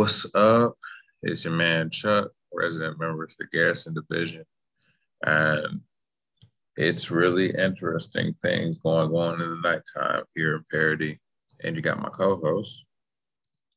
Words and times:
What's 0.00 0.24
up? 0.34 0.78
It's 1.22 1.44
your 1.44 1.52
man 1.52 1.90
Chuck, 1.90 2.30
resident 2.54 2.98
member 2.98 3.24
of 3.24 3.34
the 3.38 3.44
Garrison 3.52 3.92
Division. 3.92 4.44
And 5.26 5.82
it's 6.74 7.10
really 7.10 7.50
interesting 7.50 8.34
things 8.40 8.78
going 8.78 9.10
on 9.10 9.42
in 9.42 9.50
the 9.50 9.60
nighttime 9.62 10.22
here 10.34 10.56
in 10.56 10.64
Paradis. 10.70 11.18
And 11.62 11.76
you 11.76 11.82
got 11.82 12.00
my 12.00 12.08
co-host. 12.08 12.86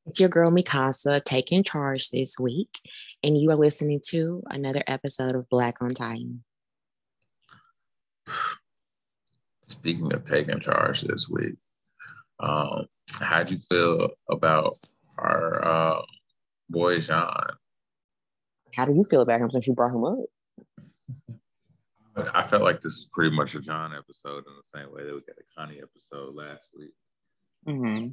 It's 0.06 0.22
your 0.22 0.30
girl 0.30 0.50
Mikasa 0.50 1.22
taking 1.26 1.62
charge 1.62 2.10
this 2.10 2.40
week, 2.40 2.80
and 3.22 3.38
you 3.38 3.52
are 3.52 3.58
listening 3.58 4.00
to 4.12 4.44
another 4.50 4.84
episode 4.88 5.36
of 5.36 5.50
Black 5.50 5.82
on 5.82 5.90
Titan. 5.90 6.46
Speaking 9.68 10.14
of 10.14 10.24
taking 10.24 10.62
charge 10.62 11.02
this 11.02 11.28
week, 11.28 11.56
um, 12.40 12.86
how'd 13.20 13.52
you 13.52 13.58
feel 13.58 14.12
about 14.30 14.78
our 15.18 15.66
uh, 15.66 16.02
boy 16.70 17.00
Jean? 17.00 17.30
How 18.76 18.86
do 18.86 18.94
you 18.94 19.04
feel 19.04 19.22
about 19.22 19.42
him 19.42 19.52
since 19.52 19.68
you 19.68 19.74
brought 19.74 19.94
him 19.94 20.04
up? 20.04 20.20
I 22.34 22.48
felt 22.48 22.62
like 22.62 22.82
this 22.82 22.94
is 22.94 23.10
pretty 23.12 23.36
much 23.36 23.56
a 23.56 23.60
Jean 23.60 23.94
episode 23.94 24.44
in 24.48 24.54
the 24.56 24.80
same 24.80 24.94
way 24.94 25.04
that 25.04 25.14
we 25.14 25.22
got 25.22 25.38
a 25.38 25.44
Connie 25.58 25.82
episode 25.82 26.36
last 26.36 26.68
week. 26.78 26.94
Mm-hmm. 27.68 28.10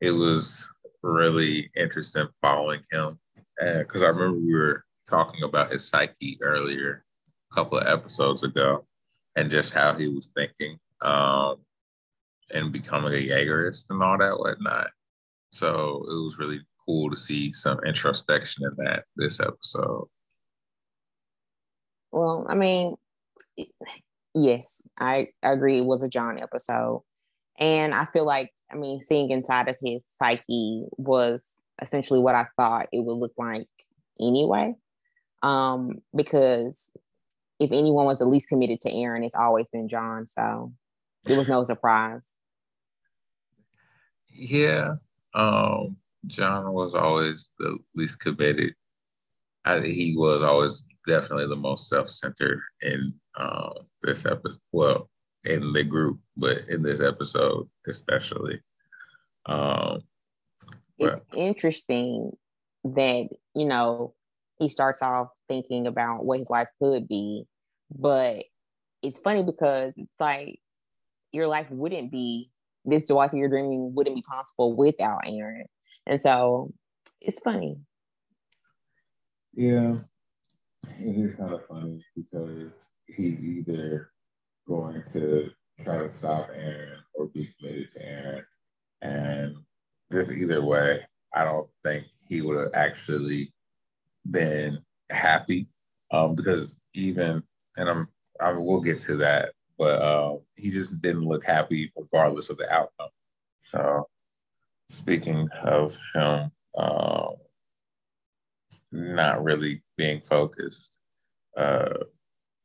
It 0.00 0.10
was 0.10 0.70
really 1.02 1.70
interesting 1.76 2.28
following 2.40 2.80
him 2.90 3.18
because 3.58 4.02
I 4.02 4.06
remember 4.06 4.38
we 4.38 4.54
were 4.54 4.84
talking 5.08 5.42
about 5.42 5.70
his 5.70 5.88
psyche 5.88 6.38
earlier, 6.42 7.04
a 7.52 7.54
couple 7.54 7.78
of 7.78 7.86
episodes 7.86 8.42
ago, 8.42 8.86
and 9.36 9.50
just 9.50 9.72
how 9.74 9.92
he 9.92 10.08
was 10.08 10.30
thinking 10.34 10.78
um, 11.02 11.56
and 12.52 12.72
becoming 12.72 13.12
a 13.12 13.16
Jaegerist 13.16 13.86
and 13.90 14.02
all 14.02 14.18
that 14.18 14.38
whatnot. 14.38 14.90
So 15.52 16.04
it 16.08 16.14
was 16.14 16.38
really 16.38 16.60
cool 16.86 17.10
to 17.10 17.16
see 17.16 17.52
some 17.52 17.78
introspection 17.84 18.64
in 18.64 18.84
that 18.84 19.04
this 19.16 19.40
episode. 19.40 20.08
Well, 22.12 22.46
I 22.48 22.54
mean, 22.54 22.94
yes, 24.34 24.82
I 24.98 25.28
agree. 25.42 25.78
It 25.78 25.84
was 25.84 26.02
a 26.02 26.08
Jean 26.08 26.38
episode. 26.40 27.02
And 27.58 27.94
I 27.94 28.04
feel 28.06 28.26
like, 28.26 28.50
I 28.70 28.76
mean, 28.76 29.00
seeing 29.00 29.30
inside 29.30 29.68
of 29.68 29.76
his 29.82 30.04
psyche 30.18 30.84
was 30.96 31.44
essentially 31.80 32.20
what 32.20 32.34
I 32.34 32.46
thought 32.56 32.88
it 32.92 33.04
would 33.04 33.16
look 33.16 33.32
like 33.38 33.68
anyway. 34.20 34.74
Um, 35.42 36.02
because 36.14 36.90
if 37.60 37.70
anyone 37.70 38.06
was 38.06 38.18
the 38.18 38.26
least 38.26 38.48
committed 38.48 38.80
to 38.82 38.90
Eren, 38.90 39.24
it's 39.24 39.34
always 39.34 39.68
been 39.72 39.88
Jean. 39.88 40.26
So 40.26 40.72
it 41.28 41.36
was 41.36 41.48
no 41.48 41.64
surprise. 41.64 42.34
Yeah. 44.36 44.94
Um, 45.32 45.96
Jean 46.26 46.72
was 46.72 46.94
always 46.94 47.52
the 47.58 47.78
least 47.94 48.20
committed. 48.20 48.74
I, 49.64 49.80
he 49.80 50.14
was 50.16 50.42
always 50.42 50.86
definitely 51.06 51.46
the 51.46 51.56
most 51.56 51.88
self-centered 51.88 52.60
in 52.82 53.14
uh, 53.36 53.70
this 54.02 54.26
episode. 54.26 54.58
Well, 54.72 55.08
in 55.44 55.72
the 55.72 55.84
group, 55.84 56.20
but 56.36 56.62
in 56.68 56.82
this 56.82 57.00
episode 57.00 57.68
especially. 57.86 58.60
Um, 59.46 60.00
it's 60.98 61.20
interesting 61.34 62.32
that 62.84 63.28
you 63.54 63.66
know 63.66 64.14
he 64.58 64.68
starts 64.68 65.02
off 65.02 65.28
thinking 65.48 65.86
about 65.86 66.24
what 66.24 66.38
his 66.38 66.50
life 66.50 66.68
could 66.80 67.08
be, 67.08 67.44
but 67.94 68.44
it's 69.02 69.18
funny 69.18 69.42
because 69.42 69.92
it's 69.96 70.20
like 70.20 70.60
your 71.32 71.46
life 71.46 71.70
wouldn't 71.70 72.10
be 72.10 72.50
this 72.84 73.08
life 73.10 73.32
you're 73.32 73.48
dreaming 73.48 73.94
wouldn't 73.94 74.16
be 74.16 74.22
possible 74.22 74.74
without 74.76 75.24
Eren, 75.24 75.64
and 76.06 76.22
so 76.22 76.72
it's 77.20 77.40
funny. 77.40 77.78
Yeah, 79.54 79.96
it 80.98 81.16
is 81.16 81.36
kind 81.36 81.54
of 81.54 81.66
funny 81.66 82.04
because 82.16 82.72
he's 83.06 83.38
either 83.40 84.10
going 84.66 85.02
to 85.12 85.50
try 85.82 85.98
to 85.98 86.18
stop 86.18 86.48
Eren 86.50 86.96
or 87.14 87.26
be 87.28 87.54
committed 87.58 87.92
to 87.92 87.98
Eren. 88.00 88.42
And 89.02 89.56
just 90.12 90.30
either 90.30 90.62
way, 90.62 91.00
I 91.34 91.44
don't 91.44 91.68
think 91.82 92.06
he 92.28 92.40
would 92.40 92.58
have 92.58 92.74
actually 92.74 93.52
been 94.30 94.78
happy 95.10 95.68
um, 96.10 96.34
because 96.34 96.80
even, 96.94 97.42
and 97.76 97.88
I'm, 97.88 98.08
I 98.40 98.52
will 98.52 98.80
get 98.80 99.00
to 99.02 99.16
that, 99.16 99.52
but 99.78 100.00
uh, 100.00 100.36
he 100.56 100.70
just 100.70 101.02
didn't 101.02 101.26
look 101.26 101.44
happy 101.44 101.92
regardless 101.96 102.50
of 102.50 102.56
the 102.56 102.70
outcome. 102.72 103.10
So, 103.70 104.08
speaking 104.94 105.48
of 105.62 105.98
him 106.14 106.50
uh, 106.76 107.28
not 108.92 109.42
really 109.42 109.82
being 109.96 110.20
focused, 110.20 111.00
uh, 111.56 111.94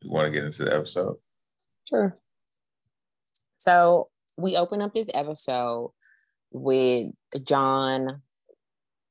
you 0.01 0.11
want 0.11 0.27
to 0.27 0.31
get 0.31 0.45
into 0.45 0.65
the 0.65 0.75
episode? 0.75 1.17
Sure. 1.87 2.13
So 3.57 4.09
we 4.37 4.55
open 4.55 4.81
up 4.81 4.93
this 4.93 5.09
episode 5.13 5.91
with 6.51 7.11
Jean 7.43 8.21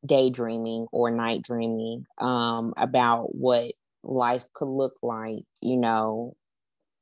daydreaming 0.07 0.87
or 0.93 1.11
night 1.11 1.43
dreaming 1.43 2.07
um, 2.19 2.73
about 2.77 3.35
what 3.35 3.73
life 4.03 4.45
could 4.55 4.69
look 4.69 4.95
like, 5.03 5.43
you 5.61 5.77
know, 5.77 6.37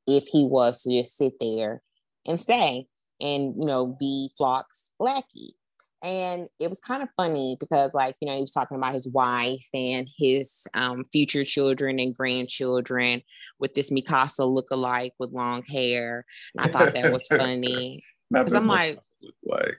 if 0.06 0.25
he 0.25 0.47
was 0.47 0.82
to 0.82 0.91
just 0.91 1.16
sit 1.16 1.34
there 1.41 1.82
and 2.26 2.41
stay 2.41 2.87
and, 3.21 3.55
you 3.59 3.66
know, 3.66 3.87
be 3.87 4.31
Floch's 4.37 4.91
lackey. 4.99 5.55
And 6.03 6.49
it 6.59 6.69
was 6.69 6.79
kind 6.81 7.03
of 7.03 7.09
funny 7.17 7.57
because, 7.59 7.95
like, 7.95 8.17
you 8.21 8.29
know, 8.29 8.34
he 8.34 8.43
was 8.43 8.53
talking 8.53 8.77
about 8.77 8.95
his 8.95 9.09
wife 9.09 9.67
and 9.73 10.09
his 10.17 10.67
um, 10.75 11.05
future 11.11 11.45
children 11.45 11.99
and 11.99 12.17
grandchildren 12.17 13.23
with 13.59 13.75
this 13.75 13.91
Mikasa 13.91 14.47
look-alike 14.47 15.15
with 15.19 15.33
long 15.33 15.62
hair. 15.67 16.25
I 16.59 16.69
thought 16.69 16.93
that 16.93 17.12
was 17.12 17.27
funny. 17.31 18.03
Because 18.31 18.53
I'm 18.53 18.67
like, 18.67 18.99
like. 19.45 19.79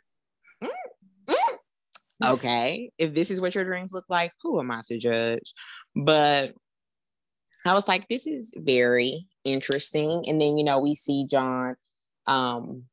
Mm, 0.64 0.70
mm. 1.30 2.34
okay, 2.34 2.92
if 2.98 3.14
this 3.14 3.30
is 3.30 3.40
what 3.40 3.56
your 3.56 3.66
dreams 3.66 3.94
look 3.94 4.06
like, 4.10 4.32
who 4.42 4.60
am 4.60 4.72
I 4.72 4.82
to 4.88 4.98
judge? 4.98 5.54
But 5.96 6.54
I 7.66 7.74
was 7.74 7.88
like, 7.88 8.08
this 8.08 8.26
is 8.26 8.54
very 8.58 9.28
interesting. 9.44 10.24
And 10.28 10.42
then, 10.42 10.58
you 10.58 10.64
know, 10.64 10.80
we 10.80 10.96
see 10.96 11.28
Jean 11.30 11.76
um 12.26 12.84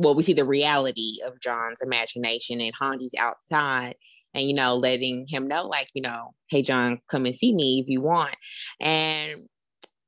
well, 0.00 0.14
we 0.14 0.22
see 0.22 0.32
the 0.32 0.46
reality 0.46 1.16
of 1.26 1.40
Jean's 1.40 1.82
imagination 1.82 2.60
and 2.60 2.74
Hanji's 2.74 3.14
outside 3.18 3.96
and, 4.32 4.44
you 4.44 4.54
know, 4.54 4.76
letting 4.76 5.26
him 5.28 5.46
know, 5.46 5.66
like, 5.66 5.88
you 5.92 6.00
know, 6.00 6.32
hey, 6.48 6.62
Jean, 6.62 7.00
come 7.08 7.26
and 7.26 7.36
see 7.36 7.54
me 7.54 7.80
if 7.80 7.88
you 7.88 8.00
want. 8.00 8.34
And 8.80 9.42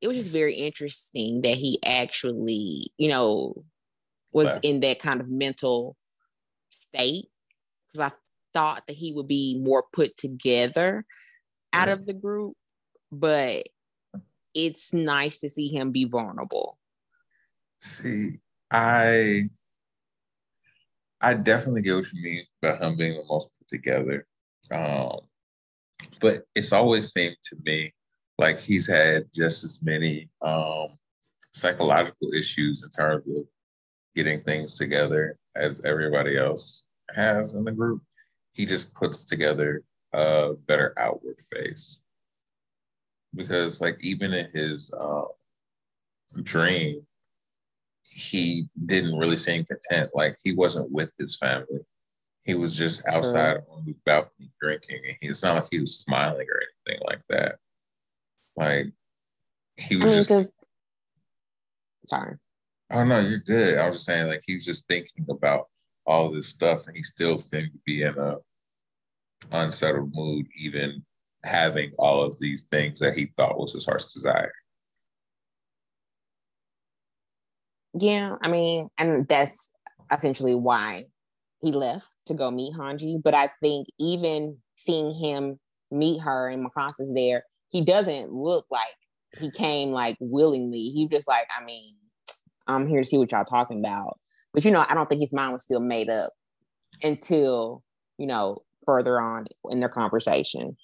it 0.00 0.08
was 0.08 0.16
just 0.16 0.32
very 0.32 0.54
interesting 0.54 1.42
that 1.42 1.54
he 1.54 1.78
actually, 1.84 2.90
you 2.96 3.08
know, 3.08 3.64
was 4.32 4.58
in 4.62 4.80
that 4.80 4.98
kind 4.98 5.20
of 5.20 5.28
mental 5.28 5.96
state. 6.70 7.26
Because 7.92 8.12
I 8.12 8.16
thought 8.54 8.86
that 8.86 8.96
he 8.96 9.12
would 9.12 9.26
be 9.26 9.60
more 9.62 9.84
put 9.92 10.16
together 10.16 11.04
out 11.74 11.90
of 11.90 12.06
the 12.06 12.14
group, 12.14 12.54
but 13.10 13.68
it's 14.54 14.94
nice 14.94 15.38
to 15.40 15.50
see 15.50 15.68
him 15.68 15.90
be 15.90 16.06
vulnerable. 16.06 16.78
See, 17.78 18.38
I 18.70 19.42
I 21.22 21.34
definitely 21.34 21.82
get 21.82 21.94
what 21.94 22.12
you 22.12 22.22
mean 22.22 22.42
about 22.62 22.82
him 22.82 22.96
being 22.96 23.14
the 23.14 23.24
most 23.28 23.50
put 23.56 23.68
together. 23.68 24.26
Um, 24.70 25.20
but 26.20 26.44
it's 26.54 26.72
always 26.72 27.12
seemed 27.12 27.36
to 27.44 27.56
me 27.64 27.92
like 28.38 28.58
he's 28.58 28.88
had 28.88 29.26
just 29.32 29.62
as 29.62 29.78
many 29.82 30.28
um, 30.40 30.88
psychological 31.52 32.32
issues 32.32 32.82
in 32.82 32.90
terms 32.90 33.26
of 33.28 33.44
getting 34.16 34.40
things 34.42 34.76
together 34.76 35.38
as 35.54 35.84
everybody 35.84 36.36
else 36.36 36.84
has 37.14 37.54
in 37.54 37.64
the 37.64 37.72
group. 37.72 38.02
He 38.52 38.66
just 38.66 38.92
puts 38.94 39.24
together 39.24 39.84
a 40.12 40.54
better 40.66 40.92
outward 40.98 41.40
face. 41.54 42.02
Because, 43.34 43.80
like, 43.80 43.96
even 44.00 44.34
in 44.34 44.48
his 44.52 44.92
uh, 44.92 45.22
dream, 46.42 47.06
he 48.04 48.68
didn't 48.86 49.16
really 49.16 49.36
seem 49.36 49.64
content. 49.64 50.10
Like 50.14 50.36
he 50.42 50.54
wasn't 50.54 50.90
with 50.90 51.10
his 51.18 51.36
family. 51.36 51.80
He 52.44 52.54
was 52.54 52.76
just 52.76 53.06
outside 53.06 53.52
sure. 53.52 53.64
on 53.70 53.84
the 53.84 53.94
balcony 54.04 54.50
drinking, 54.60 55.00
and 55.06 55.16
he, 55.20 55.28
it's 55.28 55.42
not 55.42 55.54
like 55.54 55.68
he 55.70 55.78
was 55.78 55.98
smiling 55.98 56.46
or 56.48 56.60
anything 56.86 57.02
like 57.06 57.22
that. 57.28 57.56
Like 58.56 58.86
he 59.76 59.96
was 59.96 60.04
I 60.04 60.08
mean, 60.08 60.14
just. 60.16 60.54
Sorry. 62.06 62.36
Oh 62.90 63.04
no, 63.04 63.20
you're 63.20 63.38
good. 63.38 63.78
I 63.78 63.86
was 63.86 63.96
just 63.96 64.06
saying, 64.06 64.26
like 64.26 64.42
he 64.44 64.54
was 64.54 64.64
just 64.64 64.86
thinking 64.88 65.26
about 65.30 65.68
all 66.04 66.30
this 66.30 66.48
stuff, 66.48 66.86
and 66.86 66.96
he 66.96 67.02
still 67.02 67.38
seemed 67.38 67.72
to 67.72 67.78
be 67.86 68.02
in 68.02 68.18
a 68.18 68.38
unsettled 69.52 70.12
mood, 70.14 70.46
even 70.58 71.04
having 71.44 71.92
all 71.98 72.22
of 72.22 72.38
these 72.38 72.64
things 72.64 72.98
that 72.98 73.16
he 73.16 73.32
thought 73.36 73.58
was 73.58 73.72
his 73.72 73.86
heart's 73.86 74.12
desire. 74.12 74.52
Yeah, 77.94 78.36
I 78.42 78.48
mean, 78.48 78.88
and 78.98 79.26
that's 79.28 79.70
essentially 80.10 80.54
why 80.54 81.04
he 81.60 81.72
left 81.72 82.06
to 82.26 82.34
go 82.34 82.50
meet 82.50 82.74
Hanji. 82.74 83.22
But 83.22 83.34
I 83.34 83.50
think 83.60 83.88
even 83.98 84.58
seeing 84.76 85.14
him 85.14 85.58
meet 85.90 86.20
her 86.20 86.48
and 86.48 86.66
Mikasa's 86.66 87.12
there, 87.14 87.44
he 87.70 87.82
doesn't 87.82 88.32
look 88.32 88.66
like 88.70 88.94
he 89.38 89.50
came 89.50 89.90
like 89.90 90.16
willingly. 90.20 90.90
He 90.90 91.08
just 91.08 91.28
like, 91.28 91.46
I 91.56 91.64
mean, 91.64 91.94
I'm 92.66 92.86
here 92.86 93.00
to 93.00 93.06
see 93.06 93.18
what 93.18 93.32
y'all 93.32 93.44
talking 93.44 93.78
about. 93.78 94.18
But 94.52 94.64
you 94.64 94.70
know, 94.70 94.84
I 94.88 94.94
don't 94.94 95.08
think 95.08 95.22
his 95.22 95.32
mind 95.32 95.52
was 95.52 95.62
still 95.62 95.80
made 95.80 96.10
up 96.10 96.32
until, 97.02 97.82
you 98.18 98.26
know, 98.26 98.58
further 98.84 99.20
on 99.20 99.46
in 99.70 99.80
their 99.80 99.88
conversation. 99.88 100.76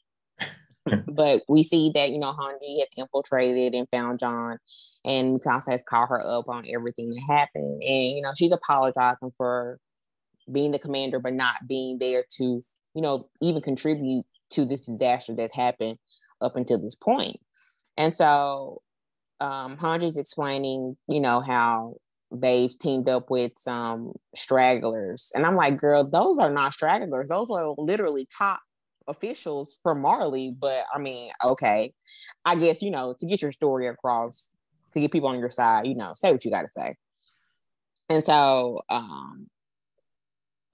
but 1.09 1.43
we 1.49 1.63
see 1.63 1.91
that, 1.95 2.11
you 2.11 2.19
know, 2.19 2.33
Hanji 2.33 2.81
has 2.81 2.89
infiltrated 2.97 3.75
and 3.75 3.89
found 3.91 4.21
Jean 4.21 4.59
and 5.05 5.39
Mikasa 5.39 5.71
has 5.71 5.83
called 5.83 6.09
her 6.11 6.25
up 6.25 6.49
on 6.49 6.65
everything 6.69 7.11
that 7.11 7.23
happened. 7.29 7.83
And, 7.83 8.17
you 8.17 8.23
know, 8.23 8.33
she's 8.37 8.53
apologizing 8.53 9.33
for 9.37 9.79
being 10.51 10.73
the 10.73 10.79
commander, 10.79 11.19
but 11.19 11.35
not 11.35 11.67
being 11.67 11.99
there 11.99 12.25
to, 12.39 12.65
you 12.95 13.03
know, 13.03 13.29
even 13.41 13.63
contribute 13.63 14.25
to 14.51 14.65
this 14.65 14.85
disaster 14.85 15.35
that's 15.35 15.55
happened 15.55 15.99
up 16.41 16.57
until 16.57 16.79
this 16.79 16.95
point. 16.95 17.39
And 17.97 18.15
so 18.15 18.83
um, 19.41 19.77
Hanji's 19.77 20.17
explaining, 20.17 20.97
you 21.09 21.21
know, 21.21 21.41
how 21.41 21.97
they've 22.31 22.77
teamed 22.79 23.09
up 23.09 23.31
with 23.31 23.53
some 23.57 24.13
stragglers. 24.35 25.33
And 25.35 25.47
I'm 25.47 25.57
like, 25.57 25.79
girl, 25.79 26.05
those 26.05 26.39
are 26.39 26.51
not 26.51 26.75
stragglers. 26.75 27.29
Those 27.29 27.51
are 27.51 27.75
literally 27.79 28.27
top 28.37 28.61
officials 29.09 29.81
for 29.83 29.95
Marley. 29.95 30.55
But 30.57 30.85
I 30.95 30.99
mean, 30.99 31.31
okay, 31.45 31.93
I 32.45 32.55
guess, 32.57 32.83
you 32.83 32.91
know, 32.91 33.15
to 33.19 33.27
get 33.27 33.43
your 33.43 33.53
story 33.53 33.87
across, 33.87 34.51
to 34.95 35.01
get 35.01 35.13
people 35.13 35.29
on 35.29 35.39
your 35.39 35.51
side, 35.51 35.87
you 35.87 35.95
know, 35.95 36.13
say 36.15 36.31
what 36.31 36.45
you 36.45 36.51
got 36.51 36.63
to 36.63 36.69
say. 36.69 36.95
And 38.09 38.25
so 38.25 38.83
um, 38.89 39.49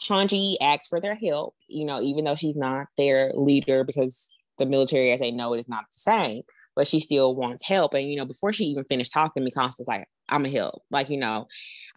Hanji 0.02 0.56
asks 0.60 0.86
for 0.86 1.00
their 1.00 1.14
help, 1.14 1.54
you 1.68 1.84
know, 1.84 2.00
even 2.00 2.24
though 2.24 2.36
she's 2.36 2.56
not 2.56 2.86
their 2.96 3.32
leader 3.34 3.84
because 3.84 4.28
the 4.58 4.66
military, 4.66 5.10
as 5.10 5.20
they 5.20 5.30
know 5.30 5.54
it, 5.54 5.60
is 5.60 5.68
not 5.68 5.84
the 5.90 5.98
same, 5.98 6.42
but 6.76 6.86
she 6.86 7.00
still 7.00 7.34
wants 7.34 7.66
help. 7.66 7.94
And, 7.94 8.08
you 8.08 8.16
know, 8.16 8.24
before 8.24 8.52
she 8.52 8.64
even 8.64 8.84
finished 8.84 9.12
talking, 9.12 9.44
Mikasa's 9.44 9.88
like, 9.88 10.06
I'm 10.28 10.44
a 10.44 10.48
help. 10.48 10.82
Like, 10.90 11.10
you 11.10 11.18
know, 11.18 11.46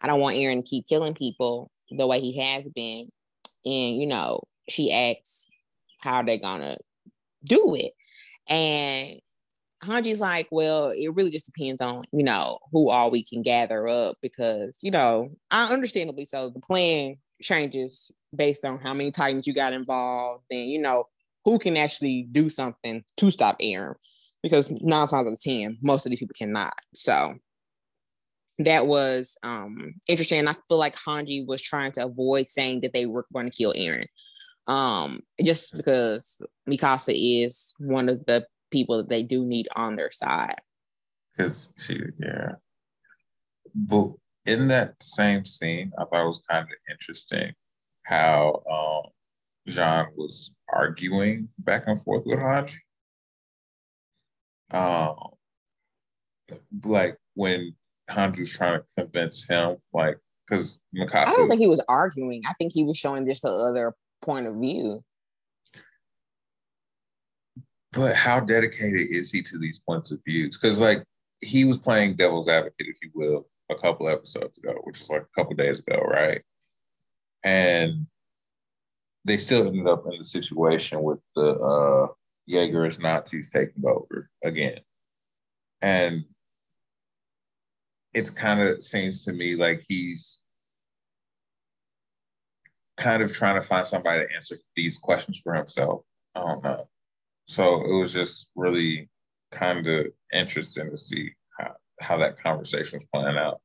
I 0.01 0.07
don't 0.07 0.19
want 0.19 0.37
Eren 0.37 0.63
to 0.63 0.69
keep 0.69 0.87
killing 0.87 1.13
people 1.13 1.71
the 1.91 2.07
way 2.07 2.19
he 2.19 2.39
has 2.39 2.63
been. 2.75 3.09
And, 3.65 3.99
you 3.99 4.07
know, 4.07 4.41
she 4.69 4.91
asks 4.91 5.46
how 5.99 6.21
they're 6.21 6.37
gonna 6.37 6.77
do 7.43 7.75
it. 7.75 7.93
And 8.49 9.19
Hanji's 9.83 10.19
like, 10.19 10.47
well, 10.51 10.89
it 10.89 11.13
really 11.13 11.29
just 11.29 11.45
depends 11.45 11.81
on, 11.81 12.05
you 12.11 12.23
know, 12.23 12.57
who 12.71 12.89
all 12.89 13.11
we 13.11 13.23
can 13.23 13.43
gather 13.43 13.87
up 13.87 14.17
because, 14.21 14.79
you 14.81 14.89
know, 14.89 15.29
I 15.51 15.71
understandably 15.71 16.25
so. 16.25 16.49
The 16.49 16.59
plan 16.59 17.17
changes 17.41 18.11
based 18.35 18.65
on 18.65 18.79
how 18.79 18.93
many 18.93 19.11
titans 19.11 19.47
you 19.47 19.53
got 19.53 19.73
involved 19.73 20.43
and 20.51 20.69
you 20.69 20.79
know 20.79 21.05
who 21.45 21.59
can 21.59 21.77
actually 21.77 22.27
do 22.31 22.49
something 22.49 23.03
to 23.15 23.31
stop 23.31 23.59
Eren 23.59 23.95
because 24.43 24.71
nine 24.71 25.07
times 25.07 25.13
out 25.13 25.33
of 25.33 25.41
ten 25.41 25.77
most 25.81 26.05
of 26.05 26.09
these 26.09 26.19
people 26.19 26.35
cannot. 26.37 26.73
So 26.93 27.35
that 28.59 28.87
was 28.87 29.37
um 29.43 29.93
interesting. 30.07 30.47
I 30.47 30.55
feel 30.67 30.77
like 30.77 30.95
hanji 30.95 31.45
was 31.47 31.61
trying 31.61 31.91
to 31.93 32.05
avoid 32.05 32.49
saying 32.49 32.81
that 32.81 32.93
they 32.93 33.05
were 33.05 33.25
going 33.33 33.49
to 33.49 33.55
kill 33.55 33.73
Eren 33.73 34.07
um 34.67 35.21
just 35.43 35.75
because 35.75 36.41
mikasa 36.69 37.13
is 37.15 37.73
one 37.79 38.09
of 38.09 38.25
the 38.25 38.45
people 38.71 38.97
that 38.97 39.09
they 39.09 39.23
do 39.23 39.45
need 39.45 39.67
on 39.75 39.95
their 39.95 40.11
side 40.11 40.59
because 41.35 41.71
she 41.77 42.01
yeah 42.19 42.53
but 43.73 44.11
in 44.47 44.69
that 44.69 45.01
same 45.03 45.45
scene, 45.45 45.91
I 45.99 46.05
thought 46.05 46.23
it 46.23 46.27
was 46.27 46.41
kind 46.49 46.63
of 46.63 46.73
interesting 46.89 47.53
how 48.03 48.63
um, 48.69 49.11
Jean 49.67 50.07
was 50.15 50.51
arguing 50.69 51.49
back 51.59 51.83
and 51.87 52.01
forth 52.01 52.23
with 52.25 52.39
Hanji. 52.39 52.77
Um, 54.71 55.15
like 56.85 57.17
when 57.35 57.75
Hanji 58.09 58.39
was 58.39 58.51
trying 58.51 58.79
to 58.79 59.03
convince 59.03 59.45
him, 59.45 59.77
like, 59.93 60.17
because 60.47 60.81
Mikasa. 60.95 61.27
I 61.27 61.35
don't 61.35 61.47
think 61.49 61.59
he 61.59 61.67
was 61.67 61.83
arguing. 61.89 62.41
I 62.47 62.53
think 62.53 62.71
he 62.73 62.85
was 62.85 62.97
showing 62.97 63.27
just 63.27 63.41
the 63.41 63.49
other 63.49 63.93
point 64.21 64.47
of 64.47 64.55
view. 64.55 65.03
But 67.93 68.15
how 68.15 68.39
dedicated 68.39 69.07
is 69.09 69.31
he 69.31 69.41
to 69.43 69.57
these 69.57 69.79
points 69.79 70.11
of 70.11 70.23
views? 70.25 70.57
Because, 70.57 70.79
like, 70.79 71.03
he 71.41 71.65
was 71.65 71.77
playing 71.77 72.15
devil's 72.15 72.47
advocate, 72.47 72.87
if 72.87 72.97
you 73.01 73.11
will, 73.13 73.45
a 73.69 73.75
couple 73.75 74.07
episodes 74.07 74.57
ago, 74.57 74.79
which 74.83 75.01
is 75.01 75.09
like 75.09 75.23
a 75.23 75.35
couple 75.35 75.55
days 75.55 75.79
ago, 75.79 75.97
right? 75.97 76.41
And 77.43 78.07
they 79.25 79.37
still 79.37 79.67
ended 79.67 79.87
up 79.87 80.05
in 80.05 80.17
the 80.17 80.23
situation 80.23 81.01
with 81.03 81.19
the 81.35 81.51
uh, 81.59 82.07
Jaegers 82.45 82.99
Nazis 82.99 83.49
taking 83.51 83.85
over 83.85 84.29
again. 84.43 84.79
And 85.81 86.25
it 88.13 88.35
kind 88.35 88.61
of 88.61 88.83
seems 88.83 89.25
to 89.25 89.33
me 89.33 89.55
like 89.55 89.83
he's 89.87 90.43
kind 92.97 93.21
of 93.21 93.31
trying 93.31 93.55
to 93.55 93.61
find 93.61 93.87
somebody 93.87 94.25
to 94.25 94.35
answer 94.35 94.57
these 94.75 94.97
questions 94.97 95.39
for 95.43 95.53
himself. 95.53 96.01
I 96.35 96.41
don't 96.41 96.63
know. 96.63 96.87
So 97.47 97.81
it 97.81 97.93
was 97.93 98.11
just 98.11 98.49
really 98.55 99.09
kind 99.51 99.87
of 99.87 100.07
interesting 100.33 100.89
to 100.89 100.97
see 100.97 101.31
how 101.99 102.17
that 102.17 102.41
conversation 102.41 102.99
was 102.99 103.07
playing 103.13 103.37
out. 103.37 103.59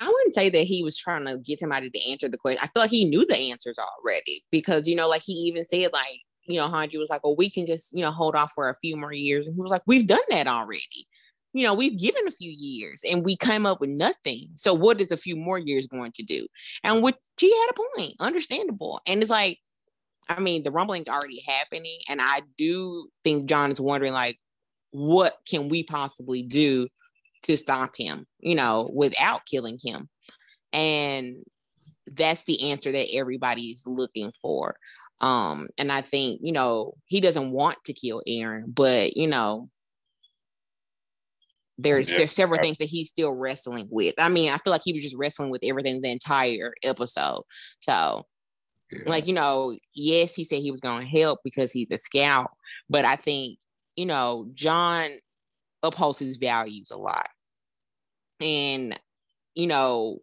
I 0.00 0.06
wouldn't 0.06 0.34
say 0.34 0.48
that 0.48 0.62
he 0.62 0.82
was 0.82 0.96
trying 0.96 1.24
to 1.26 1.38
get 1.38 1.60
somebody 1.60 1.90
to 1.90 2.10
answer 2.10 2.28
the 2.28 2.38
question. 2.38 2.60
I 2.62 2.66
feel 2.66 2.82
like 2.82 2.90
he 2.90 3.04
knew 3.04 3.26
the 3.26 3.36
answers 3.36 3.76
already 3.78 4.42
because, 4.50 4.88
you 4.88 4.94
know, 4.96 5.08
like 5.08 5.22
he 5.22 5.32
even 5.32 5.64
said, 5.70 5.92
like, 5.92 6.20
you 6.46 6.56
know, 6.56 6.68
Hanji 6.68 6.98
was 6.98 7.10
like, 7.10 7.22
well, 7.22 7.36
we 7.36 7.50
can 7.50 7.66
just, 7.66 7.92
you 7.92 8.02
know, 8.02 8.10
hold 8.10 8.34
off 8.34 8.52
for 8.54 8.70
a 8.70 8.74
few 8.74 8.96
more 8.96 9.12
years. 9.12 9.46
And 9.46 9.54
he 9.54 9.60
was 9.60 9.70
like, 9.70 9.82
we've 9.86 10.06
done 10.06 10.18
that 10.30 10.46
already. 10.46 11.06
You 11.52 11.64
know, 11.64 11.74
we've 11.74 11.98
given 11.98 12.28
a 12.28 12.32
few 12.32 12.50
years 12.50 13.02
and 13.10 13.24
we 13.24 13.36
came 13.36 13.66
up 13.66 13.80
with 13.80 13.90
nothing. 13.90 14.50
So 14.54 14.72
what 14.72 15.00
is 15.00 15.10
a 15.10 15.16
few 15.16 15.36
more 15.36 15.58
years 15.58 15.86
going 15.86 16.12
to 16.12 16.22
do? 16.22 16.46
And 16.84 17.02
which 17.02 17.16
he 17.38 17.50
had 17.50 17.70
a 17.70 17.98
point, 17.98 18.14
understandable. 18.20 19.00
And 19.06 19.20
it's 19.20 19.30
like, 19.30 19.58
I 20.28 20.40
mean, 20.40 20.62
the 20.62 20.70
rumbling's 20.70 21.08
already 21.08 21.42
happening. 21.46 21.98
And 22.08 22.20
I 22.22 22.42
do 22.56 23.08
think 23.24 23.48
Jean 23.48 23.72
is 23.72 23.80
wondering, 23.80 24.12
like, 24.12 24.38
what 24.92 25.34
can 25.48 25.68
we 25.68 25.82
possibly 25.82 26.42
do 26.42 26.86
to 27.42 27.56
stop 27.56 27.94
him, 27.96 28.26
you 28.38 28.54
know, 28.54 28.90
without 28.92 29.46
killing 29.46 29.78
him. 29.82 30.08
And 30.72 31.36
that's 32.06 32.44
the 32.44 32.70
answer 32.70 32.92
that 32.92 33.12
everybody 33.12 33.70
is 33.70 33.84
looking 33.86 34.32
for. 34.40 34.76
Um, 35.20 35.68
and 35.78 35.92
I 35.92 36.00
think, 36.00 36.40
you 36.42 36.52
know, 36.52 36.94
he 37.06 37.20
doesn't 37.20 37.50
want 37.50 37.78
to 37.84 37.92
kill 37.92 38.22
Eren, 38.26 38.64
but 38.66 39.16
you 39.16 39.26
know, 39.26 39.68
there's, 41.82 42.10
yeah. 42.10 42.18
there's 42.18 42.32
several 42.32 42.60
things 42.60 42.78
that 42.78 42.88
he's 42.88 43.08
still 43.08 43.32
wrestling 43.32 43.88
with. 43.90 44.14
I 44.18 44.28
mean, 44.28 44.52
I 44.52 44.58
feel 44.58 44.70
like 44.70 44.82
he 44.84 44.92
was 44.92 45.04
just 45.04 45.16
wrestling 45.16 45.50
with 45.50 45.62
everything 45.64 46.00
the 46.00 46.10
entire 46.10 46.74
episode. 46.82 47.42
So, 47.80 48.26
yeah. 48.92 49.02
like, 49.06 49.26
you 49.26 49.34
know, 49.34 49.76
yes, 49.94 50.34
he 50.34 50.44
said 50.44 50.60
he 50.60 50.70
was 50.70 50.80
going 50.80 51.02
to 51.02 51.08
help 51.08 51.40
because 51.44 51.72
he's 51.72 51.90
a 51.90 51.98
scout, 51.98 52.50
but 52.88 53.04
I 53.04 53.16
think, 53.16 53.58
you 53.96 54.06
know, 54.06 54.50
Jean 54.54 55.18
upholds 55.82 56.18
his 56.18 56.36
values 56.36 56.90
a 56.90 56.96
lot. 56.96 57.28
And, 58.40 58.98
you 59.54 59.66
know, 59.66 60.18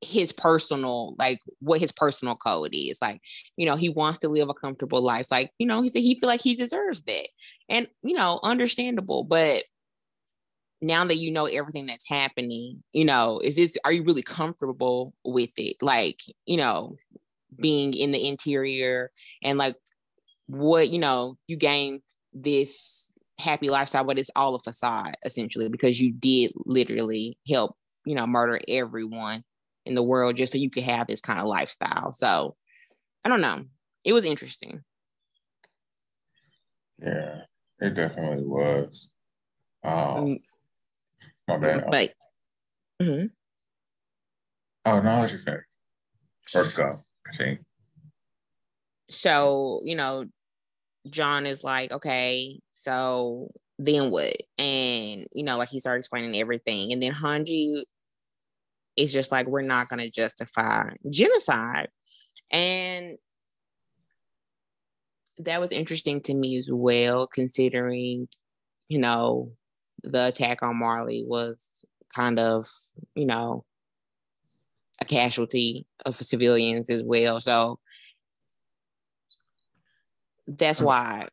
his 0.00 0.32
personal, 0.32 1.14
like 1.18 1.40
what 1.60 1.80
his 1.80 1.92
personal 1.92 2.36
code 2.36 2.70
is. 2.72 2.98
Like, 3.02 3.20
you 3.56 3.66
know, 3.66 3.76
he 3.76 3.88
wants 3.88 4.20
to 4.20 4.28
live 4.28 4.48
a 4.48 4.54
comfortable 4.54 5.02
life. 5.02 5.26
Like, 5.30 5.50
you 5.58 5.66
know, 5.66 5.82
he 5.82 5.88
said 5.88 6.02
he 6.02 6.18
feel 6.18 6.28
like 6.28 6.40
he 6.40 6.54
deserves 6.54 7.02
that. 7.02 7.28
And, 7.68 7.88
you 8.02 8.14
know, 8.14 8.40
understandable. 8.42 9.24
But 9.24 9.64
now 10.80 11.04
that 11.04 11.16
you 11.16 11.30
know 11.32 11.46
everything 11.46 11.86
that's 11.86 12.08
happening, 12.08 12.82
you 12.92 13.04
know, 13.04 13.40
is 13.42 13.56
this 13.56 13.76
are 13.84 13.92
you 13.92 14.02
really 14.04 14.22
comfortable 14.22 15.12
with 15.24 15.50
it? 15.56 15.76
Like, 15.82 16.20
you 16.46 16.56
know, 16.56 16.96
being 17.56 17.94
in 17.94 18.12
the 18.12 18.28
interior 18.28 19.10
and 19.42 19.58
like 19.58 19.76
what, 20.46 20.90
you 20.90 20.98
know, 20.98 21.36
you 21.46 21.56
gain 21.56 22.00
this 22.32 23.12
happy 23.38 23.68
lifestyle, 23.68 24.04
but 24.04 24.18
it's 24.18 24.30
all 24.36 24.54
a 24.54 24.60
facade 24.60 25.16
essentially 25.24 25.68
because 25.68 26.00
you 26.00 26.12
did 26.12 26.52
literally 26.64 27.38
help, 27.48 27.76
you 28.04 28.14
know, 28.14 28.26
murder 28.26 28.60
everyone 28.68 29.44
in 29.84 29.94
the 29.94 30.02
world 30.02 30.36
just 30.36 30.52
so 30.52 30.58
you 30.58 30.70
could 30.70 30.84
have 30.84 31.06
this 31.06 31.20
kind 31.20 31.40
of 31.40 31.46
lifestyle. 31.46 32.12
So 32.12 32.56
I 33.24 33.28
don't 33.28 33.40
know. 33.40 33.64
It 34.04 34.12
was 34.12 34.24
interesting. 34.24 34.82
Yeah, 37.00 37.40
it 37.80 37.94
definitely 37.94 38.46
was. 38.46 39.10
Um, 39.84 39.92
mm. 39.94 40.40
My 41.48 41.56
bad. 41.56 41.84
But, 41.90 42.12
mm-hmm. 43.02 43.26
Oh 44.84 45.00
no, 45.00 45.20
let 45.20 45.32
you 45.32 45.38
finish. 45.38 45.64
Or 46.54 46.70
go. 46.74 47.04
Continue. 47.26 47.58
So 49.10 49.80
you 49.84 49.96
know, 49.96 50.26
Jean 51.08 51.46
is 51.46 51.64
like, 51.64 51.90
okay, 51.90 52.60
so 52.72 53.50
then 53.78 54.10
what? 54.10 54.36
And 54.58 55.26
you 55.32 55.42
know, 55.42 55.56
like 55.56 55.70
he 55.70 55.80
started 55.80 55.98
explaining 55.98 56.38
everything. 56.38 56.92
And 56.92 57.02
then 57.02 57.12
Hanji 57.12 57.82
is 58.96 59.12
just 59.12 59.32
like, 59.32 59.46
we're 59.46 59.62
not 59.62 59.88
gonna 59.88 60.10
justify 60.10 60.90
genocide. 61.08 61.88
And 62.50 63.16
that 65.38 65.60
was 65.60 65.72
interesting 65.72 66.20
to 66.22 66.34
me 66.34 66.58
as 66.58 66.68
well, 66.70 67.26
considering, 67.26 68.28
you 68.88 68.98
know, 68.98 69.52
the 70.02 70.26
attack 70.26 70.62
on 70.62 70.78
Marley 70.78 71.24
was 71.26 71.84
kind 72.14 72.38
of, 72.38 72.68
you 73.14 73.26
know, 73.26 73.64
a 75.00 75.04
casualty 75.04 75.86
of 76.04 76.16
civilians 76.16 76.90
as 76.90 77.02
well. 77.02 77.40
So 77.40 77.78
that's 80.46 80.80
why 80.80 81.28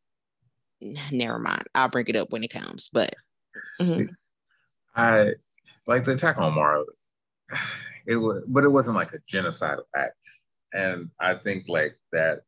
never 1.11 1.39
mind. 1.39 1.63
I'll 1.73 1.89
bring 1.89 2.07
it 2.07 2.15
up 2.15 2.31
when 2.31 2.43
it 2.43 2.51
comes. 2.51 2.89
But 2.91 3.13
mm-hmm. 3.79 4.05
I 4.95 5.31
like 5.87 6.03
the 6.03 6.13
attack 6.13 6.37
on 6.37 6.55
Marley. 6.55 6.85
It 8.07 8.17
was 8.17 8.37
but 8.53 8.63
it 8.63 8.69
wasn't 8.69 8.93
like 8.93 9.13
a 9.13 9.35
genocidal 9.35 9.81
act. 9.95 10.13
And 10.73 11.09
I 11.19 11.33
think 11.33 11.65
like 11.67 11.97
that 12.11 12.41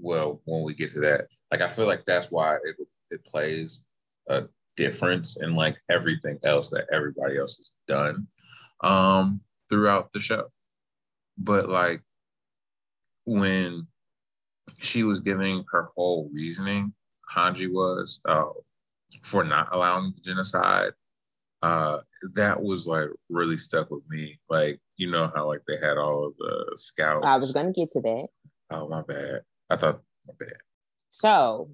well 0.00 0.40
when 0.44 0.62
we 0.62 0.72
get 0.72 0.92
to 0.92 1.00
that, 1.00 1.26
like 1.50 1.62
I 1.62 1.72
feel 1.72 1.86
like 1.86 2.04
that's 2.06 2.30
why 2.30 2.54
it 2.62 2.76
it 3.10 3.24
plays 3.24 3.82
a 4.28 4.44
difference 4.80 5.36
in 5.42 5.54
like 5.54 5.76
everything 5.90 6.38
else 6.42 6.70
that 6.70 6.86
everybody 6.90 7.36
else 7.36 7.56
has 7.58 7.72
done 7.86 8.26
um 8.80 9.40
throughout 9.68 10.10
the 10.12 10.20
show. 10.20 10.44
But 11.38 11.68
like 11.68 12.02
when 13.26 13.86
she 14.78 15.04
was 15.04 15.20
giving 15.20 15.64
her 15.70 15.88
whole 15.94 16.30
reasoning, 16.32 16.92
Hanji 17.34 17.68
was 17.70 18.20
uh, 18.24 18.50
for 19.22 19.44
not 19.44 19.68
allowing 19.72 20.12
the 20.16 20.22
genocide, 20.22 20.92
uh, 21.62 21.98
that 22.34 22.60
was 22.60 22.86
like 22.86 23.08
really 23.28 23.58
stuck 23.58 23.90
with 23.90 24.02
me. 24.08 24.38
Like, 24.48 24.80
you 24.96 25.10
know 25.10 25.30
how 25.34 25.46
like 25.46 25.62
they 25.68 25.76
had 25.76 25.98
all 25.98 26.26
of 26.26 26.36
the 26.38 26.72
scouts. 26.76 27.26
I 27.26 27.36
was 27.36 27.52
gonna 27.52 27.72
get 27.72 27.90
to 27.92 28.00
that. 28.00 28.26
Oh 28.70 28.88
my 28.88 29.02
bad. 29.02 29.42
I 29.68 29.76
thought 29.76 30.00
my 30.26 30.34
bad. 30.38 30.58
So 31.08 31.70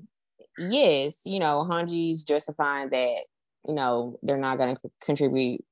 yes, 0.58 1.20
you 1.24 1.38
know, 1.38 1.66
Hanji's 1.68 2.24
justifying 2.24 2.90
that, 2.90 3.20
you 3.66 3.74
know, 3.74 4.18
they're 4.22 4.38
not 4.38 4.58
gonna 4.58 4.76
contribute, 5.02 5.64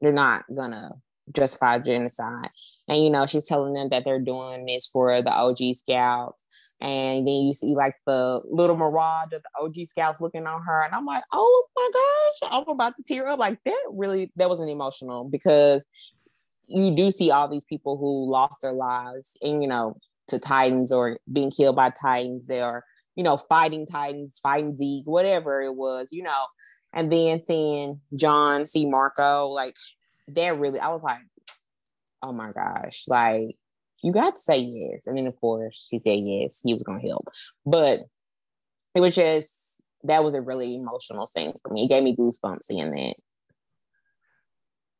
they're 0.00 0.12
not 0.12 0.44
gonna 0.54 0.92
justify 1.32 1.78
genocide. 1.78 2.50
And 2.88 3.02
you 3.02 3.10
know, 3.10 3.26
she's 3.26 3.46
telling 3.46 3.74
them 3.74 3.88
that 3.90 4.04
they're 4.04 4.20
doing 4.20 4.66
this 4.66 4.86
for 4.86 5.22
the 5.22 5.32
OG 5.32 5.76
scouts. 5.76 6.44
And 6.80 7.28
then 7.28 7.34
you 7.34 7.54
see 7.54 7.76
like 7.76 7.94
the 8.06 8.40
little 8.44 8.76
mirage 8.76 9.32
of 9.32 9.42
the 9.42 9.62
OG 9.62 9.86
scouts 9.86 10.20
looking 10.20 10.46
on 10.46 10.62
her. 10.62 10.82
And 10.82 10.92
I'm 10.92 11.06
like, 11.06 11.22
oh 11.32 11.64
my 11.76 11.90
gosh, 11.92 12.52
I'm 12.52 12.68
about 12.68 12.96
to 12.96 13.04
tear 13.04 13.28
up. 13.28 13.38
Like 13.38 13.58
that 13.64 13.84
really 13.92 14.32
that 14.36 14.48
wasn't 14.48 14.70
emotional 14.70 15.24
because 15.24 15.80
you 16.66 16.90
do 16.90 17.12
see 17.12 17.30
all 17.30 17.48
these 17.48 17.64
people 17.64 17.96
who 17.96 18.30
lost 18.30 18.62
their 18.62 18.72
lives 18.72 19.36
and 19.42 19.62
you 19.62 19.68
know 19.68 19.96
to 20.28 20.38
Titans 20.38 20.90
or 20.90 21.18
being 21.32 21.50
killed 21.50 21.76
by 21.76 21.90
Titans. 21.90 22.46
They're, 22.46 22.84
you 23.16 23.22
know, 23.22 23.36
fighting 23.36 23.86
Titans, 23.86 24.38
fighting 24.42 24.76
Zeke, 24.76 25.06
whatever 25.06 25.62
it 25.62 25.74
was, 25.74 26.08
you 26.12 26.22
know. 26.22 26.46
And 26.92 27.12
then 27.12 27.42
seeing 27.44 28.00
Jean 28.14 28.66
C. 28.66 28.86
Marco, 28.86 29.48
like 29.48 29.76
that 30.28 30.58
really, 30.58 30.78
I 30.78 30.88
was 30.88 31.02
like, 31.02 31.20
oh 32.22 32.32
my 32.32 32.52
gosh, 32.52 33.04
like 33.08 33.56
you 34.02 34.12
got 34.12 34.36
to 34.36 34.42
say 34.42 34.58
yes. 34.58 35.06
And 35.06 35.16
then 35.16 35.26
of 35.26 35.38
course 35.40 35.88
he 35.90 35.98
said 35.98 36.18
yes, 36.22 36.60
he 36.64 36.74
was 36.74 36.82
gonna 36.82 37.00
help. 37.00 37.28
But 37.64 38.00
it 38.94 39.00
was 39.00 39.14
just 39.14 39.80
that 40.04 40.24
was 40.24 40.34
a 40.34 40.42
really 40.42 40.74
emotional 40.74 41.26
thing 41.26 41.54
for 41.62 41.72
me. 41.72 41.84
It 41.84 41.88
gave 41.88 42.02
me 42.02 42.16
goosebumps 42.16 42.64
seeing 42.64 42.90
that. 42.90 43.14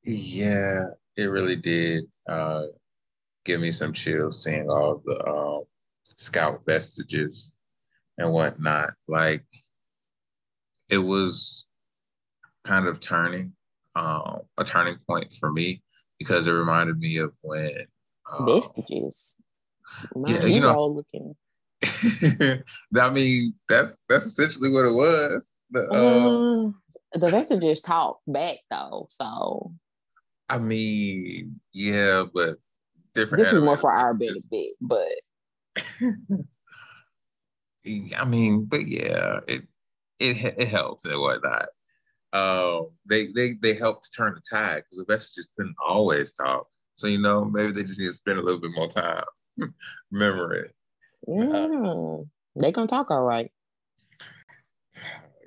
Yeah, 0.04 0.86
it 1.16 1.24
really 1.24 1.56
did. 1.56 2.04
Uh 2.26 2.64
give 3.44 3.60
me 3.60 3.72
some 3.72 3.92
chills 3.92 4.42
seeing 4.42 4.70
all 4.70 5.02
the 5.04 5.26
um, 5.28 5.64
scout 6.16 6.62
vestiges 6.64 7.52
and 8.18 8.32
whatnot. 8.32 8.94
Like 9.08 9.44
it 10.88 10.98
was 10.98 11.66
kind 12.64 12.86
of 12.86 13.00
turning, 13.00 13.52
um, 13.94 14.40
a 14.58 14.64
turning 14.64 14.98
point 15.08 15.32
for 15.38 15.52
me 15.52 15.82
because 16.18 16.46
it 16.46 16.52
reminded 16.52 16.98
me 16.98 17.18
of 17.18 17.34
when 17.42 17.86
um, 18.30 18.46
vestiges. 18.46 19.36
yeah, 20.26 20.44
you 20.44 20.60
know, 20.60 20.86
looking. 20.86 21.34
I 22.96 23.10
mean, 23.10 23.54
that's 23.68 23.98
that's 24.08 24.26
essentially 24.26 24.70
what 24.70 24.84
it 24.84 24.92
was. 24.92 25.52
The, 25.70 25.90
uh, 25.90 26.68
uh, 27.16 27.18
the 27.18 27.30
vestiges 27.30 27.80
talk 27.80 28.20
back 28.26 28.58
though, 28.70 29.06
so. 29.08 29.72
I 30.48 30.58
mean, 30.58 31.60
yeah, 31.72 32.24
but 32.32 32.56
different. 33.14 33.44
This 33.44 33.52
is 33.52 33.62
more 33.62 33.76
for 33.76 33.92
our 33.92 34.14
benefit, 34.14 34.74
but. 34.80 35.08
I 37.86 38.24
mean, 38.24 38.64
but 38.64 38.86
yeah, 38.86 39.40
it 39.48 39.62
it 40.18 40.54
it 40.58 40.68
helps 40.68 41.04
and 41.04 41.20
whatnot. 41.20 41.68
Um, 42.32 42.90
they 43.08 43.26
they 43.32 43.54
they 43.60 43.74
help 43.74 44.02
to 44.02 44.10
turn 44.10 44.34
the 44.34 44.42
tide 44.48 44.84
because 44.84 44.98
the 44.98 45.12
vestiges 45.12 45.48
couldn't 45.56 45.76
always 45.84 46.32
talk. 46.32 46.66
So 46.96 47.06
you 47.06 47.18
know, 47.18 47.44
maybe 47.44 47.72
they 47.72 47.82
just 47.82 47.98
need 47.98 48.06
to 48.06 48.12
spend 48.12 48.38
a 48.38 48.42
little 48.42 48.60
bit 48.60 48.72
more 48.74 48.88
time 48.88 49.24
remembering. 50.10 50.70
Mm, 51.28 52.20
uh, 52.20 52.24
they 52.60 52.72
gonna 52.72 52.86
talk 52.86 53.10
all 53.10 53.22
right. 53.22 53.50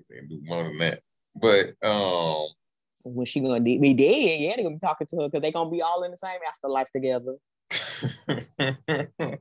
They 0.10 0.18
can 0.18 0.28
do 0.28 0.40
more 0.44 0.64
than 0.64 0.78
that, 0.80 1.02
but 1.36 1.74
um, 1.88 2.48
when 3.04 3.26
she 3.26 3.40
gonna 3.40 3.62
be 3.62 3.94
dead, 3.94 4.40
yeah, 4.42 4.56
they 4.56 4.64
gonna 4.64 4.76
be 4.76 4.80
talking 4.80 5.08
to 5.08 5.18
her 5.18 5.30
because 5.30 5.42
they 5.42 5.52
gonna 5.52 5.70
be 5.70 5.82
all 5.82 6.04
in 6.04 6.12
the 6.12 6.18
same 6.18 6.40
afterlife 6.48 6.90
together. 6.92 7.38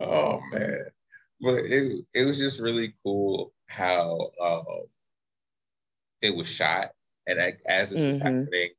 oh 0.00 0.40
man, 0.52 0.84
but 1.40 1.64
it 1.64 2.04
it 2.14 2.24
was 2.24 2.38
just 2.38 2.60
really 2.60 2.94
cool 3.04 3.52
how 3.68 4.30
um, 4.42 4.86
it 6.22 6.34
was 6.34 6.46
shot, 6.46 6.90
and 7.26 7.38
as 7.68 7.90
this 7.90 7.98
mm-hmm. 7.98 8.06
was 8.06 8.18
happening, 8.18 8.70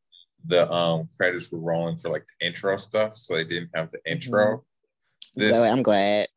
the 0.45 0.71
um 0.71 1.07
credits 1.17 1.51
were 1.51 1.59
rolling 1.59 1.97
for 1.97 2.09
like 2.09 2.25
the 2.39 2.47
intro 2.47 2.75
stuff, 2.77 3.15
so 3.15 3.35
they 3.35 3.43
didn't 3.43 3.69
have 3.75 3.91
the 3.91 3.99
intro. 4.05 4.57
Mm-hmm. 4.57 5.39
This 5.41 5.67
I'm 5.67 5.83
glad 5.83 6.27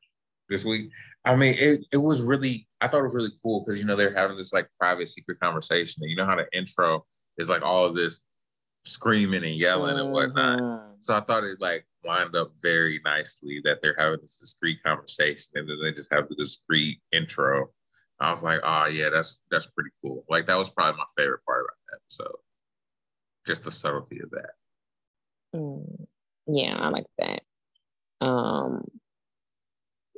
this 0.48 0.64
week. 0.64 0.90
I 1.24 1.36
mean, 1.36 1.54
it 1.58 1.86
it 1.92 1.98
was 1.98 2.22
really 2.22 2.66
I 2.80 2.88
thought 2.88 3.00
it 3.00 3.04
was 3.04 3.14
really 3.14 3.32
cool 3.42 3.60
because 3.64 3.78
you 3.78 3.86
know 3.86 3.96
they're 3.96 4.14
having 4.14 4.36
this 4.36 4.52
like 4.52 4.68
private 4.78 5.08
secret 5.08 5.38
conversation, 5.40 6.02
and 6.02 6.10
you 6.10 6.16
know 6.16 6.26
how 6.26 6.36
the 6.36 6.46
intro 6.52 7.04
is 7.38 7.48
like 7.48 7.62
all 7.62 7.84
of 7.86 7.94
this 7.94 8.20
screaming 8.84 9.44
and 9.44 9.54
yelling 9.54 9.96
mm-hmm. 9.96 10.04
and 10.04 10.12
whatnot. 10.12 10.89
So 11.04 11.16
I 11.16 11.20
thought 11.20 11.44
it 11.44 11.60
like 11.60 11.86
lined 12.04 12.36
up 12.36 12.52
very 12.62 13.00
nicely 13.04 13.60
that 13.64 13.80
they're 13.80 13.96
having 13.98 14.20
this 14.20 14.38
discreet 14.38 14.82
conversation 14.82 15.50
and 15.54 15.68
then 15.68 15.78
they 15.82 15.92
just 15.92 16.12
have 16.12 16.28
the 16.28 16.34
discreet 16.34 17.00
intro. 17.12 17.70
I 18.20 18.30
was 18.30 18.42
like, 18.42 18.60
oh 18.62 18.86
yeah, 18.86 19.08
that's 19.08 19.40
that's 19.50 19.66
pretty 19.66 19.90
cool. 20.02 20.24
Like 20.28 20.46
that 20.46 20.58
was 20.58 20.70
probably 20.70 20.98
my 20.98 21.04
favorite 21.16 21.44
part 21.46 21.64
about 21.64 21.76
that 21.90 22.00
So 22.08 22.30
Just 23.46 23.64
the 23.64 23.70
subtlety 23.70 24.20
of 24.20 24.30
that. 24.30 24.50
Mm, 25.56 26.06
yeah, 26.46 26.76
I 26.76 26.88
like 26.90 27.06
that. 27.18 27.42
Um 28.20 28.84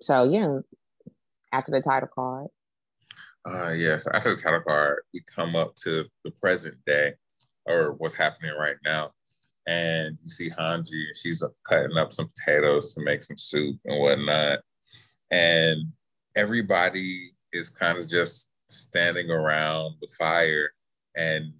so 0.01 0.25
yeah, 0.25 0.59
after 1.53 1.71
the 1.71 1.81
title 1.81 2.09
card. 2.13 2.49
Uh 3.45 3.71
yes, 3.71 4.07
after 4.13 4.35
the 4.35 4.41
title 4.41 4.63
card, 4.67 5.03
we 5.15 5.23
come 5.33 5.55
up 5.55 5.75
to 5.77 6.07
the 6.25 6.33
present 6.33 6.77
day 6.87 7.15
or 7.67 7.93
what's 7.93 8.17
happening 8.17 8.53
right 8.59 8.77
now 8.85 9.13
and 9.67 10.19
you 10.23 10.31
see 10.31 10.51
Hanji, 10.51 11.07
and 11.07 11.17
she's 11.17 11.45
cutting 11.69 11.97
up 11.97 12.13
some 12.13 12.29
potatoes 12.29 12.95
to 12.95 13.03
make 13.03 13.23
some 13.23 13.37
soup 13.37 13.77
and 13.85 14.01
whatnot. 14.01 14.61
And 15.31 15.93
everybody 16.37 17.31
is 17.53 17.71
kind 17.71 17.99
of 17.99 18.09
just 18.09 18.51
standing 18.69 19.31
around 19.31 19.95
the 20.01 20.09
fire, 20.19 20.73
and 21.17 21.53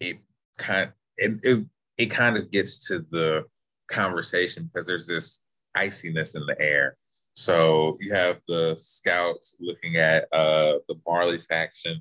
it 0.00 0.18
kind 0.56 0.90
it, 1.16 1.38
it 1.42 1.64
it 1.98 2.06
kind 2.06 2.36
of 2.36 2.50
gets 2.50 2.86
to 2.88 3.04
the 3.10 3.44
conversation 3.88 4.64
because 4.64 4.86
there's 4.86 5.06
this 5.06 5.40
iciness 5.76 6.34
in 6.34 6.46
the 6.46 6.58
air. 6.60 6.96
So 7.34 7.96
you 8.00 8.12
have 8.14 8.40
the 8.48 8.74
scouts 8.76 9.56
looking 9.60 9.96
at 9.96 10.24
uh, 10.32 10.78
the 10.88 10.96
Marley 11.06 11.38
faction, 11.38 12.00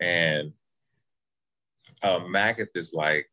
and 0.00 0.52
uh, 2.02 2.20
Magath 2.20 2.74
is 2.74 2.92
like, 2.94 3.29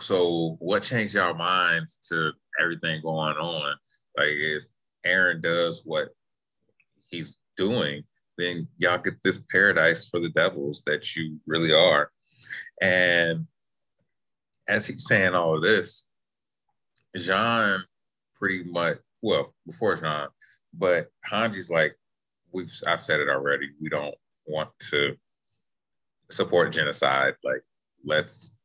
so 0.00 0.56
what 0.60 0.82
changed 0.82 1.14
y'all 1.14 1.34
minds 1.34 1.98
to 2.08 2.32
everything 2.60 3.02
going 3.02 3.36
on? 3.36 3.74
Like 4.16 4.28
if 4.30 4.64
Eren 5.06 5.40
does 5.40 5.82
what 5.84 6.08
he's 7.10 7.38
doing, 7.56 8.02
then 8.38 8.68
y'all 8.78 8.98
get 8.98 9.22
this 9.22 9.38
paradise 9.50 10.08
for 10.08 10.20
the 10.20 10.30
devils 10.30 10.82
that 10.86 11.16
you 11.16 11.38
really 11.46 11.72
are. 11.72 12.10
And 12.82 13.46
as 14.68 14.86
he's 14.86 15.06
saying 15.06 15.34
all 15.34 15.56
of 15.56 15.62
this, 15.62 16.04
Jean 17.16 17.82
pretty 18.34 18.64
much 18.64 18.98
well 19.22 19.54
before 19.66 19.96
Jean, 19.96 20.28
but 20.74 21.08
Hanji's 21.30 21.70
like, 21.70 21.96
we've 22.52 22.70
I've 22.86 23.02
said 23.02 23.20
it 23.20 23.28
already. 23.28 23.70
We 23.80 23.88
don't 23.88 24.14
want 24.46 24.70
to 24.90 25.16
support 26.30 26.72
genocide. 26.72 27.34
Like, 27.42 27.62
let's 28.04 28.55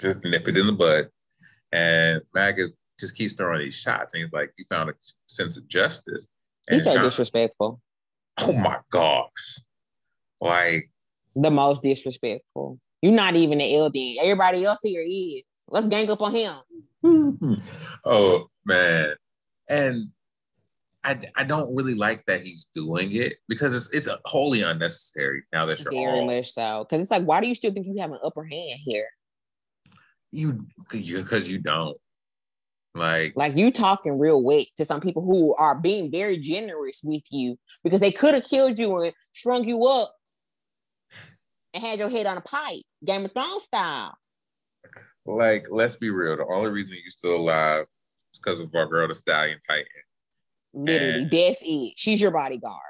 just 0.00 0.22
nip 0.24 0.48
it 0.48 0.56
in 0.56 0.66
the 0.66 0.72
bud. 0.72 1.08
And 1.72 2.20
Magath 2.34 2.72
just 2.98 3.16
keeps 3.16 3.34
throwing 3.34 3.60
these 3.60 3.74
shots. 3.74 4.14
And 4.14 4.22
he's 4.22 4.32
like, 4.32 4.52
"You 4.58 4.64
found 4.68 4.90
a 4.90 4.94
sense 5.26 5.56
of 5.56 5.66
justice. 5.68 6.28
He 6.68 6.80
said 6.80 6.94
Jean, 6.94 7.04
disrespectful. 7.04 7.80
Oh 8.38 8.52
my 8.52 8.78
gosh. 8.90 9.60
Like 10.40 10.90
the 11.34 11.50
most 11.50 11.82
disrespectful. 11.82 12.78
You're 13.02 13.12
not 13.12 13.36
even 13.36 13.58
the 13.58 13.78
LD. 13.78 14.22
Everybody 14.22 14.64
else 14.64 14.80
here 14.82 15.04
is. 15.06 15.42
Let's 15.68 15.88
gang 15.88 16.10
up 16.10 16.22
on 16.22 16.34
him. 16.34 16.56
oh 18.04 18.48
man. 18.64 19.14
And 19.68 20.08
I, 21.04 21.20
I 21.36 21.44
don't 21.44 21.74
really 21.74 21.94
like 21.94 22.24
that 22.26 22.40
he's 22.40 22.66
doing 22.74 23.12
it 23.12 23.34
because 23.48 23.74
it's 23.76 23.90
it's 23.90 24.08
wholly 24.24 24.62
unnecessary 24.62 25.44
now 25.52 25.64
that 25.66 25.80
you're 25.80 25.92
very 25.92 26.20
all, 26.20 26.26
much 26.26 26.50
so. 26.50 26.84
Because 26.84 27.02
it's 27.02 27.10
like, 27.12 27.22
why 27.22 27.40
do 27.40 27.46
you 27.46 27.54
still 27.54 27.72
think 27.72 27.86
you 27.86 27.96
have 28.00 28.10
an 28.10 28.18
upper 28.24 28.44
hand 28.44 28.80
here? 28.84 29.06
You 30.36 30.66
because 30.90 31.48
you 31.48 31.58
don't. 31.58 31.96
Like, 32.94 33.34
like 33.36 33.56
you 33.56 33.70
talking 33.70 34.18
real 34.18 34.42
weight 34.42 34.68
to 34.78 34.86
some 34.86 35.00
people 35.00 35.22
who 35.22 35.54
are 35.54 35.78
being 35.78 36.10
very 36.10 36.38
generous 36.38 37.00
with 37.04 37.22
you 37.30 37.58
because 37.84 38.00
they 38.00 38.10
could 38.10 38.34
have 38.34 38.44
killed 38.44 38.78
you 38.78 39.02
and 39.02 39.12
strung 39.32 39.64
you 39.64 39.86
up 39.86 40.14
and 41.74 41.82
had 41.82 41.98
your 41.98 42.08
head 42.08 42.26
on 42.26 42.38
a 42.38 42.40
pipe, 42.40 42.82
Game 43.04 43.24
of 43.24 43.32
Thrones 43.32 43.64
style. 43.64 44.16
Like, 45.26 45.68
let's 45.70 45.96
be 45.96 46.10
real. 46.10 46.36
The 46.36 46.46
only 46.46 46.70
reason 46.70 46.96
you're 47.02 47.10
still 47.10 47.36
alive 47.36 47.86
is 48.32 48.40
because 48.40 48.60
of 48.60 48.74
our 48.74 48.86
girl, 48.86 49.08
the 49.08 49.14
Stallion 49.14 49.58
Titan. 49.68 49.86
Literally, 50.72 51.22
and 51.22 51.30
that's 51.30 51.60
it. 51.62 51.94
She's 51.96 52.20
your 52.20 52.32
bodyguard. 52.32 52.80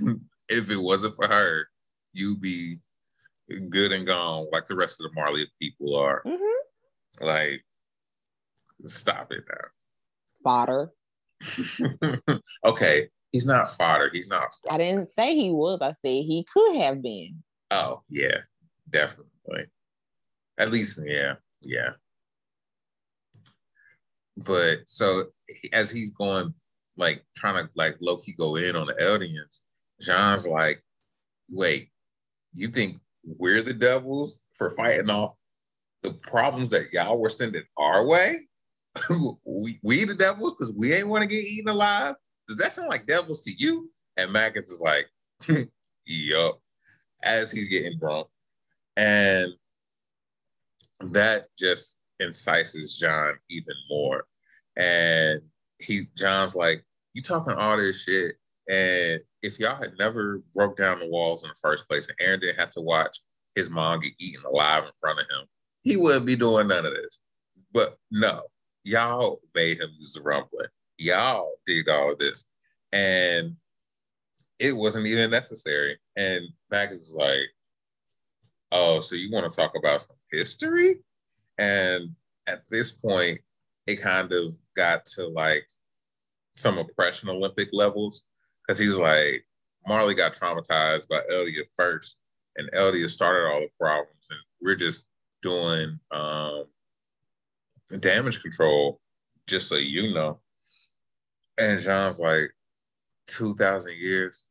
if 0.48 0.70
it 0.70 0.76
wasn't 0.76 1.16
for 1.16 1.26
her, 1.26 1.66
you'd 2.12 2.40
be 2.40 2.78
good 3.60 3.92
and 3.92 4.06
gone 4.06 4.46
like 4.52 4.66
the 4.66 4.74
rest 4.74 5.00
of 5.00 5.10
the 5.10 5.20
Marley 5.20 5.46
people 5.60 5.96
are. 5.96 6.22
Mm-hmm. 6.26 7.26
Like, 7.26 7.64
stop 8.86 9.32
it 9.32 9.44
now. 9.48 9.68
Fodder. 10.42 10.90
okay, 12.64 13.08
he's 13.32 13.46
not 13.46 13.70
fodder. 13.76 14.10
He's 14.12 14.28
not. 14.28 14.54
Fodder. 14.54 14.74
I 14.74 14.78
didn't 14.78 15.12
say 15.12 15.34
he 15.34 15.50
was. 15.50 15.80
I 15.80 15.88
said 15.88 15.98
he 16.04 16.46
could 16.52 16.76
have 16.76 17.02
been. 17.02 17.42
Oh 17.70 18.02
yeah, 18.08 18.38
definitely. 18.88 19.66
At 20.58 20.70
least 20.70 21.00
yeah, 21.04 21.34
yeah. 21.62 21.90
But 24.36 24.80
so 24.86 25.26
as 25.72 25.90
he's 25.90 26.10
going, 26.10 26.54
like 26.96 27.24
trying 27.36 27.64
to 27.64 27.70
like 27.74 27.96
low 28.00 28.16
key 28.16 28.32
go 28.32 28.56
in 28.56 28.76
on 28.76 28.86
the 28.86 28.94
Eldians, 28.94 29.60
Jean's 30.00 30.46
like, 30.46 30.82
wait, 31.50 31.90
you 32.54 32.68
think 32.68 32.98
we're 33.24 33.62
the 33.62 33.74
devils 33.74 34.40
for 34.54 34.70
fighting 34.70 35.10
off 35.10 35.34
the 36.02 36.12
problems 36.12 36.70
that 36.70 36.92
y'all 36.92 37.18
were 37.18 37.30
sending 37.30 37.62
our 37.76 38.06
way? 38.06 38.36
we, 39.44 39.78
we 39.82 40.04
the 40.04 40.14
devils 40.14 40.54
because 40.54 40.72
we 40.76 40.92
ain't 40.92 41.08
want 41.08 41.22
to 41.22 41.28
get 41.28 41.44
eaten 41.44 41.70
alive? 41.70 42.14
Does 42.48 42.58
that 42.58 42.72
sound 42.72 42.88
like 42.88 43.06
devils 43.06 43.42
to 43.42 43.52
you? 43.52 43.88
And 44.16 44.30
Magath 44.30 44.64
is 44.64 44.80
like, 44.82 45.08
yup, 46.04 46.60
as 47.22 47.50
he's 47.50 47.68
getting 47.68 47.98
drunk. 47.98 48.26
And 48.96 49.52
that 51.00 51.46
just 51.58 52.00
incites 52.20 52.98
Jean 52.98 53.34
even 53.48 53.74
more. 53.88 54.24
And 54.76 55.40
he 55.78 56.06
Jean's 56.16 56.54
like, 56.54 56.84
you 57.14 57.22
talking 57.22 57.54
all 57.54 57.76
this 57.76 58.02
shit. 58.02 58.36
And 58.68 59.20
if 59.42 59.58
y'all 59.58 59.74
had 59.74 59.94
never 59.98 60.42
broke 60.54 60.76
down 60.76 61.00
the 61.00 61.08
walls 61.08 61.42
in 61.42 61.48
the 61.48 61.54
first 61.60 61.88
place 61.88 62.06
and 62.08 62.16
Eren 62.18 62.40
didn't 62.40 62.58
have 62.58 62.70
to 62.72 62.80
watch 62.80 63.18
his 63.54 63.68
mom 63.68 64.00
get 64.00 64.12
eaten 64.18 64.44
alive 64.44 64.84
in 64.84 64.90
front 65.00 65.20
of 65.20 65.26
him, 65.26 65.46
he 65.82 65.96
wouldn't 65.96 66.26
be 66.26 66.36
doing 66.36 66.68
none 66.68 66.86
of 66.86 66.92
this. 66.92 67.20
But 67.72 67.96
no, 68.10 68.42
y'all 68.84 69.40
made 69.54 69.80
him 69.80 69.90
use 69.98 70.14
the 70.14 70.22
rumbling. 70.22 70.68
Y'all 70.98 71.54
did 71.66 71.88
all 71.88 72.12
of 72.12 72.18
this. 72.18 72.44
And 72.92 73.56
it 74.58 74.72
wasn't 74.72 75.06
even 75.06 75.30
necessary. 75.30 75.98
And 76.16 76.44
Mac 76.70 76.92
is 76.92 77.14
like, 77.16 77.48
oh, 78.70 79.00
so 79.00 79.16
you 79.16 79.30
want 79.32 79.50
to 79.50 79.56
talk 79.56 79.72
about 79.76 80.02
some 80.02 80.16
history? 80.30 81.00
And 81.58 82.10
at 82.46 82.62
this 82.70 82.92
point, 82.92 83.40
it 83.86 83.96
kind 83.96 84.32
of 84.32 84.54
got 84.76 85.04
to 85.06 85.26
like 85.26 85.66
some 86.54 86.78
oppression 86.78 87.28
Olympic 87.28 87.70
levels 87.72 88.22
because 88.66 88.78
he's 88.78 88.98
like, 88.98 89.44
Marley 89.86 90.14
got 90.14 90.34
traumatized 90.34 91.08
by 91.08 91.20
Eldia 91.30 91.62
first, 91.76 92.18
and 92.56 92.70
Eldia 92.72 93.08
started 93.08 93.48
all 93.48 93.60
the 93.60 93.68
problems, 93.80 94.28
and 94.30 94.38
we're 94.60 94.76
just 94.76 95.06
doing 95.42 95.98
um, 96.12 96.64
damage 98.00 98.40
control, 98.40 99.00
just 99.46 99.68
so 99.68 99.76
you 99.76 100.14
know. 100.14 100.40
And 101.58 101.80
Jean's 101.80 102.20
like, 102.20 102.52
2,000 103.32 103.94
years? 103.96 104.46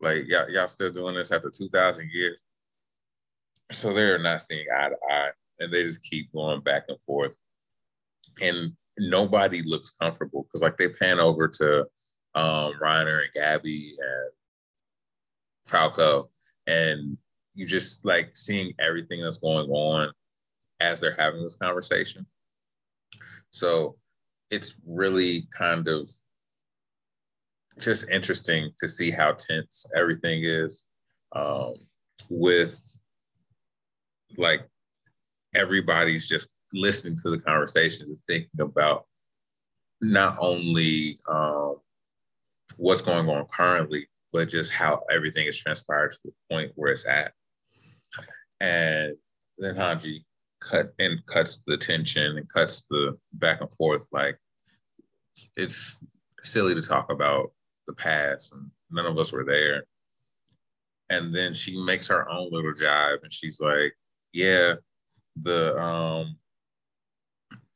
Like, 0.00 0.26
y'all, 0.26 0.48
y'all 0.48 0.68
still 0.68 0.90
doing 0.90 1.14
this 1.14 1.32
after 1.32 1.50
2,000 1.50 2.10
years? 2.12 2.42
So 3.70 3.92
they're 3.92 4.18
not 4.18 4.42
seeing 4.42 4.66
eye 4.76 4.88
to 4.88 4.96
eye 5.10 5.30
and 5.60 5.72
they 5.72 5.82
just 5.82 6.02
keep 6.02 6.32
going 6.32 6.60
back 6.60 6.84
and 6.88 7.00
forth. 7.00 7.36
And 8.40 8.72
nobody 8.98 9.62
looks 9.62 9.92
comfortable 10.00 10.42
because, 10.42 10.62
like, 10.62 10.76
they 10.76 10.88
pan 10.88 11.20
over 11.20 11.48
to 11.48 11.86
um, 12.34 12.74
Reiner 12.80 13.22
and 13.22 13.32
Gabby 13.34 13.92
and 13.98 14.30
Falco, 15.64 16.30
and 16.66 17.16
you 17.54 17.66
just 17.66 18.04
like 18.04 18.36
seeing 18.36 18.72
everything 18.78 19.22
that's 19.22 19.38
going 19.38 19.68
on 19.70 20.12
as 20.80 21.00
they're 21.00 21.16
having 21.18 21.42
this 21.42 21.56
conversation. 21.56 22.26
So 23.50 23.96
it's 24.50 24.80
really 24.86 25.46
kind 25.56 25.88
of 25.88 26.08
just 27.78 28.10
interesting 28.10 28.70
to 28.78 28.88
see 28.88 29.10
how 29.10 29.32
tense 29.32 29.86
everything 29.96 30.42
is 30.44 30.84
um, 31.34 31.74
with 32.28 32.78
like 34.36 34.66
everybody's 35.54 36.28
just 36.28 36.50
listening 36.72 37.16
to 37.22 37.30
the 37.30 37.38
conversations 37.38 38.10
and 38.10 38.18
thinking 38.26 38.60
about 38.60 39.06
not 40.00 40.36
only 40.40 41.18
um, 41.28 41.76
what's 42.76 43.02
going 43.02 43.28
on 43.28 43.46
currently, 43.46 44.06
but 44.32 44.48
just 44.48 44.72
how 44.72 45.02
everything 45.10 45.46
is 45.46 45.60
transpired 45.60 46.12
to 46.12 46.18
the 46.24 46.32
point 46.50 46.72
where 46.74 46.92
it's 46.92 47.06
at. 47.06 47.32
And 48.60 49.16
then 49.58 49.74
Hanji 49.74 50.24
cut 50.60 50.92
and 50.98 51.24
cuts 51.26 51.60
the 51.66 51.76
tension 51.76 52.38
and 52.38 52.48
cuts 52.48 52.82
the 52.88 53.18
back 53.32 53.60
and 53.60 53.72
forth. 53.74 54.06
Like 54.12 54.38
it's 55.56 56.04
silly 56.42 56.74
to 56.74 56.82
talk 56.82 57.10
about 57.10 57.52
the 57.86 57.92
past 57.92 58.52
and 58.52 58.70
none 58.90 59.06
of 59.06 59.18
us 59.18 59.32
were 59.32 59.44
there. 59.44 59.84
And 61.10 61.34
then 61.34 61.52
she 61.52 61.84
makes 61.84 62.06
her 62.08 62.28
own 62.30 62.48
little 62.50 62.72
jibe 62.72 63.20
and 63.22 63.32
she's 63.32 63.60
like, 63.60 63.92
Yeah, 64.32 64.74
the 65.36 65.78
um 65.78 66.36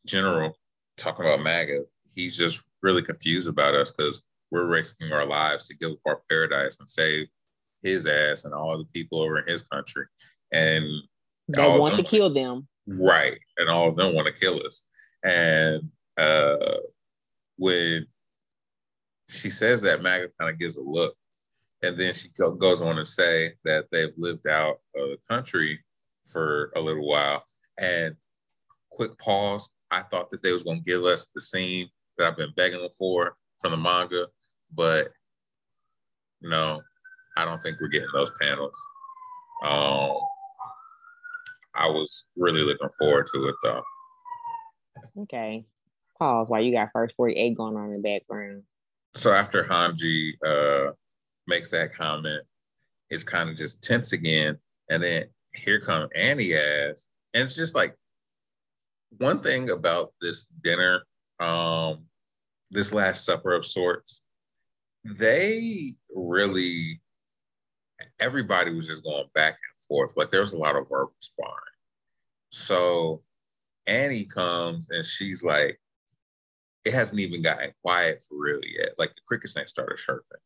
general 0.07 0.57
talking 0.97 1.27
about 1.27 1.43
MAGA, 1.43 1.83
he's 2.15 2.37
just 2.37 2.65
really 2.83 3.03
confused 3.03 3.49
about 3.49 3.75
us 3.75 3.91
because 3.91 4.23
we're 4.51 4.67
risking 4.67 5.13
our 5.13 5.27
lives 5.27 5.67
to 5.69 5.77
give 5.77 5.93
up 5.93 5.99
our 6.07 6.23
paradise 6.29 6.79
and 6.79 6.89
save 6.89 7.27
his 7.83 8.07
ass 8.07 8.45
and 8.45 8.55
all 8.55 8.79
the 8.79 8.85
people 8.93 9.21
over 9.21 9.39
in 9.39 9.47
his 9.47 9.63
country. 9.63 10.07
And 10.53 10.85
they 11.49 11.67
want 11.67 11.97
them, 11.97 12.05
to 12.05 12.11
kill 12.11 12.31
them. 12.31 12.67
Right. 12.87 13.39
And 13.57 13.69
all 13.69 13.89
of 13.89 13.97
them 13.97 14.15
want 14.15 14.27
to 14.27 14.41
kill 14.41 14.65
us. 14.65 14.85
And 15.25 15.91
uh 16.17 16.79
when 17.57 18.07
she 19.29 19.51
says 19.51 19.83
that, 19.83 20.03
MAGA 20.03 20.29
kind 20.39 20.51
of 20.51 20.59
gives 20.59 20.77
a 20.77 20.83
look. 20.83 21.17
And 21.83 21.97
then 21.97 22.15
she 22.15 22.29
goes 22.59 22.81
on 22.81 22.97
to 22.97 23.05
say 23.05 23.53
that 23.65 23.87
they've 23.91 24.13
lived 24.17 24.47
out 24.47 24.79
of 24.95 25.11
the 25.11 25.19
country 25.29 25.79
for 26.27 26.73
a 26.77 26.81
little 26.81 27.07
while. 27.07 27.45
And 27.79 28.15
quick 28.91 29.17
pause. 29.19 29.69
I 29.91 30.03
thought 30.03 30.31
that 30.31 30.43
they 30.43 30.53
was 30.53 30.63
going 30.63 30.79
to 30.79 30.85
give 30.85 31.05
us 31.05 31.29
the 31.35 31.41
scene 31.41 31.89
that 32.17 32.27
I've 32.27 32.37
been 32.37 32.53
begging 32.57 32.81
them 32.81 32.91
for 32.97 33.37
from 33.67 33.83
the 33.83 33.89
manga, 33.89 34.27
but 34.75 35.09
no, 36.41 36.81
I 37.37 37.45
don't 37.45 37.63
think 37.63 37.81
we're 37.81 37.89
getting 37.89 38.09
those 38.13 38.31
panels. 38.41 38.79
Um, 39.63 40.17
I 41.75 41.89
was 41.89 42.27
really 42.37 42.63
looking 42.63 42.89
forward 42.99 43.27
to 43.35 43.49
it 43.49 43.55
though. 43.63 43.83
Okay. 45.23 45.65
Pause 46.19 46.49
while 46.49 46.63
you 46.63 46.73
got 46.73 46.91
first 46.93 47.17
48 47.17 47.57
going 47.57 47.77
on 47.77 47.87
in 47.87 47.93
the 47.93 47.99
background 47.99 48.63
so 49.17 49.33
after 49.33 49.65
Hanji 49.65 50.33
uh, 50.45 50.93
makes 51.47 51.71
that 51.71 51.95
comment, 51.95 52.43
it's 53.11 53.25
kind 53.25 53.49
of 53.49 53.57
just 53.57 53.83
tense 53.83 54.13
again. 54.13 54.59
And 54.91 55.03
then 55.03 55.25
here 55.55 55.81
come 55.81 56.09
Annie 56.15 56.53
as, 56.53 57.07
and 57.35 57.45
it's 57.45 57.57
just 57.57 57.75
like 57.75 57.97
one 59.19 59.41
thing 59.41 59.71
about 59.71 60.13
this 60.21 60.49
dinner, 60.63 61.03
um, 61.41 62.06
this 62.71 62.93
last 62.93 63.25
supper 63.25 63.53
of 63.53 63.65
sorts, 63.67 64.23
they 65.05 65.95
really 66.15 67.01
everybody 68.21 68.75
was 68.75 68.87
just 68.87 69.05
going 69.05 69.27
back 69.35 69.53
and 69.53 69.81
forth. 69.89 70.17
Like 70.17 70.31
there 70.31 70.41
was 70.41 70.53
a 70.53 70.59
lot 70.59 70.77
of 70.77 70.89
verbal 70.89 71.15
sparring. 71.21 71.55
So 72.51 73.23
Annie 73.87 74.25
comes 74.25 74.89
and 74.91 75.05
she's 75.05 75.45
like, 75.45 75.81
it 76.85 76.93
hasn't 76.93 77.21
even 77.21 77.43
gotten 77.43 77.73
quiet 77.83 78.25
for 78.29 78.39
real 78.39 78.61
yet. 78.65 78.91
Like 78.99 79.11
the 79.11 79.21
crickets 79.27 79.57
ain't 79.57 79.69
started 79.69 79.99
chirping. 79.99 80.39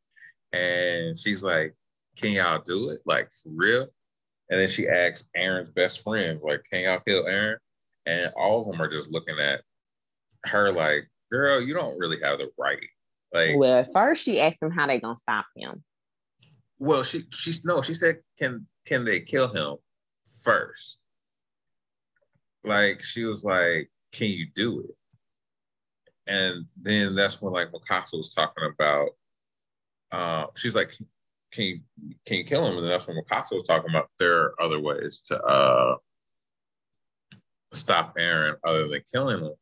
And 0.53 1.19
she's 1.19 1.43
like, 1.43 1.75
Can 2.17 2.33
y'all 2.33 2.63
do 2.65 2.91
it? 2.91 3.01
Like 3.05 3.31
for 3.31 3.51
real? 3.55 3.87
And 4.51 4.59
then 4.59 4.69
she 4.69 4.89
asks 4.89 5.29
Eren's 5.37 5.71
best 5.71 6.03
friends, 6.03 6.43
like, 6.43 6.63
can 6.71 6.83
y'all 6.83 7.01
kill 7.07 7.25
Eren? 7.25 7.57
And 8.07 8.33
all 8.37 8.61
of 8.61 8.67
them 8.67 8.83
are 8.83 8.89
just 8.89 9.11
looking 9.11 9.39
at 9.39 9.63
her 10.45 10.73
like, 10.73 11.09
girl, 11.31 11.62
you 11.62 11.75
don't 11.75 11.99
really 11.99 12.21
have 12.23 12.38
the 12.38 12.51
right. 12.59 12.87
Like 13.33 13.57
Well, 13.57 13.87
first 13.93 14.25
she 14.25 14.40
asked 14.40 14.62
him 14.62 14.71
how 14.71 14.87
they 14.87 15.01
gonna 15.01 15.16
stop 15.16 15.47
him. 15.57 15.85
Well, 16.79 17.03
she 17.03 17.25
she's 17.31 17.64
no, 17.64 17.83
she 17.83 17.95
said, 17.95 18.19
Can 18.38 18.66
can 18.87 19.05
they 19.05 19.21
kill 19.21 19.49
him 19.49 19.77
first? 20.43 20.99
Like 22.64 23.03
she 23.03 23.25
was 23.25 23.45
like, 23.45 23.90
Can 24.12 24.29
you 24.29 24.47
do 24.55 24.81
it? 24.81 24.97
And 26.27 26.66
then 26.81 27.14
that's 27.14 27.40
when 27.40 27.53
like 27.53 27.73
Mikasa 27.73 28.14
was 28.14 28.35
talking 28.35 28.64
about 28.73 29.11
uh, 30.12 30.47
she's 30.57 30.75
like, 30.75 30.93
can 31.53 31.64
you 31.64 31.81
can 32.27 32.38
you 32.38 32.45
kill 32.45 32.66
him? 32.66 32.79
And 32.79 32.87
that's 32.87 33.09
when 33.09 33.16
Mikasa 33.16 33.53
was 33.53 33.66
talking 33.66 33.90
about 33.90 34.11
there 34.19 34.40
are 34.40 34.55
other 34.61 34.81
ways 34.81 35.23
to 35.27 35.43
uh, 35.43 35.97
stop 37.73 38.16
Eren 38.16 38.57
other 38.64 38.88
than 38.88 39.03
killing 39.12 39.45
him. 39.45 39.53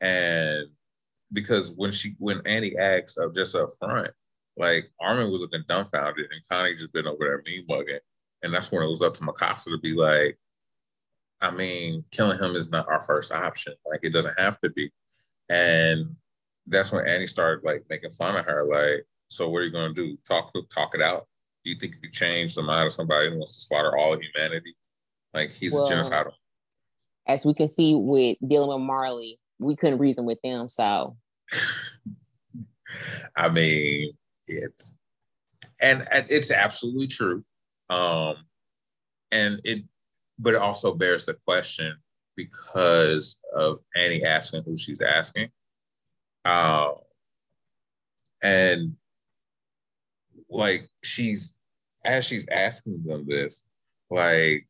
And 0.00 0.68
because 1.32 1.72
when 1.76 1.92
she 1.92 2.14
when 2.18 2.40
Annie 2.46 2.76
asks 2.76 3.16
of 3.16 3.30
uh, 3.30 3.32
just 3.34 3.54
up 3.54 3.68
front, 3.78 4.10
like 4.56 4.90
Armin 5.00 5.30
was 5.30 5.40
looking 5.40 5.64
dumbfounded 5.68 6.26
and 6.30 6.48
Connie 6.48 6.74
just 6.74 6.92
been 6.92 7.06
over 7.06 7.18
there 7.20 7.42
mean 7.46 7.64
mugging. 7.68 7.98
And 8.42 8.52
that's 8.52 8.72
when 8.72 8.82
it 8.82 8.88
was 8.88 9.02
up 9.02 9.14
to 9.14 9.22
Mikasa 9.22 9.64
to 9.64 9.78
be 9.78 9.94
like, 9.94 10.38
I 11.40 11.50
mean, 11.50 12.04
killing 12.10 12.38
him 12.38 12.52
is 12.52 12.68
not 12.68 12.88
our 12.88 13.00
first 13.00 13.32
option. 13.32 13.74
Like 13.90 14.00
it 14.02 14.12
doesn't 14.12 14.38
have 14.38 14.60
to 14.60 14.70
be. 14.70 14.90
And 15.48 16.16
that's 16.66 16.92
when 16.92 17.06
Annie 17.06 17.26
started 17.26 17.64
like 17.64 17.84
making 17.88 18.10
fun 18.10 18.36
of 18.36 18.44
her, 18.44 18.64
like, 18.64 19.06
so 19.28 19.48
what 19.48 19.58
are 19.58 19.64
you 19.64 19.72
gonna 19.72 19.94
do? 19.94 20.16
Talk 20.26 20.52
talk 20.70 20.94
it 20.94 21.02
out? 21.02 21.26
Do 21.64 21.70
you 21.70 21.76
think 21.76 21.94
you 21.94 22.00
could 22.00 22.12
change 22.12 22.54
the 22.54 22.62
mind 22.62 22.86
of 22.86 22.92
somebody 22.92 23.30
who 23.30 23.36
wants 23.36 23.54
to 23.54 23.60
slaughter 23.62 23.96
all 23.96 24.18
humanity? 24.18 24.74
Like 25.32 25.52
he's 25.52 25.72
well, 25.72 25.86
a 25.86 25.90
genocidal. 25.90 26.32
As 27.26 27.46
we 27.46 27.54
can 27.54 27.68
see 27.68 27.94
with 27.94 28.38
dealing 28.46 28.68
with 28.68 28.86
Marley, 28.86 29.38
we 29.60 29.76
couldn't 29.76 29.98
reason 29.98 30.24
with 30.24 30.40
them. 30.42 30.68
So 30.68 31.16
I 33.36 33.48
mean, 33.48 34.12
it's 34.46 34.92
and, 35.80 36.06
and 36.10 36.26
it's 36.28 36.50
absolutely 36.50 37.06
true. 37.06 37.44
Um 37.88 38.36
and 39.30 39.60
it 39.64 39.84
but 40.38 40.54
it 40.54 40.60
also 40.60 40.94
bears 40.94 41.26
the 41.26 41.34
question 41.46 41.94
because 42.36 43.38
of 43.54 43.78
Annie 43.94 44.24
asking 44.24 44.62
who 44.64 44.76
she's 44.76 45.00
asking. 45.00 45.50
Um 46.44 46.94
and 48.42 48.96
like 50.48 50.88
she's 51.04 51.54
as 52.04 52.24
she's 52.24 52.46
asking 52.50 53.02
them 53.04 53.26
this, 53.28 53.64
like 54.10 54.66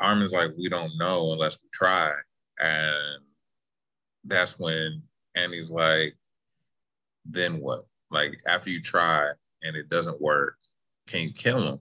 Armin's 0.00 0.32
like, 0.32 0.50
we 0.56 0.68
don't 0.68 0.96
know 0.98 1.32
unless 1.32 1.58
we 1.62 1.68
try. 1.72 2.12
And 2.58 3.22
that's 4.24 4.58
when 4.58 5.02
Annie's 5.34 5.70
like, 5.70 6.14
then 7.24 7.60
what? 7.60 7.86
Like 8.10 8.40
after 8.46 8.70
you 8.70 8.80
try 8.80 9.30
and 9.62 9.76
it 9.76 9.88
doesn't 9.88 10.20
work, 10.20 10.56
can 11.06 11.22
you 11.22 11.32
kill 11.32 11.62
him? 11.62 11.80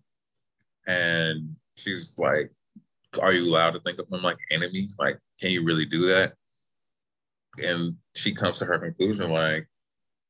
And 0.88 1.56
she's 1.76 2.18
like, 2.18 2.52
Are 3.22 3.34
you 3.34 3.50
allowed 3.50 3.74
to 3.74 3.80
think 3.80 4.00
of 4.00 4.12
him 4.12 4.22
like 4.22 4.38
enemy? 4.50 4.88
Like, 4.98 5.20
can 5.40 5.52
you 5.52 5.64
really 5.64 5.86
do 5.86 6.08
that? 6.08 6.34
And 7.58 7.96
she 8.16 8.34
comes 8.34 8.60
to 8.60 8.66
her 8.66 8.80
conclusion 8.80 9.30
like, 9.30 9.68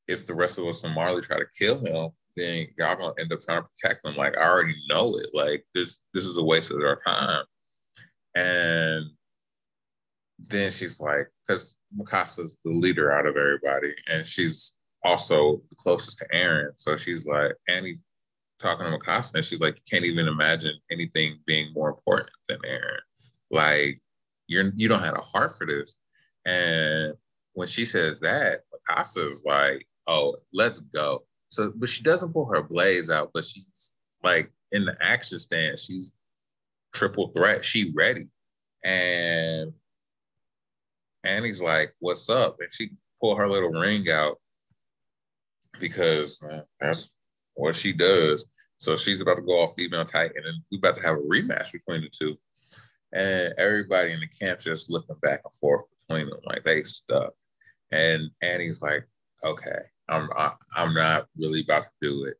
if 0.08 0.26
the 0.26 0.34
rest 0.34 0.58
of 0.58 0.66
us 0.66 0.84
in 0.84 0.92
Marley 0.94 1.22
try 1.22 1.38
to 1.38 1.46
kill 1.58 1.80
him, 1.80 2.12
then 2.36 2.68
y'all 2.78 2.96
gonna 2.96 3.14
end 3.20 3.32
up 3.32 3.42
trying 3.42 3.62
to 3.62 3.68
protect 3.68 4.04
them. 4.04 4.16
Like 4.16 4.38
I 4.38 4.44
already 4.44 4.76
know 4.90 5.18
it. 5.18 5.30
Like 5.34 5.66
this 5.74 6.00
this 6.14 6.26
is 6.26 6.38
a 6.38 6.44
waste 6.44 6.72
of 6.72 6.82
our 6.82 7.00
time. 7.06 7.44
And 8.36 9.06
then 10.40 10.72
she's 10.72 11.00
like, 11.00 11.28
because 11.52 11.80
Mikasa's 11.98 12.58
the 12.64 12.72
leader 12.72 13.12
out 13.12 13.26
of 13.26 13.36
everybody, 13.36 13.94
and 14.08 14.26
she's 14.26 14.78
also 15.04 15.62
the 15.70 15.76
closest 15.76 16.20
to 16.20 16.28
Eren. 16.34 16.72
So 16.78 16.96
she's 16.96 17.26
like, 17.26 17.52
Annie's 17.68 18.02
talking 18.60 18.86
to 18.86 18.98
Mikasa, 18.98 19.36
and 19.36 19.44
she's 19.44 19.60
like, 19.60 19.76
you 19.76 19.82
can't 19.90 20.06
even 20.06 20.28
imagine 20.28 20.74
anything 20.90 21.40
being 21.46 21.74
more 21.74 21.90
important 21.90 22.30
than 22.48 22.60
Eren. 22.60 23.00
Like, 23.50 24.00
you're 24.48 24.72
you 24.76 24.88
don't 24.88 25.04
have 25.04 25.18
a 25.18 25.22
heart 25.22 25.58
for 25.58 25.68
this. 25.68 25.98
And 26.46 27.14
when 27.54 27.68
she 27.68 27.84
says 27.86 28.20
that, 28.22 28.62
Mikasa's 28.90 29.44
like, 29.46 29.86
oh, 30.08 30.38
let's 30.54 30.80
go. 30.80 31.26
So, 31.50 31.74
but 31.76 31.90
she 31.90 32.02
doesn't 32.04 32.32
pull 32.32 32.46
her 32.46 32.64
blades 32.64 33.10
out, 33.10 33.32
but 33.34 33.44
she's 33.44 33.94
like 34.24 34.52
in 34.72 34.86
the 34.86 34.96
action 35.02 35.38
stance, 35.40 35.84
she's 35.86 36.14
triple 36.94 37.32
threat. 37.36 37.66
She 37.66 37.92
ready. 37.94 38.28
And 38.86 39.74
Annie's 41.32 41.62
like, 41.62 41.94
what's 42.00 42.30
up? 42.30 42.58
And 42.60 42.70
she 42.72 42.92
pulled 43.20 43.38
her 43.38 43.48
little 43.48 43.70
ring 43.70 44.10
out 44.10 44.38
because 45.80 46.42
uh, 46.44 46.62
that's 46.80 47.18
what 47.56 47.76
she 47.76 47.94
does. 47.94 48.48
So 48.78 48.96
she's 48.96 49.22
about 49.22 49.36
to 49.36 49.42
go 49.44 49.60
off 49.60 49.76
female 49.78 50.06
titan, 50.06 50.44
and 50.46 50.64
we're 50.72 50.80
about 50.80 50.96
to 50.96 51.04
have 51.04 51.16
a 51.16 51.20
rematch 51.20 51.72
between 51.72 52.02
the 52.02 52.10
two. 52.10 52.38
And 53.14 53.54
everybody 53.58 54.12
in 54.14 54.20
the 54.20 54.28
camp 54.28 54.60
just 54.60 54.90
looking 54.90 55.16
back 55.22 55.42
and 55.44 55.54
forth 55.56 55.84
between 56.08 56.30
them, 56.30 56.40
like 56.46 56.64
they 56.64 56.84
stuck. 56.84 57.34
And 57.92 58.30
Annie's 58.42 58.82
like, 58.82 59.06
okay, 59.44 59.82
I'm 60.10 60.30
I, 60.36 60.54
I'm 60.76 60.94
not 60.94 61.28
really 61.38 61.62
about 61.62 61.84
to 61.84 61.90
do 62.02 62.26
it, 62.26 62.38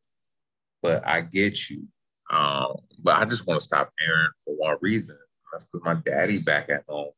but 0.82 1.06
I 1.06 1.20
get 1.20 1.70
you. 1.70 1.84
Um, 2.32 2.76
but 3.02 3.18
I 3.18 3.24
just 3.24 3.46
want 3.46 3.60
to 3.60 3.64
stop 3.64 3.92
Eren 4.02 4.28
for 4.44 4.54
one 4.56 4.76
reason. 4.80 5.16
That's 5.52 5.66
because 5.70 5.84
my 5.84 5.94
daddy 5.94 6.38
back 6.38 6.70
at 6.70 6.84
home, 6.88 7.12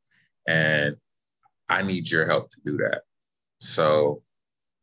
and 0.49 0.97
I 1.69 1.83
need 1.83 2.11
your 2.11 2.27
help 2.27 2.51
to 2.51 2.61
do 2.65 2.77
that. 2.79 3.03
So 3.61 4.23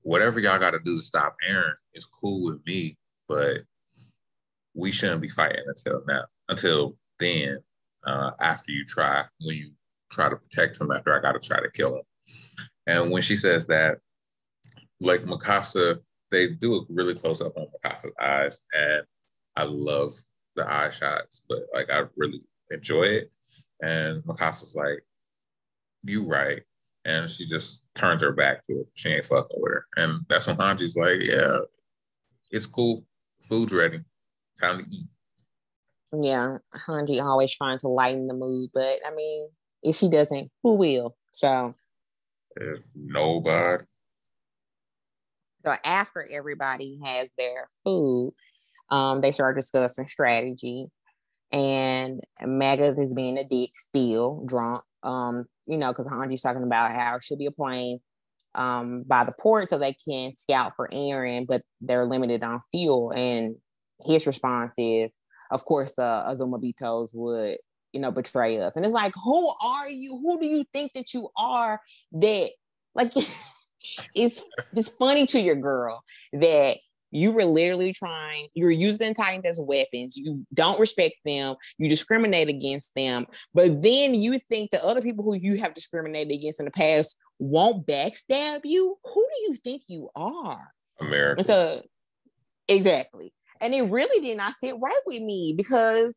whatever 0.02 0.40
y'all 0.40 0.60
got 0.60 0.72
to 0.72 0.80
do 0.80 0.98
to 0.98 1.04
stop 1.04 1.36
Eren 1.48 1.72
is 1.94 2.06
cool 2.06 2.44
with 2.46 2.66
me, 2.66 2.98
but 3.28 3.62
we 4.74 4.92
shouldn't 4.92 5.22
be 5.22 5.30
fighting 5.30 5.64
until 5.68 6.02
now. 6.08 6.24
Until 6.50 6.98
then, 7.20 7.60
uh, 8.06 8.32
after 8.40 8.72
you 8.72 8.86
try, 8.86 9.24
when 9.42 9.58
you 9.58 9.72
try 10.12 10.30
to 10.30 10.36
protect 10.36 10.80
him, 10.80 10.92
after 10.92 11.18
I 11.18 11.22
got 11.22 11.34
to 11.34 11.40
try 11.40 11.62
to 11.62 11.72
kill 11.72 11.98
him. 11.98 12.04
And 12.88 13.12
when 13.12 13.22
she 13.22 13.36
says 13.36 13.68
that, 13.68 14.00
like 15.00 15.22
Mikasa, 15.24 16.00
they 16.30 16.50
do 16.50 16.76
a 16.76 16.82
really 16.90 17.14
close 17.14 17.42
up 17.42 17.58
on 17.58 17.68
Mikasa's 17.68 18.14
eyes, 18.20 18.62
and 18.74 19.04
I 19.56 19.64
love 19.64 20.12
the 20.56 20.72
eye 20.72 20.90
shots, 20.90 21.42
but 21.48 21.60
like 21.74 21.90
I 21.92 22.04
really 22.16 22.42
enjoy 22.70 23.04
it. 23.04 23.32
And 23.82 24.24
Mikasa's 24.24 24.76
like, 24.76 25.04
"You 26.04 26.24
right," 26.24 26.64
and 27.06 27.30
she 27.30 27.46
just 27.46 27.88
turns 27.96 28.22
her 28.22 28.32
back 28.32 28.66
to 28.68 28.74
it. 28.74 28.92
She 28.96 29.10
ain't 29.10 29.26
fucking 29.26 29.58
with 29.60 29.72
her, 29.72 29.86
and 29.98 30.26
that's 30.30 30.48
when 30.48 30.58
Hanji's 30.58 30.98
like, 30.98 31.22
"Yeah, 31.22 31.60
it's 32.52 32.66
cool. 32.66 33.06
Food's 33.40 33.74
ready. 33.74 34.00
Time 34.60 34.84
to 34.84 34.90
eat." 34.90 35.08
Yeah, 36.20 36.58
Hanji 36.88 37.22
always 37.22 37.56
trying 37.56 37.80
to 37.80 37.88
lighten 37.88 38.28
the 38.28 38.34
mood, 38.34 38.70
but 38.74 39.00
I 39.06 39.14
mean, 39.16 39.50
if 39.84 39.96
she 39.96 40.10
doesn't, 40.10 40.52
who 40.64 40.78
will? 40.78 41.16
So, 41.32 41.74
if 42.56 42.84
nobody. 42.96 43.86
So 45.62 45.74
after 45.86 46.28
everybody 46.32 47.00
has 47.04 47.30
their 47.38 47.70
food, 47.84 48.34
um, 48.90 49.22
they 49.22 49.32
start 49.32 49.56
discussing 49.56 50.08
strategy. 50.08 50.88
And 51.52 52.22
Maga 52.42 53.00
is 53.00 53.14
being 53.14 53.38
a 53.38 53.44
dick, 53.44 53.72
still 53.74 54.44
drunk. 54.46 54.84
Um, 55.04 55.46
you 55.72 55.78
know, 55.78 55.94
because 55.94 56.08
Hanji's 56.08 56.42
talking 56.42 56.64
about 56.64 56.92
how 56.92 57.18
should 57.20 57.40
be 57.40 57.46
a 57.46 57.52
plane 57.52 58.00
um 58.54 59.04
by 59.04 59.24
the 59.24 59.32
port 59.32 59.70
so 59.70 59.78
they 59.78 59.94
can 59.94 60.36
scout 60.36 60.74
for 60.76 60.90
Eren, 60.90 61.48
but 61.48 61.64
they're 61.80 62.06
limited 62.06 62.44
on 62.44 62.60
fuel. 62.72 63.12
And 63.12 63.56
his 64.06 64.28
response 64.28 64.74
is, 64.78 65.12
of 65.50 65.64
course, 65.64 65.94
the 65.94 66.04
uh, 66.04 66.34
Azumabitos 66.34 67.12
would, 67.14 67.58
you 67.94 68.02
know, 68.02 68.12
betray 68.12 68.60
us. 68.60 68.76
And 68.76 68.86
it's 68.86 68.94
like, 68.94 69.14
who 69.24 69.50
are 69.64 69.90
you? 69.90 70.18
Who 70.18 70.42
do 70.42 70.46
you 70.46 70.66
think 70.74 70.92
that 70.94 71.14
you 71.14 71.30
are 71.38 71.80
that 72.12 72.50
like 72.94 73.14
it's 74.16 74.44
it's 74.76 74.90
funny 74.90 75.26
to 75.28 75.40
your 75.40 75.56
girl 75.56 76.04
that 76.34 76.76
you 77.12 77.32
were 77.32 77.44
literally 77.44 77.94
trying, 77.94 78.48
you 78.54 78.66
were 78.66 78.72
using 78.72 79.14
Titans 79.14 79.46
as 79.46 79.60
weapons. 79.62 80.18
You 80.18 80.46
don't 80.54 80.80
respect 80.80 81.16
them. 81.26 81.56
You 81.78 81.90
discriminate 81.90 82.50
against 82.50 82.92
them. 82.96 83.28
But 83.54 83.82
then 83.82 84.16
you 84.16 84.40
think 84.40 84.72
the 84.72 84.84
other 84.84 85.02
people 85.02 85.24
who 85.24 85.36
you 85.36 85.58
have 85.60 85.74
discriminated 85.74 86.34
against 86.34 86.60
in 86.60 86.66
the 86.66 86.72
past 86.72 87.18
won't 87.40 87.86
backstab 87.86 88.62
you. 88.64 88.98
Who 89.04 89.28
do 89.34 89.52
you 89.52 89.56
think 89.56 89.84
you 89.88 90.10
are? 90.16 90.72
America. 91.00 91.44
So 91.44 91.82
exactly. 92.68 93.34
And 93.60 93.74
it 93.76 93.84
really 93.84 94.26
did 94.26 94.38
not 94.38 94.56
sit 94.64 94.76
right 94.80 95.02
with 95.06 95.22
me 95.22 95.54
because 95.56 96.16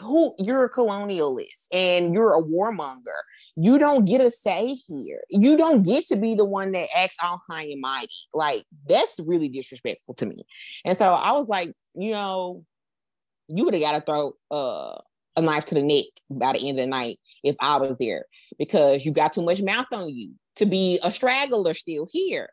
who 0.00 0.34
you're 0.38 0.64
a 0.64 0.70
colonialist 0.70 1.66
and 1.72 2.14
you're 2.14 2.38
a 2.38 2.42
warmonger. 2.42 3.20
You 3.56 3.78
don't 3.78 4.04
get 4.04 4.20
a 4.20 4.30
say 4.30 4.74
here. 4.74 5.20
You 5.30 5.56
don't 5.56 5.82
get 5.82 6.06
to 6.08 6.16
be 6.16 6.34
the 6.34 6.44
one 6.44 6.72
that 6.72 6.88
acts 6.94 7.16
all 7.22 7.40
high 7.48 7.64
and 7.64 7.80
mighty. 7.80 8.08
Like 8.34 8.64
that's 8.88 9.18
really 9.24 9.48
disrespectful 9.48 10.14
to 10.14 10.26
me. 10.26 10.44
And 10.84 10.96
so 10.96 11.12
I 11.12 11.32
was 11.32 11.48
like, 11.48 11.72
you 11.94 12.10
know, 12.10 12.64
you 13.48 13.64
would 13.64 13.74
have 13.74 13.82
got 13.82 13.92
to 13.92 14.00
throw 14.02 14.32
uh, 14.50 15.00
a 15.36 15.42
knife 15.42 15.64
to 15.66 15.74
the 15.74 15.82
neck 15.82 16.04
by 16.30 16.52
the 16.52 16.68
end 16.68 16.78
of 16.78 16.84
the 16.84 16.90
night 16.90 17.18
if 17.42 17.56
I 17.60 17.78
was 17.78 17.96
there 17.98 18.26
because 18.58 19.04
you 19.04 19.12
got 19.12 19.32
too 19.32 19.42
much 19.42 19.62
mouth 19.62 19.86
on 19.92 20.10
you 20.10 20.32
to 20.56 20.66
be 20.66 20.98
a 21.02 21.10
straggler 21.10 21.72
still 21.72 22.06
here. 22.10 22.50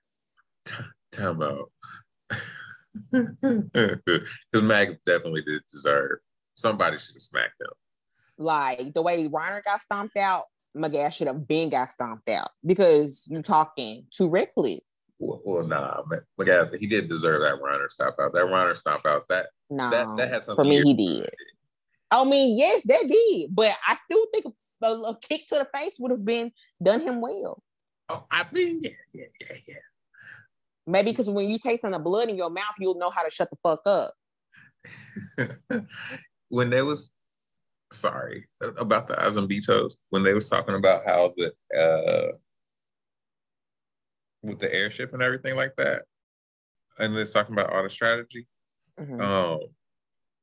Tell 1.11 1.31
about 1.31 1.71
because 3.11 4.31
Mac 4.63 4.89
definitely 5.05 5.41
did 5.41 5.61
deserve 5.69 6.19
somebody 6.55 6.97
should 6.97 7.15
have 7.15 7.21
smacked 7.21 7.61
him. 7.61 7.67
Like 8.37 8.93
the 8.93 9.01
way 9.01 9.27
Reiner 9.27 9.63
got 9.63 9.81
stomped 9.81 10.17
out, 10.17 10.45
Magath 10.75 11.13
should 11.13 11.27
have 11.27 11.47
been 11.47 11.69
got 11.69 11.91
stomped 11.91 12.27
out 12.27 12.49
because 12.65 13.25
you're 13.29 13.41
talking 13.41 14.05
too 14.11 14.29
reckless. 14.29 14.81
Well, 15.19 15.41
well 15.45 15.67
nah, 15.67 16.01
Magath 16.39 16.77
he 16.77 16.87
did 16.87 17.07
deserve 17.07 17.41
that 17.41 17.61
Reiner 17.61 17.89
stop 17.89 18.15
out. 18.19 18.33
That 18.33 18.45
Reiner 18.45 18.75
stop 18.75 19.05
out 19.05 19.27
that 19.29 19.47
nah, 19.69 19.89
that, 19.89 20.17
that 20.17 20.31
has 20.31 20.45
for 20.45 20.65
me 20.65 20.81
he 20.81 20.93
did. 20.93 21.29
I 22.11 22.23
mean, 22.23 22.57
yes, 22.57 22.83
that 22.83 23.07
did, 23.09 23.55
but 23.55 23.75
I 23.87 23.95
still 23.95 24.25
think 24.33 24.45
a, 24.83 24.87
a 24.87 25.17
kick 25.19 25.47
to 25.47 25.55
the 25.55 25.67
face 25.77 25.97
would 25.99 26.11
have 26.11 26.23
been 26.23 26.51
done 26.81 27.01
him 27.01 27.21
well. 27.21 27.61
Oh, 28.09 28.25
I 28.29 28.45
mean, 28.51 28.81
yeah, 28.83 28.91
yeah, 29.13 29.25
yeah, 29.41 29.57
yeah. 29.67 29.75
Maybe 30.87 31.11
because 31.11 31.29
when 31.29 31.49
you 31.49 31.57
taste 31.57 31.83
on 31.83 31.91
the 31.91 31.99
blood 31.99 32.29
in 32.29 32.37
your 32.37 32.51
mouth, 32.51 32.75
you'll 32.79 32.99
know 32.99 33.09
how 33.09 33.23
to 33.23 33.31
shut 33.31 33.49
the 33.49 33.57
fuck 33.63 33.81
up. 33.87 34.13
when 36.55 36.69
they 36.69 36.81
was 36.81 37.11
sorry 37.91 38.47
about 38.61 39.07
the 39.07 39.13
Azumabitos 39.15 39.95
when 40.09 40.23
they 40.23 40.33
was 40.33 40.49
talking 40.49 40.75
about 40.75 41.05
how 41.05 41.33
the 41.35 41.53
uh 41.77 42.31
with 44.41 44.59
the 44.59 44.73
airship 44.73 45.13
and 45.13 45.21
everything 45.21 45.55
like 45.55 45.75
that, 45.75 46.03
and 46.99 47.15
they're 47.15 47.25
talking 47.25 47.53
about 47.53 47.73
all 47.73 47.83
the 47.83 47.89
strategy. 47.89 48.47
Mm-hmm. 48.97 49.19
Um, 49.19 49.59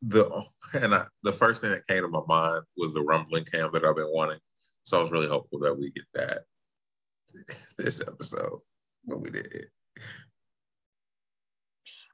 the 0.03 0.44
and 0.75 0.94
I, 0.94 1.05
the 1.22 1.33
first 1.33 1.62
thing 1.62 1.70
that 1.70 1.87
came 1.87 2.03
to 2.03 2.09
my 2.09 2.20
mind 2.29 2.64
was 2.77 2.92
the 2.92 3.01
rumbling 3.01 3.46
cam 3.46 3.70
that 3.72 3.85
I've 3.85 3.96
been 3.96 4.12
wanting. 4.12 4.40
So 4.85 4.98
I 4.98 5.01
was 5.01 5.12
really 5.12 5.29
hopeful 5.29 5.61
that 5.61 5.79
we 5.79 5.92
get 5.92 6.05
that 6.12 6.42
this 7.79 8.03
episode, 8.03 8.59
but 9.07 9.20
we 9.20 9.31
did. 9.31 9.66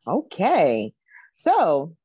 Okay. 0.07 0.93
So 1.35 1.97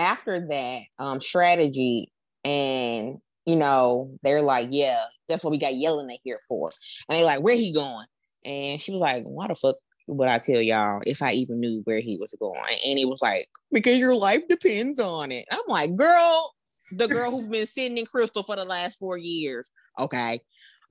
after 0.00 0.46
that 0.48 0.82
um, 0.98 1.20
strategy, 1.20 2.10
and 2.44 3.18
you 3.46 3.56
know, 3.56 4.10
they're 4.22 4.42
like, 4.42 4.68
yeah, 4.70 5.04
that's 5.28 5.44
what 5.44 5.50
we 5.50 5.58
got 5.58 5.74
yelling 5.74 6.10
at 6.10 6.18
here 6.24 6.38
for. 6.48 6.70
And 7.08 7.18
they 7.18 7.24
like, 7.24 7.42
where 7.42 7.56
he 7.56 7.72
going? 7.72 8.06
And 8.44 8.80
she 8.80 8.92
was 8.92 9.00
like, 9.00 9.24
why 9.24 9.48
the 9.48 9.54
fuck 9.54 9.76
would 10.06 10.28
I 10.28 10.38
tell 10.38 10.60
y'all 10.60 11.00
if 11.06 11.22
I 11.22 11.32
even 11.32 11.60
knew 11.60 11.82
where 11.84 12.00
he 12.00 12.16
was 12.16 12.34
going? 12.40 12.76
And 12.86 12.98
he 12.98 13.04
was 13.04 13.20
like, 13.22 13.48
because 13.72 13.98
your 13.98 14.14
life 14.14 14.42
depends 14.48 14.98
on 14.98 15.32
it. 15.32 15.46
I'm 15.50 15.60
like, 15.68 15.94
girl, 15.96 16.54
the 16.92 17.08
girl 17.08 17.30
who's 17.30 17.46
been 17.46 17.66
sitting 17.66 17.98
in 17.98 18.06
crystal 18.06 18.42
for 18.42 18.56
the 18.56 18.64
last 18.64 18.98
four 18.98 19.18
years. 19.18 19.70
Okay. 19.98 20.40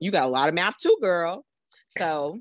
You 0.00 0.10
got 0.10 0.24
a 0.24 0.30
lot 0.30 0.48
of 0.48 0.54
mouth 0.54 0.76
too, 0.78 0.96
girl. 1.00 1.44
So 1.90 2.40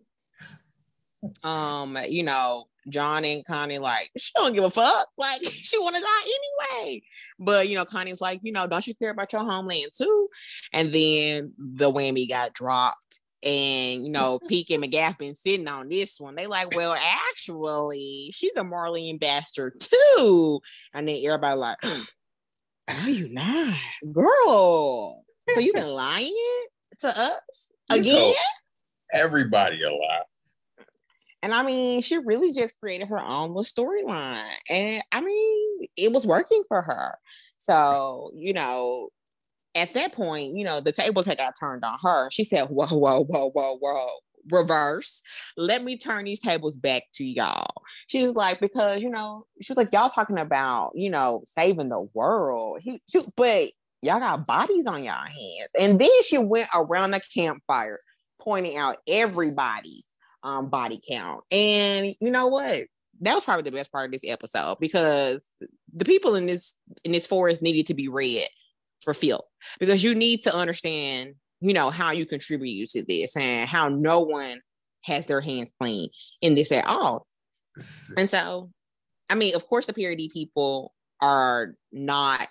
um, 1.44 1.98
you 2.08 2.24
know, 2.24 2.69
Jean 2.88 3.26
and 3.26 3.46
Connie 3.46 3.80
like, 3.80 4.12
she 4.18 4.32
don't 4.36 4.54
give 4.54 4.64
a 4.64 4.70
fuck. 4.70 5.08
Like 5.18 5.44
she 5.52 5.78
want 5.80 5.96
to 5.96 6.02
die 6.02 6.78
anyway. 6.82 7.02
But 7.40 7.70
you 7.70 7.76
know, 7.76 7.86
Connie's 7.86 8.22
like, 8.22 8.40
you 8.44 8.52
know, 8.52 8.68
don't 8.68 8.86
you 8.86 8.96
care 8.96 9.12
about 9.12 9.34
your 9.34 9.44
homeland 9.44 9.92
too? 9.96 10.30
And 10.74 10.94
then 10.94 11.54
the 11.58 11.92
whammy 11.92 12.28
got 12.28 12.54
dropped. 12.54 13.20
And 13.42 14.06
you 14.06 14.12
know, 14.12 14.40
Pieck 14.50 14.70
and 14.70 14.84
Magath 14.84 15.18
been 15.18 15.36
sitting 15.36 15.68
on 15.68 15.90
this 15.90 16.20
one. 16.20 16.36
They 16.36 16.48
like, 16.48 16.76
well, 16.76 16.96
actually, 17.30 18.32
she's 18.34 18.56
a 18.56 18.64
Marleyan 18.64 19.20
bastard 19.20 19.80
too. 19.80 20.62
And 20.94 21.08
then 21.08 21.22
everybody 21.24 21.58
like, 21.58 21.78
no, 21.84 23.08
you 23.08 23.30
not, 23.30 23.78
girl. 24.12 25.24
So 25.50 25.60
you 25.60 25.74
been 25.74 25.88
lying 25.88 26.66
to 27.00 27.08
us 27.08 27.72
again? 27.90 28.34
Everybody 29.12 29.82
a 29.84 29.92
lie. 29.92 30.22
And 31.42 31.54
I 31.54 31.64
mean, 31.64 32.02
she 32.02 32.18
really 32.18 32.52
just 32.52 32.80
created 32.80 33.08
her 33.08 33.22
own 33.22 33.54
little 33.54 33.64
storyline. 33.64 34.52
And 34.70 35.02
I 35.12 35.22
mean, 35.22 35.88
it 35.96 36.12
was 36.12 36.26
working 36.26 36.64
for 36.68 36.82
her. 36.82 37.18
So, 37.58 38.32
you 38.36 38.54
know, 38.54 39.10
at 39.76 39.94
that 39.94 40.12
point, 40.12 40.56
you 40.56 40.66
know, 40.66 40.82
the 40.82 40.92
tables 40.92 41.26
had 41.26 41.38
got 41.38 41.56
turned 41.58 41.86
on 41.86 41.98
her. 42.04 42.30
She 42.32 42.44
said, 42.44 42.68
Whoa, 42.70 42.88
whoa, 42.88 43.24
whoa, 43.24 43.52
whoa, 43.52 43.78
whoa. 43.78 44.10
Reverse. 44.52 45.22
Let 45.58 45.84
me 45.84 45.98
turn 45.98 46.26
these 46.26 46.40
tables 46.40 46.76
back 46.76 47.04
to 47.16 47.24
y'all. 47.24 47.84
She 48.08 48.24
was 48.24 48.34
like, 48.34 48.60
because 48.60 49.02
you 49.02 49.10
know, 49.10 49.46
she 49.62 49.72
was 49.72 49.78
like, 49.78 49.94
y'all 49.94 50.10
talking 50.10 50.40
about, 50.40 50.92
you 50.96 51.10
know, 51.10 51.44
saving 51.58 51.90
the 51.90 52.08
world. 52.14 52.80
He, 52.82 53.02
she, 53.10 53.20
but 53.38 53.70
y'all 54.02 54.20
got 54.20 54.46
bodies 54.46 54.88
on 54.88 55.04
y'all 55.04 55.24
hands. 55.24 55.70
And 55.80 56.00
then 56.00 56.10
she 56.24 56.38
went 56.38 56.70
around 56.74 57.12
the 57.12 57.22
campfire 57.34 58.00
pointing 58.42 58.78
out 58.78 58.98
everybody's 59.08 60.06
um, 60.44 60.70
body 60.70 61.02
count. 61.08 61.44
And 61.52 62.14
you 62.20 62.32
know 62.32 62.48
what? 62.48 62.86
That 63.22 63.36
was 63.36 63.44
probably 63.44 63.64
the 63.64 63.76
best 63.76 63.92
part 63.92 64.06
of 64.06 64.12
this 64.12 64.30
episode 64.30 64.78
because 64.80 65.44
the 65.94 66.06
people 66.06 66.36
in 66.36 66.46
this 66.46 66.76
in 67.04 67.12
this 67.12 67.28
forest 67.28 67.62
needed 67.62 67.88
to 67.88 67.94
be 67.94 68.08
read 68.08 68.48
for 69.02 69.14
Phil 69.14 69.44
because 69.80 70.04
you 70.04 70.16
need 70.16 70.44
to 70.44 70.56
understand, 70.56 71.36
you 71.60 71.74
know, 71.74 71.90
how 71.90 72.12
you 72.12 72.26
contribute 72.26 72.90
to 72.90 73.04
this 73.04 73.36
and 73.36 73.68
how 73.68 73.90
no 73.90 74.22
one 74.22 74.62
has 75.04 75.26
their 75.26 75.42
hands 75.42 75.70
clean 75.80 76.10
in 76.42 76.56
this 76.56 76.72
at 76.72 76.86
all. 76.86 77.26
And 78.18 78.30
so, 78.30 78.70
I 79.30 79.36
mean, 79.36 79.56
of 79.56 79.68
course, 79.68 79.86
the 79.86 79.94
paradis 79.94 80.34
people 80.34 80.94
are 81.22 81.76
not 81.92 82.48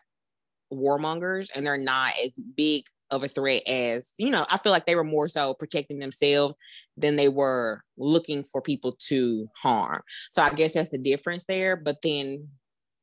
warmongers 0.73 1.49
and 1.55 1.67
they're 1.67 1.79
not 1.79 2.13
as 2.23 2.31
big 2.57 2.85
of 3.11 3.23
a 3.23 3.29
threat 3.29 3.63
as 3.69 4.13
you 4.19 4.31
know 4.31 4.45
i 4.51 4.59
feel 4.59 4.73
like 4.73 4.87
they 4.87 4.95
were 4.95 5.05
more 5.05 5.29
so 5.29 5.55
protecting 5.55 5.99
themselves 5.99 6.57
than 6.97 7.17
they 7.17 7.29
were 7.29 7.83
looking 7.97 8.43
for 8.43 8.61
people 8.61 8.97
to 8.99 9.49
harm. 9.57 10.03
So 10.33 10.43
i 10.43 10.51
guess 10.51 10.75
that's 10.75 10.91
the 10.91 10.99
difference 10.99 11.45
there 11.47 11.77
but 11.77 12.03
then 12.03 12.49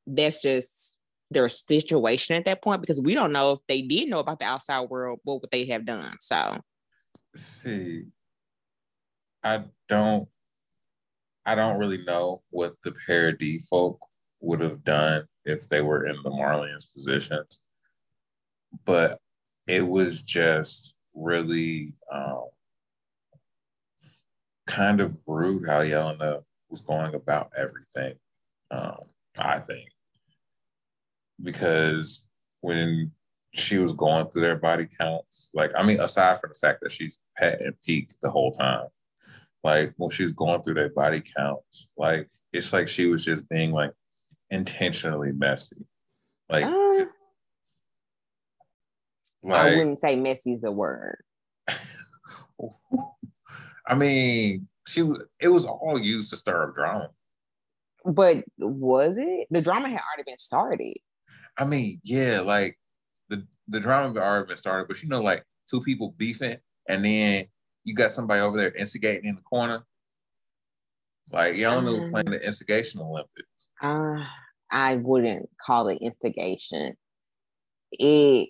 that's 0.07 0.41
just 0.41 0.97
their 1.31 1.49
situation 1.49 2.35
at 2.35 2.45
that 2.45 2.61
point 2.61 2.81
because 2.81 3.01
we 3.01 3.15
don't 3.15 3.31
know 3.31 3.51
if 3.51 3.59
they 3.67 3.81
did 3.81 4.09
know 4.09 4.19
about 4.19 4.39
the 4.39 4.45
outside 4.45 4.89
world 4.89 5.19
what 5.23 5.41
would 5.41 5.51
they 5.51 5.65
have 5.65 5.85
done 5.85 6.15
so. 6.19 6.57
See 7.35 8.05
i 9.43 9.63
don't 9.89 10.27
i 11.45 11.55
don't 11.55 11.77
really 11.77 12.03
know 12.03 12.41
what 12.49 12.75
the 12.83 12.93
paradis 13.05 13.67
folk 13.67 13.99
would 14.39 14.61
have 14.61 14.83
done 14.83 15.25
if 15.45 15.67
they 15.67 15.81
were 15.81 16.05
in 16.05 16.15
the 16.23 16.29
marleyans 16.29 16.91
positions 16.93 17.61
but 18.85 19.19
it 19.67 19.87
was 19.87 20.21
just 20.21 20.95
really 21.13 21.93
um, 22.11 22.45
kind 24.67 25.01
of 25.01 25.17
rude 25.27 25.67
how 25.67 25.79
Yelena 25.81 26.41
was 26.69 26.81
going 26.81 27.15
about 27.15 27.51
everything. 27.57 28.15
Um, 28.71 28.99
I 29.37 29.59
think 29.59 29.89
because 31.41 32.27
when 32.61 33.11
she 33.53 33.77
was 33.77 33.93
going 33.93 34.27
through 34.27 34.41
their 34.41 34.57
body 34.57 34.87
counts, 34.99 35.51
like 35.53 35.71
I 35.77 35.83
mean, 35.83 35.99
aside 35.99 36.39
from 36.39 36.51
the 36.51 36.59
fact 36.59 36.81
that 36.81 36.91
she's 36.91 37.17
pet 37.37 37.61
and 37.61 37.73
peak 37.85 38.09
the 38.21 38.29
whole 38.29 38.51
time, 38.51 38.87
like 39.63 39.93
when 39.97 40.11
she's 40.11 40.31
going 40.31 40.61
through 40.61 40.75
their 40.75 40.89
body 40.89 41.21
counts, 41.21 41.89
like 41.97 42.29
it's 42.53 42.73
like 42.73 42.87
she 42.87 43.07
was 43.07 43.25
just 43.25 43.47
being 43.49 43.71
like 43.71 43.91
intentionally 44.49 45.31
messy. 45.31 45.85
Like 46.49 46.65
uh, 46.65 46.84
like, 49.51 49.73
I 49.73 49.75
wouldn't 49.75 49.99
say 49.99 50.15
messy 50.15 50.53
is 50.53 50.63
a 50.63 50.71
word. 50.71 51.23
I 53.87 53.95
mean, 53.95 54.67
she 54.87 55.01
it 55.39 55.49
was 55.49 55.65
all 55.65 55.99
used 55.99 56.31
to 56.31 56.37
stir 56.37 56.69
up 56.69 56.75
drama. 56.75 57.09
But 58.03 58.43
was 58.57 59.17
it? 59.17 59.47
The 59.49 59.61
drama 59.61 59.89
had 59.89 59.99
already 59.99 60.23
been 60.25 60.37
started. 60.37 60.95
I 61.57 61.65
mean, 61.65 61.99
yeah, 62.03 62.41
like 62.41 62.79
the 63.29 63.45
the 63.67 63.79
drama 63.79 64.13
had 64.13 64.17
already 64.17 64.47
been 64.47 64.57
started, 64.57 64.87
but 64.87 65.01
you 65.01 65.09
know, 65.09 65.21
like 65.21 65.43
two 65.69 65.81
people 65.81 66.13
beefing, 66.17 66.57
and 66.87 67.05
then 67.05 67.45
you 67.83 67.93
got 67.93 68.11
somebody 68.11 68.41
over 68.41 68.57
there 68.57 68.71
instigating 68.71 69.29
in 69.29 69.35
the 69.35 69.41
corner. 69.41 69.83
Like 71.31 71.55
Yelena 71.55 71.77
um, 71.77 71.85
was 71.85 72.05
playing 72.05 72.29
the 72.29 72.45
instigation 72.45 73.01
Olympics. 73.01 73.69
Uh, 73.81 74.23
I 74.71 74.95
wouldn't 74.95 75.49
call 75.63 75.87
it 75.89 75.99
instigation. 76.01 76.95
It 77.91 78.49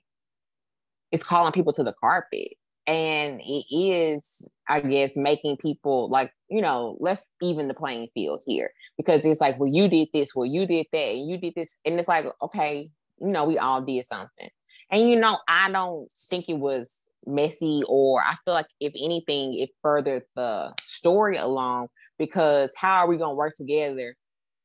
it's 1.15 1.28
calling 1.28 1.51
people 1.54 1.73
to 1.73 1.84
the 1.84 1.93
carpet 1.93 2.49
and 2.88 3.41
it 3.43 3.65
is 3.71 4.47
i 4.69 4.80
guess 4.80 5.17
making 5.17 5.58
people 5.58 6.08
like 6.10 6.32
you 6.49 6.62
know 6.62 6.95
let's 6.99 7.32
even 7.41 7.67
the 7.67 7.73
playing 7.73 8.08
field 8.13 8.43
here 8.45 8.71
because 8.95 9.25
it's 9.25 9.41
like 9.41 9.60
well 9.60 9.71
you 9.71 9.88
did 9.88 10.08
this 10.13 10.36
well 10.36 10.45
you 10.45 10.67
did 10.67 10.86
that 10.91 11.15
and 11.15 11.28
you 11.28 11.38
did 11.38 11.54
this 11.56 11.80
and 11.84 11.97
it's 11.99 12.08
like 12.08 12.25
okay 12.41 12.89
you 13.19 13.28
know, 13.28 13.45
we 13.45 13.58
all 13.58 13.82
did 13.82 14.06
something. 14.06 14.49
And 14.91 15.10
you 15.10 15.19
know, 15.19 15.38
I 15.47 15.71
don't 15.71 16.12
think 16.30 16.49
it 16.49 16.58
was 16.58 17.01
messy 17.25 17.82
or 17.88 18.21
I 18.21 18.36
feel 18.45 18.54
like 18.54 18.67
if 18.80 18.93
anything, 18.95 19.56
it 19.56 19.69
furthered 19.82 20.23
the 20.36 20.73
story 20.86 21.38
along 21.38 21.88
because 22.19 22.71
how 22.75 23.01
are 23.01 23.08
we 23.08 23.17
gonna 23.17 23.34
work 23.34 23.54
together? 23.56 24.15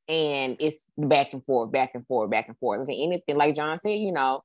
And 0.09 0.57
it's 0.59 0.85
back 0.99 1.33
and 1.33 1.45
forth, 1.45 1.71
back 1.71 1.93
and 1.95 2.07
forth, 2.07 2.31
back 2.31 2.49
and 2.49 2.59
forth. 2.59 2.83
If 2.83 2.89
anything, 2.89 3.37
like 3.37 3.55
Jean 3.55 3.79
said, 3.79 3.99
you 3.99 4.13
know, 4.13 4.43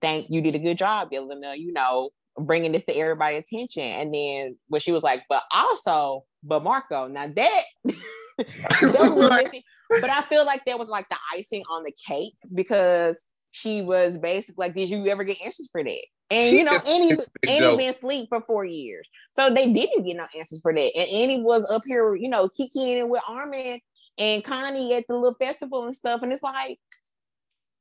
thanks, 0.00 0.30
you 0.30 0.40
did 0.40 0.54
a 0.54 0.58
good 0.58 0.78
job, 0.78 1.10
Yelena, 1.10 1.58
you 1.58 1.72
know, 1.72 2.10
bringing 2.38 2.72
this 2.72 2.84
to 2.84 2.96
everybody's 2.96 3.44
attention. 3.52 3.84
And 3.84 4.14
then 4.14 4.56
when 4.68 4.80
she 4.80 4.92
was 4.92 5.02
like, 5.02 5.22
but 5.28 5.42
also, 5.52 6.24
but 6.42 6.62
Marco, 6.62 7.08
now 7.08 7.28
that, 7.28 7.62
that 7.84 9.62
but 9.88 10.10
I 10.10 10.22
feel 10.22 10.46
like 10.46 10.64
that 10.64 10.78
was 10.78 10.88
like 10.88 11.08
the 11.08 11.16
icing 11.34 11.62
on 11.70 11.84
the 11.84 11.92
cake 12.06 12.34
because 12.54 13.24
she 13.50 13.82
was 13.82 14.16
basically 14.16 14.66
like, 14.66 14.74
did 14.74 14.88
you 14.88 15.06
ever 15.08 15.24
get 15.24 15.40
answers 15.42 15.68
for 15.70 15.84
that? 15.84 16.04
And 16.30 16.56
you 16.56 16.64
know, 16.64 16.78
Annie, 16.88 17.16
Annie 17.46 17.76
been 17.76 17.90
asleep 17.90 18.28
for 18.30 18.40
four 18.46 18.64
years. 18.64 19.06
So 19.36 19.50
they 19.50 19.70
didn't 19.70 20.04
get 20.04 20.16
no 20.16 20.26
answers 20.36 20.62
for 20.62 20.72
that. 20.72 20.96
And 20.96 21.08
Annie 21.10 21.42
was 21.42 21.68
up 21.70 21.82
here, 21.84 22.14
you 22.14 22.30
know, 22.30 22.48
kicking 22.48 22.88
it 22.88 23.08
with 23.08 23.22
Armin 23.28 23.80
and 24.16 24.42
Connie 24.42 24.94
at 24.94 25.04
the 25.08 25.14
little 25.14 25.36
festival 25.38 25.84
and 25.84 25.94
stuff. 25.94 26.22
And 26.22 26.32
it's 26.32 26.42
like, 26.42 26.78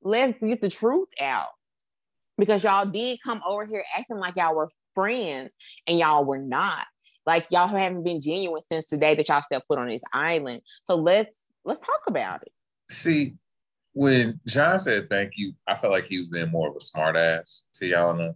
let's 0.01 0.37
get 0.39 0.61
the 0.61 0.69
truth 0.69 1.07
out. 1.21 1.47
Because 2.37 2.63
y'all 2.63 2.85
did 2.85 3.19
come 3.23 3.41
over 3.45 3.65
here 3.65 3.83
acting 3.95 4.17
like 4.17 4.35
y'all 4.35 4.55
were 4.55 4.69
friends 4.95 5.53
and 5.87 5.99
y'all 5.99 6.25
were 6.25 6.39
not. 6.39 6.85
Like 7.25 7.47
y'all 7.51 7.67
haven't 7.67 8.03
been 8.03 8.21
genuine 8.21 8.61
since 8.71 8.89
the 8.89 8.97
day 8.97 9.15
that 9.15 9.27
y'all 9.27 9.41
stepped 9.41 9.67
foot 9.67 9.79
on 9.79 9.89
this 9.89 10.01
island. 10.13 10.61
So 10.85 10.95
let's 10.95 11.35
let's 11.63 11.81
talk 11.81 12.01
about 12.07 12.41
it. 12.41 12.51
See, 12.89 13.35
when 13.93 14.39
Jean 14.47 14.79
said 14.79 15.09
thank 15.09 15.33
you, 15.37 15.53
I 15.67 15.75
felt 15.75 15.93
like 15.93 16.05
he 16.05 16.17
was 16.17 16.29
being 16.29 16.49
more 16.49 16.69
of 16.69 16.75
a 16.75 16.79
smartass 16.79 17.63
to 17.75 17.85
Yelena 17.85 18.33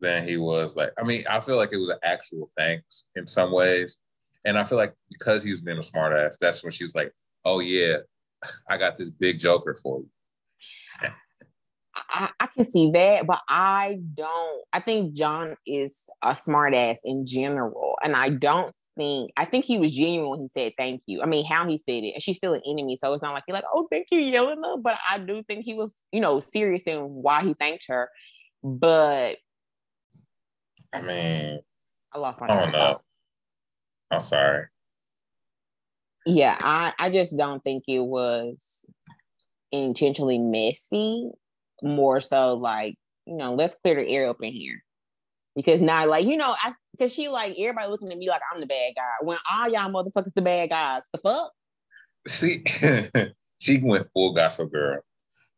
than 0.00 0.26
he 0.26 0.36
was 0.36 0.76
like. 0.76 0.92
I 0.98 1.04
mean, 1.04 1.24
I 1.28 1.40
feel 1.40 1.56
like 1.56 1.72
it 1.72 1.78
was 1.78 1.88
an 1.88 1.98
actual 2.02 2.50
thanks 2.56 3.06
in 3.16 3.26
some 3.26 3.52
ways, 3.52 3.98
and 4.44 4.58
I 4.58 4.64
feel 4.64 4.78
like 4.78 4.94
because 5.10 5.42
he 5.42 5.50
was 5.50 5.60
being 5.60 5.78
a 5.78 5.80
smartass, 5.80 6.38
that's 6.38 6.62
when 6.62 6.72
she 6.72 6.84
was 6.84 6.94
like, 6.94 7.12
"Oh 7.44 7.60
yeah, 7.60 7.98
I 8.68 8.78
got 8.78 8.96
this 8.96 9.10
big 9.10 9.38
joker 9.38 9.74
for 9.74 9.98
you." 9.98 10.08
I, 12.10 12.30
I, 12.40 12.46
can 12.46 12.70
see 12.70 12.90
that, 12.92 13.26
but 13.26 13.40
I 13.48 13.98
don't. 14.14 14.64
I 14.72 14.80
think 14.80 15.14
Jean 15.14 15.56
is 15.66 16.02
a 16.22 16.30
smartass 16.32 16.96
in 17.04 17.24
general, 17.24 17.96
and 18.02 18.16
I 18.16 18.30
don't 18.30 18.74
think 18.96 19.30
I 19.36 19.44
think 19.44 19.64
he 19.64 19.78
was 19.78 19.92
genuine 19.92 20.30
when 20.30 20.40
he 20.40 20.48
said 20.48 20.72
thank 20.76 21.02
you. 21.06 21.22
I 21.22 21.26
mean, 21.26 21.44
how 21.44 21.66
he 21.66 21.78
said 21.78 22.04
it. 22.04 22.14
And 22.14 22.22
she's 22.22 22.36
still 22.36 22.54
an 22.54 22.62
enemy, 22.68 22.96
so 22.96 23.12
it's 23.14 23.22
not 23.22 23.32
like 23.32 23.44
he's 23.46 23.54
like, 23.54 23.64
oh, 23.72 23.86
thank 23.90 24.08
you, 24.10 24.20
Yelena. 24.20 24.82
But 24.82 24.98
I 25.08 25.18
do 25.18 25.42
think 25.42 25.64
he 25.64 25.74
was, 25.74 25.94
you 26.12 26.20
know, 26.20 26.40
serious 26.40 26.82
in 26.82 26.98
why 26.98 27.42
he 27.42 27.54
thanked 27.54 27.86
her. 27.88 28.10
But 28.62 29.36
I 30.92 31.00
mean, 31.02 31.60
I 32.12 32.18
lost 32.18 32.40
my. 32.40 32.48
I 32.48 32.56
don't 32.56 32.72
know. 32.72 33.00
I'm 34.10 34.20
sorry. 34.20 34.64
Yeah, 36.26 36.56
I 36.58 36.92
I 36.98 37.10
just 37.10 37.36
don't 37.38 37.62
think 37.62 37.84
it 37.88 38.00
was 38.00 38.84
intentionally 39.72 40.38
messy. 40.38 41.30
More 41.82 42.20
so, 42.20 42.54
like 42.54 42.96
you 43.26 43.36
know, 43.36 43.54
let's 43.54 43.76
clear 43.76 43.94
the 43.96 44.08
air 44.08 44.28
up 44.28 44.42
in 44.42 44.52
here 44.52 44.82
because 45.56 45.80
now, 45.80 46.06
like 46.06 46.26
you 46.26 46.36
know, 46.36 46.54
I 46.62 46.72
because 46.92 47.12
she 47.12 47.28
like 47.28 47.54
everybody 47.58 47.88
looking 47.88 48.10
at 48.10 48.18
me 48.18 48.28
like 48.28 48.42
I'm 48.52 48.60
the 48.60 48.66
bad 48.66 48.92
guy 48.96 49.10
when 49.22 49.38
all 49.50 49.68
y'all 49.68 49.90
motherfuckers 49.90 50.34
the 50.34 50.42
bad 50.42 50.70
guys. 50.70 51.02
The 51.12 51.18
fuck. 51.18 51.52
See, 52.26 52.64
she 53.58 53.80
went 53.82 54.06
full 54.12 54.34
gossip 54.34 54.72
girl. 54.72 55.00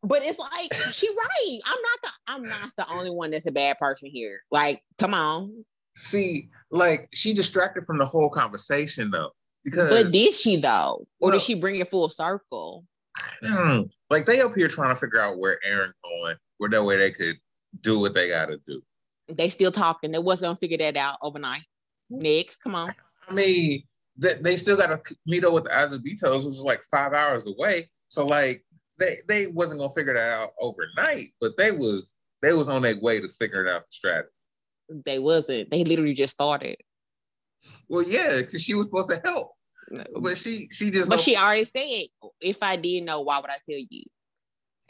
But 0.02 0.22
it's 0.22 0.38
like 0.38 0.74
she 0.92 1.08
right. 1.08 1.58
I'm 1.64 1.82
not 1.82 1.98
the 2.02 2.08
I'm 2.26 2.48
not 2.48 2.70
the 2.76 2.92
only 2.92 3.10
one 3.10 3.30
that's 3.30 3.46
a 3.46 3.52
bad 3.52 3.78
person 3.78 4.08
here. 4.10 4.40
Like, 4.50 4.82
come 4.98 5.14
on. 5.14 5.64
See, 5.96 6.48
like 6.70 7.08
she 7.12 7.34
distracted 7.34 7.84
from 7.84 7.98
the 7.98 8.06
whole 8.06 8.30
conversation 8.30 9.10
though. 9.10 9.30
Because 9.64 9.90
But 9.90 10.12
did 10.12 10.34
she 10.34 10.56
though? 10.56 11.06
Or 11.20 11.30
did 11.30 11.42
she 11.42 11.54
bring 11.54 11.76
it 11.76 11.88
full 11.88 12.08
circle? 12.08 12.84
Hmm, 13.44 13.82
like 14.10 14.26
they 14.26 14.40
up 14.40 14.54
here 14.56 14.68
trying 14.68 14.94
to 14.94 15.00
figure 15.00 15.20
out 15.20 15.38
where 15.38 15.58
Eren's 15.68 15.98
going, 16.02 16.36
where 16.58 16.70
that 16.70 16.84
way 16.84 16.96
they 16.96 17.10
could 17.10 17.36
do 17.80 18.00
what 18.00 18.14
they 18.14 18.28
gotta 18.28 18.58
do. 18.66 18.82
They 19.28 19.48
still 19.48 19.72
talking. 19.72 20.12
They 20.12 20.18
wasn't 20.18 20.48
gonna 20.48 20.56
figure 20.56 20.78
that 20.78 20.96
out 20.96 21.18
overnight. 21.22 21.64
Next, 22.10 22.56
come 22.56 22.74
on. 22.74 22.94
I 23.28 23.32
mean, 23.32 23.82
they, 24.16 24.34
they 24.34 24.56
still 24.56 24.76
got 24.76 24.88
to 24.88 25.16
meet 25.26 25.44
up 25.44 25.52
with 25.52 25.64
the 25.64 25.70
Azumabitos, 25.70 26.36
which 26.36 26.46
is 26.46 26.64
like 26.64 26.82
five 26.84 27.12
hours 27.12 27.46
away. 27.46 27.90
So 28.08 28.26
like 28.26 28.64
they 28.98 29.16
they 29.26 29.46
wasn't 29.46 29.80
gonna 29.80 29.92
figure 29.92 30.14
that 30.14 30.38
out 30.38 30.50
overnight, 30.60 31.28
but 31.40 31.56
they 31.56 31.72
was 31.72 32.14
they 32.42 32.52
was 32.52 32.68
on 32.68 32.82
their 32.82 33.00
way 33.00 33.20
to 33.20 33.28
figuring 33.28 33.72
out 33.72 33.86
the 33.86 33.92
strategy. 33.92 34.32
They 34.88 35.18
wasn't. 35.18 35.70
They 35.70 35.84
literally 35.84 36.14
just 36.14 36.34
started. 36.34 36.76
Well, 37.88 38.04
yeah, 38.06 38.38
because 38.38 38.62
she 38.62 38.74
was 38.74 38.86
supposed 38.86 39.10
to 39.10 39.20
help, 39.24 39.52
but 40.20 40.38
she 40.38 40.68
she 40.70 40.90
just. 40.90 41.10
But 41.10 41.20
she 41.20 41.36
already 41.36 41.64
said, 41.64 42.06
if 42.40 42.62
I 42.62 42.76
did 42.76 43.04
know, 43.04 43.20
why 43.22 43.40
would 43.40 43.50
I 43.50 43.58
tell 43.68 43.78
you? 43.90 44.04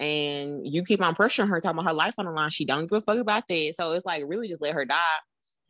and 0.02 0.66
you 0.66 0.82
keep 0.82 1.00
on 1.00 1.14
pressuring 1.14 1.48
her, 1.48 1.60
talking 1.60 1.78
about 1.78 1.88
her 1.88 1.94
life 1.94 2.14
on 2.18 2.24
the 2.24 2.32
line. 2.32 2.50
She 2.50 2.64
don't 2.64 2.90
give 2.90 2.98
a 2.98 3.00
fuck 3.00 3.18
about 3.18 3.46
that. 3.46 3.74
So 3.76 3.92
it's 3.92 4.04
like 4.04 4.24
really 4.26 4.48
just 4.48 4.60
let 4.60 4.74
her 4.74 4.84
die. 4.84 4.98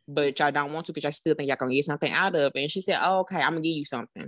But 0.07 0.39
y'all 0.39 0.51
don't 0.51 0.73
want 0.73 0.87
to 0.87 0.91
because 0.91 1.03
y'all 1.03 1.11
still 1.13 1.35
think 1.35 1.49
y'all 1.49 1.57
gonna 1.59 1.73
get 1.73 1.85
something 1.85 2.11
out 2.11 2.35
of 2.35 2.51
it. 2.55 2.59
And 2.59 2.71
she 2.71 2.81
said, 2.81 2.97
oh, 3.01 3.19
okay, 3.19 3.37
I'm 3.37 3.51
gonna 3.51 3.61
give 3.61 3.77
you 3.77 3.85
something. 3.85 4.27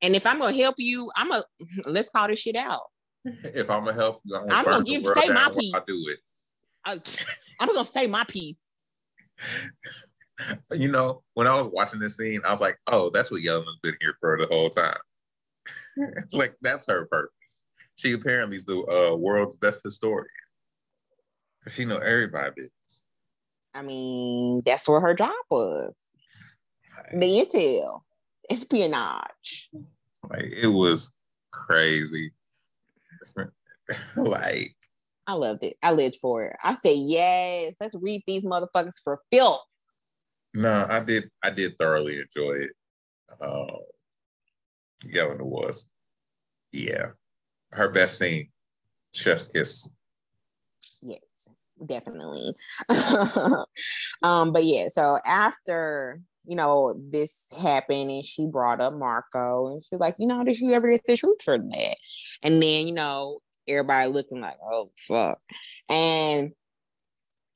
And 0.00 0.16
if 0.16 0.24
I'm 0.26 0.38
gonna 0.38 0.56
help 0.56 0.76
you, 0.78 1.10
I'm 1.14 1.28
gonna 1.28 1.44
let's 1.86 2.08
call 2.08 2.28
this 2.28 2.40
shit 2.40 2.56
out. 2.56 2.82
If 3.44 3.70
I'm 3.70 3.84
gonna 3.84 3.92
help 3.92 4.20
you, 4.24 4.36
I'm 4.36 4.46
gonna, 4.46 4.58
I'm 4.58 4.64
gonna 4.64 4.84
give 4.84 5.04
uh, 5.04 5.14
say 5.20 5.28
my 5.28 5.52
piece. 5.56 5.74
I 5.74 5.80
do 5.86 6.08
it. 6.08 6.18
I, 6.84 7.00
I'm 7.60 7.68
gonna 7.68 7.84
say 7.84 8.06
my 8.06 8.24
piece. 8.24 8.58
You 10.72 10.88
know, 10.88 11.22
when 11.34 11.46
I 11.46 11.54
was 11.54 11.68
watching 11.68 12.00
this 12.00 12.16
scene, 12.16 12.40
I 12.46 12.50
was 12.50 12.60
like, 12.60 12.78
"Oh, 12.86 13.10
that's 13.10 13.30
what 13.30 13.42
Yelena's 13.42 13.78
been 13.82 13.96
here 14.00 14.14
for 14.20 14.38
the 14.38 14.46
whole 14.46 14.70
time." 14.70 14.96
like 16.32 16.54
that's 16.62 16.86
her 16.86 17.06
purpose 17.06 17.62
she 18.02 18.12
apparently 18.12 18.56
is 18.56 18.64
the 18.64 18.78
uh, 18.82 19.16
world's 19.16 19.56
best 19.56 19.82
historian. 19.84 20.26
Cause 21.62 21.74
she 21.74 21.84
know 21.84 21.98
everybody 21.98 22.50
business. 22.56 23.04
I 23.74 23.82
mean, 23.82 24.62
that's 24.66 24.88
what 24.88 25.02
her 25.02 25.14
job 25.14 25.30
was. 25.50 25.94
The 27.12 27.26
intel, 27.26 28.00
espionage. 28.50 29.70
Like 30.28 30.44
it 30.44 30.66
was 30.66 31.12
crazy. 31.52 32.32
like 34.16 34.74
I 35.26 35.34
loved 35.34 35.62
it. 35.62 35.76
I 35.82 35.92
lived 35.92 36.16
for 36.16 36.44
it. 36.44 36.56
I 36.62 36.74
said, 36.74 36.96
yes, 36.96 37.74
let's 37.80 37.94
read 37.94 38.22
these 38.26 38.42
motherfuckers 38.42 39.00
for 39.02 39.20
filth. 39.30 39.60
No, 40.54 40.86
I 40.88 41.00
did. 41.00 41.30
I 41.42 41.50
did 41.50 41.78
thoroughly 41.78 42.18
enjoy 42.20 42.52
it. 42.52 42.72
Um, 43.40 43.78
Yelena 45.04 45.42
was, 45.42 45.86
yeah, 46.72 47.06
her 47.72 47.88
best 47.88 48.18
scene, 48.18 48.48
Chef's 49.12 49.46
Kiss. 49.46 49.88
Yes, 51.00 51.48
definitely. 51.84 52.54
um, 54.22 54.52
but 54.52 54.64
yeah, 54.64 54.88
so 54.88 55.18
after 55.24 56.20
you 56.44 56.56
know 56.56 56.94
this 57.10 57.46
happened 57.60 58.10
and 58.10 58.24
she 58.24 58.46
brought 58.46 58.80
up 58.80 58.92
Marco 58.94 59.68
and 59.68 59.82
she's 59.82 60.00
like, 60.00 60.16
you 60.18 60.26
know, 60.26 60.44
did 60.44 60.58
you 60.60 60.72
ever 60.72 60.90
get 60.90 61.02
the 61.06 61.16
truth 61.16 61.42
for 61.42 61.58
that? 61.58 61.96
And 62.42 62.62
then, 62.62 62.88
you 62.88 62.94
know, 62.94 63.40
everybody 63.66 64.10
looking 64.10 64.40
like, 64.40 64.58
oh 64.62 64.90
fuck. 64.96 65.38
And 65.88 66.52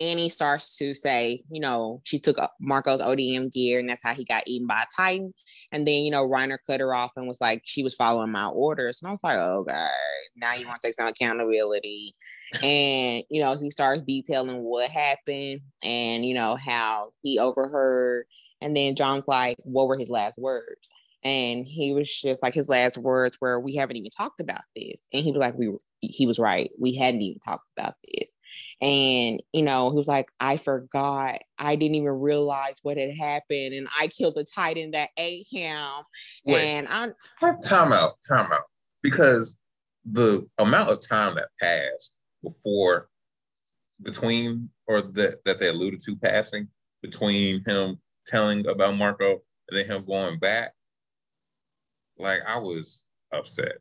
Annie 0.00 0.28
starts 0.28 0.76
to 0.76 0.94
say, 0.94 1.42
you 1.50 1.60
know, 1.60 2.00
she 2.04 2.18
took 2.18 2.38
uh, 2.38 2.48
Marco's 2.60 3.00
ODM 3.00 3.52
gear 3.52 3.78
and 3.78 3.88
that's 3.88 4.02
how 4.02 4.14
he 4.14 4.24
got 4.24 4.42
eaten 4.46 4.66
by 4.66 4.80
a 4.80 4.84
Titan. 4.94 5.32
And 5.72 5.86
then, 5.86 6.04
you 6.04 6.10
know, 6.10 6.28
Reiner 6.28 6.58
cut 6.66 6.80
her 6.80 6.94
off 6.94 7.12
and 7.16 7.26
was 7.26 7.40
like, 7.40 7.62
she 7.64 7.82
was 7.82 7.94
following 7.94 8.30
my 8.30 8.46
orders. 8.46 9.00
And 9.00 9.08
I 9.08 9.12
was 9.12 9.20
like, 9.22 9.38
oh, 9.38 9.64
God, 9.66 9.90
now 10.36 10.54
you 10.54 10.66
want 10.66 10.80
to 10.82 10.88
take 10.88 10.96
some 10.96 11.08
accountability. 11.08 12.14
and, 12.62 13.24
you 13.30 13.40
know, 13.40 13.56
he 13.56 13.70
starts 13.70 14.02
detailing 14.06 14.62
what 14.62 14.90
happened 14.90 15.60
and, 15.82 16.24
you 16.24 16.34
know, 16.34 16.56
how 16.56 17.12
he 17.22 17.38
overheard. 17.38 18.26
And 18.60 18.76
then 18.76 18.96
Jean's 18.96 19.24
like, 19.26 19.56
what 19.64 19.88
were 19.88 19.98
his 19.98 20.10
last 20.10 20.38
words? 20.38 20.90
And 21.24 21.66
he 21.66 21.92
was 21.92 22.14
just 22.14 22.42
like, 22.42 22.54
his 22.54 22.68
last 22.68 22.98
words 22.98 23.36
were, 23.40 23.58
we 23.58 23.74
haven't 23.74 23.96
even 23.96 24.10
talked 24.10 24.40
about 24.40 24.62
this. 24.76 25.00
And 25.12 25.24
he 25.24 25.32
was 25.32 25.40
like, 25.40 25.58
we, 25.58 25.70
he 26.00 26.26
was 26.26 26.38
right. 26.38 26.70
We 26.78 26.94
hadn't 26.94 27.22
even 27.22 27.40
talked 27.40 27.66
about 27.76 27.94
this. 28.06 28.28
And, 28.80 29.42
you 29.52 29.62
know, 29.62 29.90
he 29.90 29.96
was 29.96 30.08
like, 30.08 30.28
I 30.38 30.58
forgot. 30.58 31.40
I 31.58 31.76
didn't 31.76 31.94
even 31.94 32.10
realize 32.10 32.80
what 32.82 32.98
had 32.98 33.16
happened. 33.16 33.72
And 33.72 33.88
I 33.98 34.08
killed 34.08 34.34
the 34.34 34.44
titan 34.44 34.90
that 34.90 35.10
ate 35.16 35.46
him. 35.50 35.86
Wait, 36.44 36.62
and 36.62 36.88
I 36.90 37.08
time 37.62 37.92
out, 37.92 38.16
time 38.28 38.52
out. 38.52 38.64
Because 39.02 39.58
the 40.04 40.46
amount 40.58 40.90
of 40.90 41.00
time 41.00 41.36
that 41.36 41.48
passed 41.60 42.20
before 42.42 43.08
between 44.02 44.68
or 44.86 45.00
that 45.00 45.42
that 45.44 45.58
they 45.58 45.68
alluded 45.68 46.00
to 46.00 46.16
passing 46.16 46.68
between 47.02 47.62
him 47.64 47.98
telling 48.26 48.66
about 48.66 48.96
Marco 48.96 49.30
and 49.68 49.78
then 49.78 49.86
him 49.86 50.04
going 50.04 50.38
back, 50.38 50.72
like 52.18 52.40
I 52.46 52.58
was 52.58 53.06
upset. 53.32 53.78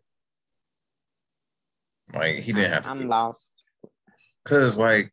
Like 2.13 2.37
he 2.37 2.53
didn't 2.53 2.71
have 2.71 2.83
to. 2.83 2.89
I'm 2.89 3.07
lost. 3.07 3.49
Cause 4.45 4.77
like 4.77 5.11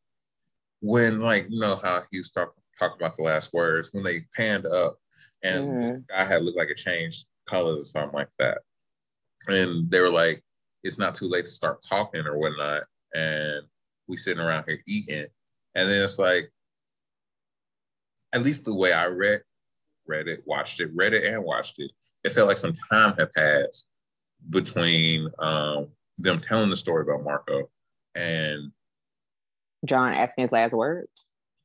when 0.80 1.20
like 1.20 1.46
you 1.48 1.60
know 1.60 1.76
how 1.76 2.02
he 2.10 2.18
was 2.18 2.30
talking 2.30 2.52
talking 2.78 2.96
about 2.98 3.16
the 3.16 3.22
last 3.22 3.52
words 3.52 3.90
when 3.92 4.04
they 4.04 4.26
panned 4.34 4.66
up 4.66 4.96
and 5.42 5.64
mm-hmm. 5.64 5.80
this 5.80 5.92
guy 6.08 6.24
had 6.24 6.42
looked 6.42 6.58
like 6.58 6.68
it 6.68 6.76
changed 6.76 7.26
colors 7.46 7.78
or 7.78 8.00
something 8.00 8.18
like 8.18 8.28
that, 8.38 8.58
and 9.48 9.90
they 9.90 10.00
were 10.00 10.10
like, 10.10 10.42
"It's 10.82 10.98
not 10.98 11.14
too 11.14 11.28
late 11.28 11.46
to 11.46 11.50
start 11.50 11.82
talking 11.86 12.26
or 12.26 12.38
whatnot," 12.38 12.84
and 13.14 13.62
we 14.06 14.16
sitting 14.16 14.42
around 14.42 14.64
here 14.66 14.82
eating, 14.86 15.26
and 15.74 15.90
then 15.90 16.02
it's 16.02 16.18
like, 16.18 16.50
at 18.32 18.42
least 18.42 18.64
the 18.64 18.74
way 18.74 18.92
I 18.92 19.06
read 19.06 19.42
read 20.06 20.28
it, 20.28 20.42
watched 20.46 20.80
it, 20.80 20.90
read 20.94 21.14
it, 21.14 21.24
and 21.24 21.44
watched 21.44 21.78
it, 21.78 21.90
it 22.24 22.30
felt 22.30 22.48
like 22.48 22.58
some 22.58 22.72
time 22.90 23.14
had 23.16 23.32
passed 23.32 23.88
between 24.50 25.28
um, 25.38 25.88
them 26.18 26.40
telling 26.40 26.70
the 26.70 26.76
story 26.76 27.02
about 27.02 27.24
Marco 27.24 27.70
and 28.14 28.72
Jean 29.86 30.12
asking 30.12 30.42
his 30.42 30.52
last 30.52 30.72
words. 30.72 31.10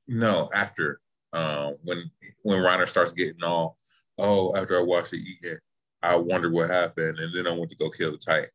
No, 0.07 0.49
after 0.53 0.99
um, 1.33 1.75
when 1.83 2.09
when 2.43 2.59
Reiner 2.59 2.87
starts 2.87 3.11
getting 3.11 3.43
all, 3.43 3.77
oh, 4.17 4.55
after 4.55 4.77
I 4.77 4.83
watched 4.83 5.13
it 5.13 5.21
eat 5.21 5.59
I 6.01 6.15
wondered 6.15 6.53
what 6.53 6.69
happened, 6.69 7.19
and 7.19 7.33
then 7.33 7.47
I 7.47 7.51
went 7.51 7.69
to 7.71 7.75
go 7.75 7.89
kill 7.89 8.11
the 8.11 8.17
Titan. 8.17 8.49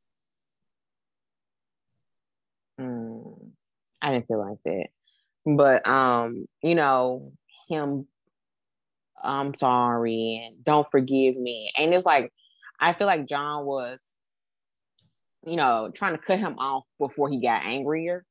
Mm, 2.81 3.51
I 4.01 4.13
didn't 4.13 4.29
feel 4.29 4.39
like 4.39 4.59
that, 4.65 4.87
but 5.45 5.87
um, 5.87 6.47
you 6.63 6.75
know 6.75 7.33
him. 7.69 8.07
I'm 9.23 9.55
sorry, 9.57 10.43
and 10.45 10.65
don't 10.65 10.91
forgive 10.91 11.37
me, 11.37 11.71
and 11.79 11.95
it's 11.95 12.07
like 12.07 12.33
I 12.81 12.93
feel 12.93 13.07
like 13.07 13.29
Jean 13.29 13.65
was, 13.65 14.01
you 15.47 15.55
know, 15.55 15.91
trying 15.95 16.13
to 16.13 16.19
cut 16.19 16.41
him 16.41 16.59
off 16.59 16.85
before 16.99 17.29
he 17.29 17.41
got 17.41 17.65
angrier. 17.65 18.25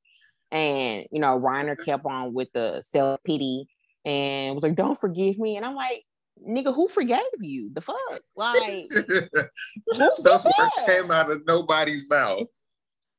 And, 0.52 1.06
you 1.12 1.20
know, 1.20 1.40
Reiner 1.40 1.78
kept 1.84 2.06
on 2.06 2.34
with 2.34 2.50
the 2.54 2.84
self 2.86 3.22
pity 3.24 3.68
and 4.06 4.56
was 4.56 4.64
like, 4.64 4.76
don't 4.76 4.98
forgive 4.98 5.38
me. 5.38 5.56
And 5.56 5.66
I'm 5.66 5.76
like, 5.76 6.04
nigga, 6.48 6.74
who 6.74 6.88
forgave 6.88 7.20
you? 7.40 7.72
The 7.74 7.82
fuck? 7.82 7.98
Like, 8.36 8.90
those 10.20 10.44
words 10.44 10.80
came 10.86 11.12
out 11.12 11.32
of 11.32 11.42
nobody's 11.46 12.10
mouth. 12.10 12.48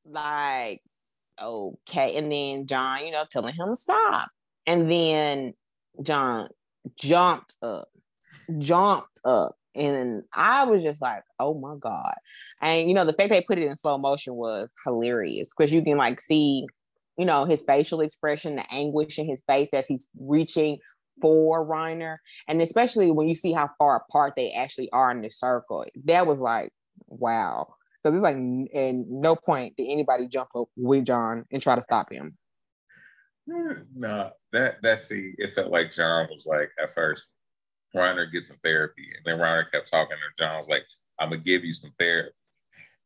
Like, 0.05 0.83
okay. 1.41 2.17
And 2.17 2.31
then 2.31 2.67
Jean, 2.67 3.07
you 3.07 3.13
know, 3.13 3.25
telling 3.31 3.55
him 3.55 3.71
to 3.71 3.77
stop. 3.77 4.29
And 4.67 4.91
then 4.91 5.55
Jean 6.03 6.49
jumped 6.97 7.57
up, 7.63 7.89
jumped 8.59 9.21
up. 9.25 9.57
And 9.75 10.25
I 10.35 10.65
was 10.67 10.83
just 10.83 11.01
like, 11.01 11.23
oh 11.39 11.55
my 11.55 11.77
God. 11.79 12.15
And, 12.61 12.89
you 12.89 12.95
know, 12.95 13.05
the 13.05 13.13
fact 13.13 13.31
they 13.31 13.41
put 13.41 13.59
it 13.59 13.67
in 13.67 13.77
slow 13.77 13.99
motion 13.99 14.35
was 14.35 14.71
hilarious 14.85 15.49
because 15.57 15.73
you 15.73 15.83
can 15.83 15.97
like 15.97 16.21
see 16.21 16.67
you 17.23 17.27
know, 17.27 17.45
his 17.45 17.63
facial 17.63 18.01
expression, 18.01 18.57
the 18.57 18.65
anguish 18.73 19.17
in 19.17 19.29
his 19.29 19.45
face 19.47 19.69
as 19.73 19.87
he's 19.87 20.09
reaching 20.19 20.79
for 21.21 21.65
Reiner. 21.65 22.17
And 22.49 22.61
especially 22.61 23.13
when 23.13 23.29
you 23.29 23.37
see 23.37 23.53
how 23.53 23.71
far 23.79 23.95
apart 23.95 24.33
they 24.37 24.51
actually 24.51 24.91
are 24.91 25.13
in 25.13 25.23
the 25.23 25.31
circle, 25.31 25.87
that 26.07 26.27
was 26.27 26.41
like, 26.41 26.73
wow. 27.07 27.77
Because 28.03 28.17
it's 28.17 28.25
like, 28.25 28.35
and 28.35 29.09
no 29.09 29.37
point 29.37 29.77
did 29.77 29.89
anybody 29.89 30.27
jump 30.27 30.49
up 30.57 30.67
with 30.75 31.05
Jean 31.05 31.45
and 31.53 31.63
try 31.63 31.77
to 31.77 31.83
stop 31.85 32.13
him. 32.13 32.37
Hmm, 33.49 33.83
no, 33.95 34.31
that 34.53 34.79
that 34.83 35.07
see, 35.07 35.35
it 35.39 35.55
felt 35.55 35.71
like 35.71 35.95
Jean 35.95 36.27
was 36.29 36.45
like 36.45 36.71
at 36.83 36.93
first, 36.93 37.27
Reiner 37.95 38.33
get 38.33 38.47
some 38.47 38.59
therapy, 38.65 39.07
and 39.17 39.25
then 39.25 39.39
Reiner 39.39 39.71
kept 39.71 39.93
talking 39.93 40.17
to 40.17 40.45
Jean 40.45 40.59
was 40.59 40.69
like, 40.69 40.85
"I'm 41.21 41.31
gonna 41.31 41.43
give 41.43 41.65
you 41.65 41.73
some 41.73 41.93
therapy." 42.01 42.35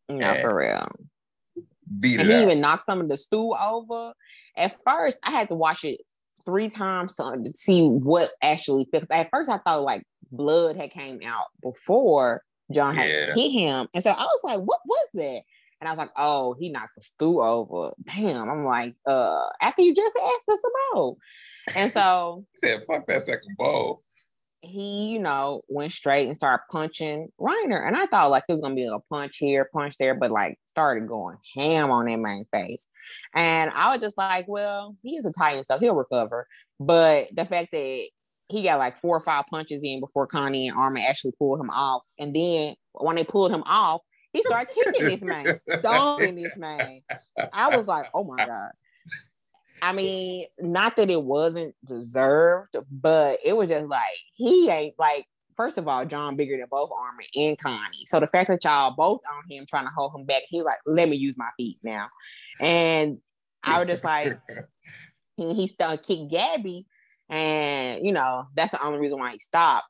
No, 0.09 0.27
and 0.27 0.41
for 0.41 0.55
real 0.55 0.91
beat 2.01 2.21
and 2.21 2.29
he 2.29 2.35
out. 2.35 2.43
even 2.43 2.61
knocked 2.61 2.87
some 2.87 3.01
of 3.01 3.09
the 3.09 3.17
stew 3.17 3.55
over. 3.55 4.13
At 4.57 4.77
first, 4.87 5.19
I 5.25 5.31
had 5.31 5.49
to 5.49 5.55
watch 5.55 5.85
it 5.85 6.01
three 6.45 6.69
times 6.69 7.15
to 7.15 7.53
see 7.55 7.87
what 7.87 8.31
actually 8.43 8.87
fixed. 8.91 9.11
At 9.11 9.29
first, 9.33 9.51
I 9.51 9.59
thought 9.59 9.83
like 9.83 10.05
blood 10.31 10.77
had 10.77 10.91
came 10.91 11.21
out 11.27 11.47
before 11.63 12.43
Jean 12.73 12.95
had 12.95 13.11
yeah. 13.11 13.35
hit 13.35 13.51
him, 13.51 13.87
and 13.95 14.03
so 14.03 14.11
I 14.11 14.15
was 14.15 14.41
like, 14.45 14.59
"What 14.59 14.81
was 14.85 15.09
that?" 15.15 15.43
And 15.81 15.89
I 15.89 15.93
was 15.93 15.99
like, 15.99 16.11
"Oh, 16.17 16.55
he 16.59 16.71
knocked 16.71 16.95
the 16.97 17.03
stew 17.03 17.43
over." 17.43 17.93
Damn, 18.05 18.49
I'm 18.49 18.65
like, 18.65 18.95
"Uh, 19.07 19.47
after 19.61 19.83
you 19.83 19.95
just 19.95 20.17
asked 20.17 20.49
us 20.49 20.63
about." 20.93 21.17
And 21.75 21.93
so 21.93 22.45
he 22.61 22.69
said, 22.69 22.85
"Fuck 22.89 23.07
that 23.07 23.23
second 23.23 23.57
bowl." 23.57 24.03
He, 24.67 25.09
you 25.09 25.19
know, 25.19 25.63
went 25.69 25.93
straight 25.93 26.27
and 26.27 26.37
started 26.37 26.65
punching 26.71 27.29
Reiner. 27.41 27.87
And 27.87 27.97
I 27.97 28.07
thought 28.07 28.31
like 28.31 28.45
it 28.49 28.53
was 28.53 28.63
gonna 28.63 28.75
be 28.75 28.87
a 28.87 28.99
punch 29.13 29.39
here, 29.39 29.69
punch 29.73 29.97
there, 29.99 30.15
but 30.15 30.31
like 30.31 30.59
started 30.67 31.09
going 31.09 31.37
ham 31.57 31.91
on 31.91 32.07
that 32.07 32.19
main 32.19 32.45
face. 32.53 32.87
And 33.35 33.71
I 33.75 33.93
was 33.93 34.01
just 34.01 34.19
like, 34.19 34.47
well, 34.49 34.97
he's 35.03 35.25
a 35.25 35.33
Titan, 35.33 35.65
so 35.65 35.79
he'll 35.79 35.97
recover. 35.97 36.47
But 36.79 37.29
the 37.35 37.45
fact 37.45 37.71
that 37.73 38.07
he 38.49 38.63
got 38.63 38.79
like 38.79 38.99
four 38.99 39.17
or 39.17 39.21
five 39.21 39.47
punches 39.51 39.81
in 39.83 40.01
before 40.01 40.27
Connie 40.27 40.69
and 40.69 40.79
Armin 40.79 41.03
actually 41.03 41.33
pulled 41.39 41.61
him 41.61 41.71
off. 41.71 42.03
And 42.19 42.35
then 42.35 42.75
when 42.93 43.17
they 43.17 43.25
pulled 43.25 43.53
him 43.53 43.65
off, 43.67 44.03
he 44.33 44.43
started 44.43 44.73
kicking 44.73 45.07
this 45.07 45.23
man, 45.23 45.57
stomping 45.57 46.35
this 46.37 46.57
man. 46.57 47.01
I 47.53 47.75
was 47.75 47.89
like, 47.89 48.07
oh 48.15 48.25
my 48.25 48.45
God. 48.45 48.71
I 49.83 49.93
mean, 49.93 50.47
not 50.59 50.97
that 50.97 51.11
it 51.11 51.23
wasn't 51.23 51.75
deserved, 51.85 52.77
but 52.91 53.39
it 53.45 53.55
was 53.55 53.69
just 53.69 53.87
like 53.87 54.03
he 54.35 54.69
ain't 54.71 54.95
like. 54.99 55.27
First 55.57 55.79
of 55.79 55.89
all, 55.89 56.05
Jean 56.05 56.37
bigger 56.37 56.59
than 56.59 56.67
both 56.71 56.91
Armin 56.93 57.27
and 57.35 57.59
Connie. 57.59 58.05
So 58.09 58.21
the 58.21 58.27
fact 58.27 58.49
that 58.49 58.63
y'all 58.63 58.95
both 58.95 59.21
on 59.35 59.43
him 59.49 59.65
trying 59.67 59.87
to 59.87 59.91
hold 59.97 60.15
him 60.15 60.27
back, 60.27 60.43
he 60.51 60.61
like, 60.61 60.77
let 60.85 61.09
me 61.09 61.17
use 61.17 61.39
my 61.39 61.49
feet 61.57 61.79
now. 61.83 62.09
And 62.61 63.17
I 63.65 63.79
was 63.79 63.89
just 63.89 64.05
like, 64.05 64.39
he, 65.39 65.55
he 65.55 65.67
started 65.67 66.07
kick 66.07 66.29
Gabi, 66.29 66.85
and 67.31 68.05
you 68.05 68.13
know 68.13 68.49
that's 68.55 68.73
the 68.73 68.85
only 68.85 68.99
reason 68.99 69.19
why 69.19 69.33
he 69.33 69.39
stopped. 69.39 69.87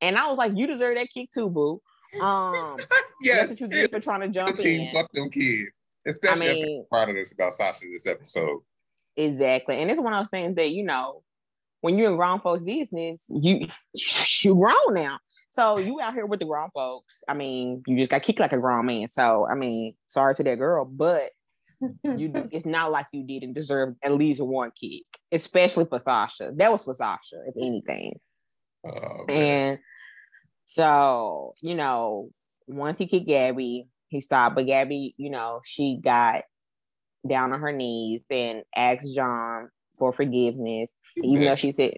And 0.00 0.16
I 0.16 0.28
was 0.28 0.38
like, 0.38 0.52
you 0.56 0.66
deserve 0.66 0.96
that 0.96 1.08
kick 1.12 1.30
too, 1.30 1.50
boo. 1.50 1.80
Um, 2.20 2.78
yes, 3.22 3.48
that's 3.48 3.60
what 3.60 3.60
you 3.60 3.68
did 3.68 3.90
for 3.92 4.00
trying 4.00 4.20
to 4.20 4.28
jump 4.28 4.56
team, 4.56 4.88
in. 4.88 4.92
Fuck 4.92 5.12
them 5.12 5.30
kids. 5.30 5.80
Especially 6.06 6.50
I 6.50 6.54
mean, 6.54 6.86
part 6.90 7.08
of 7.08 7.14
this 7.14 7.32
about 7.32 7.52
Sasha 7.52 7.86
this 7.90 8.06
episode. 8.06 8.60
Exactly. 9.16 9.76
And 9.76 9.90
it's 9.90 10.00
one 10.00 10.12
of 10.12 10.20
those 10.20 10.30
things 10.30 10.56
that, 10.56 10.72
you 10.72 10.84
know, 10.84 11.22
when 11.82 11.98
you're 11.98 12.10
in 12.10 12.16
grown 12.16 12.40
folks' 12.40 12.62
business, 12.62 13.24
you 13.28 13.68
you 14.42 14.54
grown 14.54 14.94
now. 14.94 15.18
So 15.50 15.78
you 15.78 16.00
out 16.00 16.14
here 16.14 16.26
with 16.26 16.40
the 16.40 16.46
grown 16.46 16.70
folks. 16.72 17.22
I 17.28 17.34
mean, 17.34 17.82
you 17.86 17.98
just 17.98 18.10
got 18.10 18.22
kicked 18.22 18.40
like 18.40 18.52
a 18.52 18.58
grown 18.58 18.86
man. 18.86 19.08
So 19.08 19.46
I 19.50 19.54
mean, 19.54 19.94
sorry 20.06 20.34
to 20.36 20.44
that 20.44 20.58
girl, 20.58 20.84
but 20.84 21.30
you 22.04 22.32
it's 22.52 22.66
not 22.66 22.90
like 22.90 23.06
you 23.12 23.24
didn't 23.24 23.52
deserve 23.52 23.94
at 24.02 24.12
least 24.12 24.40
one 24.40 24.70
kick, 24.80 25.04
especially 25.30 25.84
for 25.84 25.98
Sasha. 25.98 26.52
That 26.54 26.72
was 26.72 26.84
for 26.84 26.94
Sasha, 26.94 27.36
if 27.46 27.54
anything. 27.58 28.18
Oh, 28.86 29.24
and 29.28 29.78
so, 30.64 31.54
you 31.60 31.74
know, 31.74 32.30
once 32.66 32.98
he 32.98 33.06
kicked 33.06 33.28
Gabi, 33.28 33.86
he 34.08 34.20
stopped. 34.20 34.56
But 34.56 34.66
Gabi, 34.66 35.14
you 35.16 35.30
know, 35.30 35.60
she 35.64 35.98
got 36.02 36.42
down 37.26 37.52
on 37.52 37.60
her 37.60 37.72
knees 37.72 38.22
and 38.30 38.62
asked 38.74 39.14
Jean 39.14 39.68
for 39.98 40.12
forgiveness, 40.12 40.92
even 41.16 41.44
though 41.44 41.56
she 41.56 41.72
said 41.72 41.94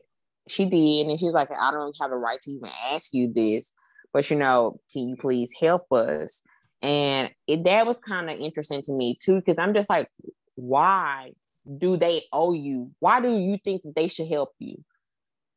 she 0.49 0.66
did. 0.66 1.07
And 1.07 1.18
she 1.18 1.27
was 1.27 1.35
like, 1.35 1.51
I 1.51 1.70
don't 1.70 1.97
have 2.01 2.11
the 2.11 2.16
right 2.16 2.41
to 2.43 2.51
even 2.51 2.70
ask 2.93 3.12
you 3.12 3.33
this, 3.33 3.72
but 4.12 4.31
you 4.31 4.37
know, 4.37 4.81
can 4.93 5.09
you 5.09 5.16
please 5.16 5.53
help 5.61 5.91
us? 5.93 6.43
And 6.83 7.31
it, 7.47 7.64
that 7.64 7.87
was 7.87 7.99
kind 8.01 8.29
of 8.29 8.39
interesting 8.39 8.83
to 8.83 8.93
me 8.93 9.16
too, 9.20 9.37
because 9.37 9.57
I'm 9.59 9.75
just 9.75 9.89
like, 9.89 10.09
why 10.55 11.33
do 11.79 11.97
they 11.97 12.22
owe 12.33 12.53
you? 12.53 12.91
Why 12.99 13.20
do 13.20 13.39
you 13.39 13.57
think 13.64 13.83
that 13.83 13.97
they 13.97 14.09
should 14.09 14.29
help 14.29 14.51
you? 14.59 14.85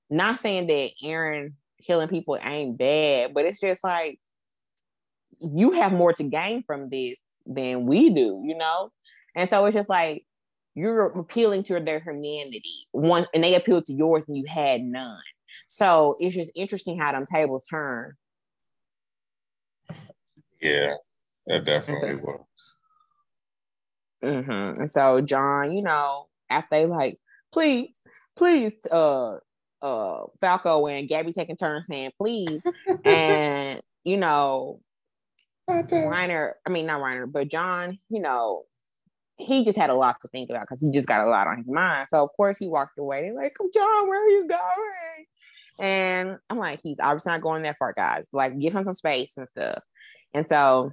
Not 0.09 0.39
saying 0.39 0.67
that 0.67 0.91
Eren 1.03 1.53
killing 1.85 2.07
people 2.07 2.37
ain't 2.41 2.77
bad, 2.77 3.33
but 3.33 3.45
it's 3.45 3.59
just 3.59 3.83
like 3.83 4.19
you 5.39 5.73
have 5.73 5.91
more 5.91 6.13
to 6.13 6.23
gain 6.23 6.63
from 6.63 6.89
this 6.89 7.15
than 7.45 7.85
we 7.85 8.09
do, 8.09 8.41
you 8.45 8.57
know? 8.57 8.89
And 9.37 9.47
so 9.47 9.65
it's 9.67 9.75
just 9.75 9.87
like 9.87 10.25
you're 10.73 11.05
appealing 11.05 11.63
to 11.63 11.79
their 11.79 11.99
humanity 11.99 12.87
one 12.91 13.27
and 13.33 13.43
they 13.43 13.55
appeal 13.55 13.81
to 13.83 13.93
yours 13.93 14.27
and 14.27 14.35
you 14.35 14.45
had 14.47 14.81
none. 14.81 15.21
So 15.67 16.17
it's 16.19 16.35
just 16.35 16.51
interesting 16.55 16.99
how 16.99 17.11
them 17.11 17.25
tables 17.25 17.63
turn. 17.69 18.13
Yeah, 20.59 20.95
that 21.45 21.65
definitely 21.65 21.95
so, 21.95 22.15
was. 22.15 22.41
Mm-hmm. 24.23 24.81
And 24.81 24.89
so 24.89 25.21
Jean, 25.21 25.71
you 25.71 25.83
know, 25.83 26.25
after 26.49 26.69
they 26.71 26.85
like, 26.87 27.19
please, 27.53 27.95
please, 28.35 28.75
uh 28.91 29.35
uh 29.83 30.23
Falco 30.41 30.87
and 30.87 31.07
Gabi 31.07 31.31
taking 31.31 31.57
turns 31.57 31.85
saying 31.85 32.11
please. 32.19 32.63
and 33.05 33.81
you 34.03 34.17
know, 34.17 34.79
Reiner, 35.69 36.53
I 36.65 36.71
mean 36.71 36.87
not 36.87 37.01
Reiner, 37.01 37.31
but 37.31 37.49
Jean, 37.49 37.99
you 38.09 38.21
know, 38.21 38.63
he 39.37 39.63
just 39.63 39.77
had 39.77 39.89
a 39.89 39.95
lot 39.95 40.17
to 40.21 40.27
think 40.29 40.49
about 40.49 40.61
because 40.61 40.81
he 40.81 40.91
just 40.91 41.07
got 41.07 41.21
a 41.21 41.29
lot 41.29 41.47
on 41.47 41.57
his 41.57 41.67
mind. 41.67 42.07
So 42.09 42.23
of 42.23 42.29
course 42.35 42.57
he 42.57 42.67
walked 42.67 42.97
away. 42.97 43.21
They're 43.21 43.35
like, 43.35 43.55
Jean, 43.73 44.07
where 44.07 44.23
are 44.23 44.29
you 44.29 44.47
going? 44.47 45.25
And 45.79 46.37
I'm 46.49 46.57
like, 46.57 46.79
he's 46.81 46.97
obviously 46.99 47.31
not 47.31 47.41
going 47.41 47.63
that 47.63 47.77
far, 47.77 47.93
guys. 47.93 48.27
Like, 48.33 48.59
give 48.59 48.73
him 48.73 48.83
some 48.83 48.95
space 48.95 49.33
and 49.37 49.47
stuff. 49.47 49.83
And 50.33 50.47
so 50.49 50.91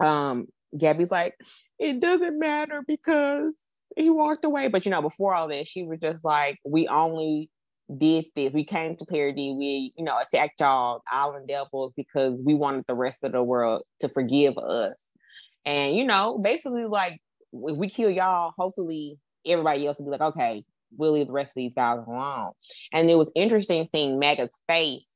um 0.00 0.46
Gabi's 0.76 1.10
like, 1.10 1.34
it 1.78 2.00
doesn't 2.00 2.38
matter 2.38 2.82
because 2.86 3.54
he 3.96 4.10
walked 4.10 4.44
away. 4.44 4.68
But 4.68 4.84
you 4.84 4.90
know, 4.90 5.02
before 5.02 5.34
all 5.34 5.48
this, 5.48 5.68
she 5.68 5.82
was 5.82 6.00
just 6.00 6.24
like, 6.24 6.58
we 6.64 6.88
only 6.88 7.50
did 7.94 8.26
this. 8.34 8.52
We 8.52 8.64
came 8.64 8.96
to 8.96 9.04
Paradis. 9.04 9.54
We, 9.56 9.92
you 9.96 10.04
know, 10.04 10.16
attacked 10.18 10.60
y'all 10.60 11.02
Island 11.10 11.48
Devils 11.48 11.92
because 11.96 12.40
we 12.42 12.54
wanted 12.54 12.84
the 12.88 12.94
rest 12.94 13.24
of 13.24 13.32
the 13.32 13.42
world 13.42 13.82
to 14.00 14.08
forgive 14.08 14.58
us. 14.58 15.02
And 15.64 15.96
you 15.96 16.04
know, 16.04 16.38
basically, 16.38 16.84
like 16.84 17.20
if 17.52 17.76
we 17.76 17.88
kill 17.88 18.10
y'all, 18.10 18.52
hopefully 18.56 19.18
everybody 19.44 19.86
else 19.86 19.98
will 19.98 20.06
be 20.06 20.10
like, 20.10 20.20
okay, 20.20 20.64
we'll 20.96 21.12
leave 21.12 21.26
the 21.26 21.32
rest 21.32 21.50
of 21.50 21.56
these 21.56 21.72
guys 21.74 21.98
alone. 22.06 22.52
And 22.92 23.10
it 23.10 23.16
was 23.16 23.32
interesting 23.34 23.88
seeing 23.90 24.18
Magath's 24.18 24.60
face 24.68 25.06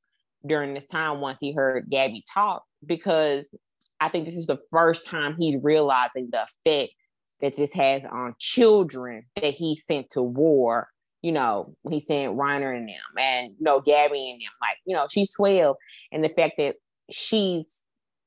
during 0.45 0.73
this 0.73 0.87
time 0.87 1.19
once 1.21 1.39
he 1.39 1.53
heard 1.53 1.89
Gabi 1.89 2.21
talk 2.33 2.63
because 2.85 3.47
I 3.99 4.09
think 4.09 4.25
this 4.25 4.35
is 4.35 4.47
the 4.47 4.59
first 4.71 5.05
time 5.05 5.35
he's 5.39 5.57
realizing 5.61 6.29
the 6.31 6.43
effect 6.43 6.93
that 7.41 7.55
this 7.55 7.71
has 7.73 8.01
on 8.11 8.35
children 8.39 9.25
that 9.35 9.53
he 9.53 9.81
sent 9.87 10.11
to 10.11 10.21
war. 10.21 10.89
You 11.21 11.31
know, 11.31 11.75
he 11.87 11.99
sent 11.99 12.35
Reiner 12.35 12.75
and 12.75 12.89
them, 12.89 12.95
and 13.19 13.51
you 13.51 13.63
know 13.63 13.79
Gabi 13.79 14.31
and 14.31 14.41
them. 14.41 14.53
Like, 14.59 14.77
you 14.85 14.95
know, 14.95 15.05
she's 15.07 15.31
twelve, 15.31 15.75
and 16.11 16.23
the 16.23 16.29
fact 16.29 16.55
that 16.57 16.75
she's 17.11 17.83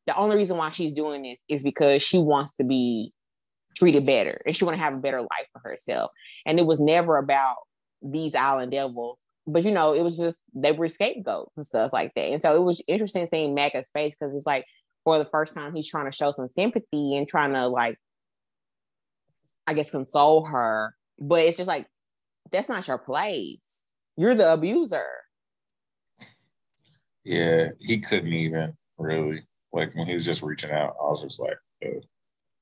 the 0.06 0.16
only 0.16 0.36
reason 0.36 0.56
why 0.56 0.70
she's 0.70 0.92
doing 0.92 1.22
this 1.22 1.38
is 1.48 1.64
because 1.64 2.04
she 2.04 2.18
wants 2.18 2.52
to 2.54 2.64
be 2.64 3.12
treated 3.74 4.04
better 4.04 4.40
and 4.46 4.56
she 4.56 4.64
want 4.64 4.76
to 4.76 4.82
have 4.82 4.94
a 4.94 5.00
better 5.00 5.20
life 5.20 5.46
for 5.52 5.60
herself. 5.68 6.10
And 6.46 6.58
it 6.58 6.66
was 6.66 6.80
never 6.80 7.18
about 7.18 7.56
these 8.02 8.34
island 8.34 8.72
devils, 8.72 9.18
but 9.46 9.64
you 9.64 9.72
know, 9.72 9.92
it 9.92 10.02
was 10.02 10.18
just 10.18 10.38
they 10.54 10.72
were 10.72 10.88
scapegoats 10.88 11.52
and 11.56 11.66
stuff 11.66 11.92
like 11.92 12.12
that. 12.14 12.32
And 12.32 12.42
so 12.42 12.54
it 12.54 12.62
was 12.62 12.82
interesting 12.86 13.28
seeing 13.30 13.54
Magath's 13.54 13.90
face 13.92 14.14
because 14.18 14.34
it's 14.34 14.46
like 14.46 14.64
for 15.04 15.18
the 15.18 15.26
first 15.26 15.54
time 15.54 15.74
he's 15.74 15.88
trying 15.88 16.10
to 16.10 16.16
show 16.16 16.32
some 16.32 16.48
sympathy 16.48 17.16
and 17.16 17.28
trying 17.28 17.52
to 17.52 17.66
like, 17.68 17.98
I 19.66 19.74
guess, 19.74 19.90
console 19.90 20.44
her. 20.46 20.94
But 21.18 21.40
it's 21.40 21.56
just 21.56 21.68
like 21.68 21.86
that's 22.50 22.68
not 22.68 22.88
your 22.88 22.98
place. 22.98 23.84
You're 24.16 24.34
the 24.34 24.52
abuser. 24.52 25.04
Yeah, 27.24 27.68
he 27.80 28.00
couldn't 28.00 28.32
even 28.32 28.76
really 28.98 29.40
like 29.72 29.94
when 29.94 30.06
he 30.06 30.14
was 30.14 30.24
just 30.24 30.42
reaching 30.42 30.70
out. 30.70 30.94
I 31.00 31.04
was 31.04 31.22
just 31.22 31.40
like, 31.40 31.56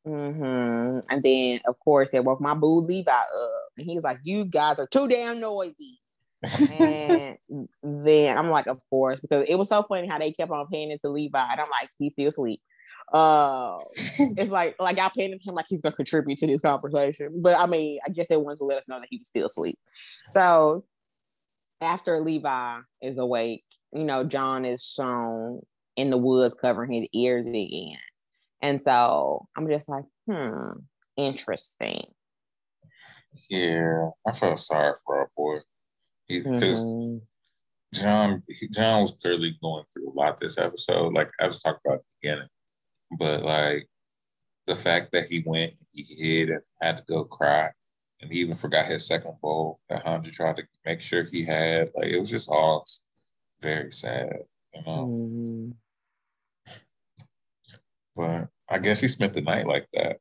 Mm-hmm. 0.07 0.99
And 1.11 1.23
then, 1.23 1.61
of 1.67 1.79
course, 1.79 2.11
they 2.11 2.21
woke 2.21 2.41
my 2.41 2.55
boo 2.55 2.81
Levi 2.81 3.11
up, 3.11 3.51
and 3.77 3.87
he 3.87 3.95
was 3.95 4.05
like, 4.05 4.19
"You 4.25 4.45
guys 4.45 4.79
are 4.81 4.87
too 4.87 5.09
damn 5.09 5.41
noisy." 5.41 6.01
and 6.43 7.39
then 7.83 8.37
I'm 8.37 8.51
like, 8.51 8.67
"Of 8.67 8.81
course," 8.91 9.21
because 9.21 9.45
it 9.49 9.55
was 9.55 9.69
so 9.69 9.85
funny 9.85 10.09
how 10.09 10.19
they 10.19 10.33
kept 10.33 10.51
on 10.51 10.67
paying 10.67 10.91
it 10.91 11.01
to 11.03 11.09
Levi, 11.09 11.39
and 11.39 11.61
I'm 11.61 11.71
like, 11.71 11.91
"He's 11.99 12.13
still 12.15 12.29
asleep." 12.29 12.61
Uh, 13.13 13.79
it's 14.19 14.51
like 14.51 14.75
like 14.81 14.97
y'all 14.97 15.11
paying 15.11 15.39
him 15.39 15.55
like 15.55 15.67
he's 15.69 15.81
gonna 15.81 15.95
contribute 15.95 16.39
to 16.39 16.47
this 16.47 16.61
conversation, 16.61 17.41
but 17.41 17.59
I 17.59 17.67
mean, 17.67 18.01
I 18.05 18.11
guess 18.11 18.29
they 18.29 18.37
wanted 18.37 18.59
to 18.59 18.65
let 18.65 18.79
us 18.79 18.85
know 18.89 18.99
that 18.99 19.09
he 19.11 19.19
was 19.19 19.29
still 19.29 19.47
asleep. 19.47 19.79
So 20.31 20.85
after 21.81 22.21
Levi 22.21 22.79
is 23.03 23.19
awake, 23.19 23.65
you 23.93 24.05
know, 24.05 24.25
Jean 24.25 24.65
is 24.65 24.85
shown 24.85 25.61
in 25.97 26.11
the 26.11 26.17
woods 26.17 26.57
covering 26.61 26.93
his 26.93 27.09
ears 27.13 27.47
again. 27.47 27.99
And 28.63 28.81
so 28.83 29.49
I'm 29.57 29.69
just 29.69 29.89
like, 29.89 30.05
hmm, 30.31 30.71
interesting. 31.17 32.07
Yeah, 33.51 34.11
I 34.27 34.33
felt 34.33 34.61
sorry 34.61 34.95
for 35.05 35.19
our 35.19 35.31
boy. 35.37 35.59
Because 36.29 36.85
mm-hmm. 36.85 37.19
Jean 37.93 38.43
Jean 38.71 39.03
was 39.03 39.13
clearly 39.21 39.59
going 39.63 39.85
through 39.93 40.11
a 40.11 40.15
lot 40.15 40.39
this 40.39 40.59
episode, 40.59 41.13
like 41.13 41.31
I 41.41 41.47
was 41.47 41.61
talking 41.61 41.81
about 41.85 41.99
at 41.99 42.01
the 42.01 42.07
beginning. 42.23 42.49
But 43.19 43.43
like 43.43 43.89
the 44.67 44.77
fact 44.77 45.13
that 45.13 45.27
he 45.27 45.43
went, 45.45 45.75
he 45.93 46.03
hid 46.03 46.51
and 46.51 46.63
had 46.81 46.99
to 46.99 47.05
go 47.05 47.25
cry, 47.25 47.71
and 48.21 48.33
he 48.33 48.41
even 48.41 48.55
forgot 48.55 48.87
his 48.87 49.07
second 49.07 49.35
bowl 49.43 49.81
that 49.89 50.05
Hanji 50.05 50.33
tried 50.33 50.57
to 50.57 50.65
make 50.87 51.01
sure 51.01 51.25
he 51.25 51.45
had. 51.45 51.89
Like 51.95 52.09
it 52.09 52.21
was 52.21 52.31
just 52.31 52.49
all 52.49 52.85
very 53.61 53.93
sad, 53.93 54.39
you 54.75 54.83
know. 54.83 55.07
Mm-hmm. 55.07 55.71
But 58.15 58.49
I 58.69 58.79
guess 58.79 59.01
he 59.01 59.09
spent 59.09 59.35
the 59.35 59.43
night 59.43 59.67
like 59.67 59.87
that. 59.93 60.19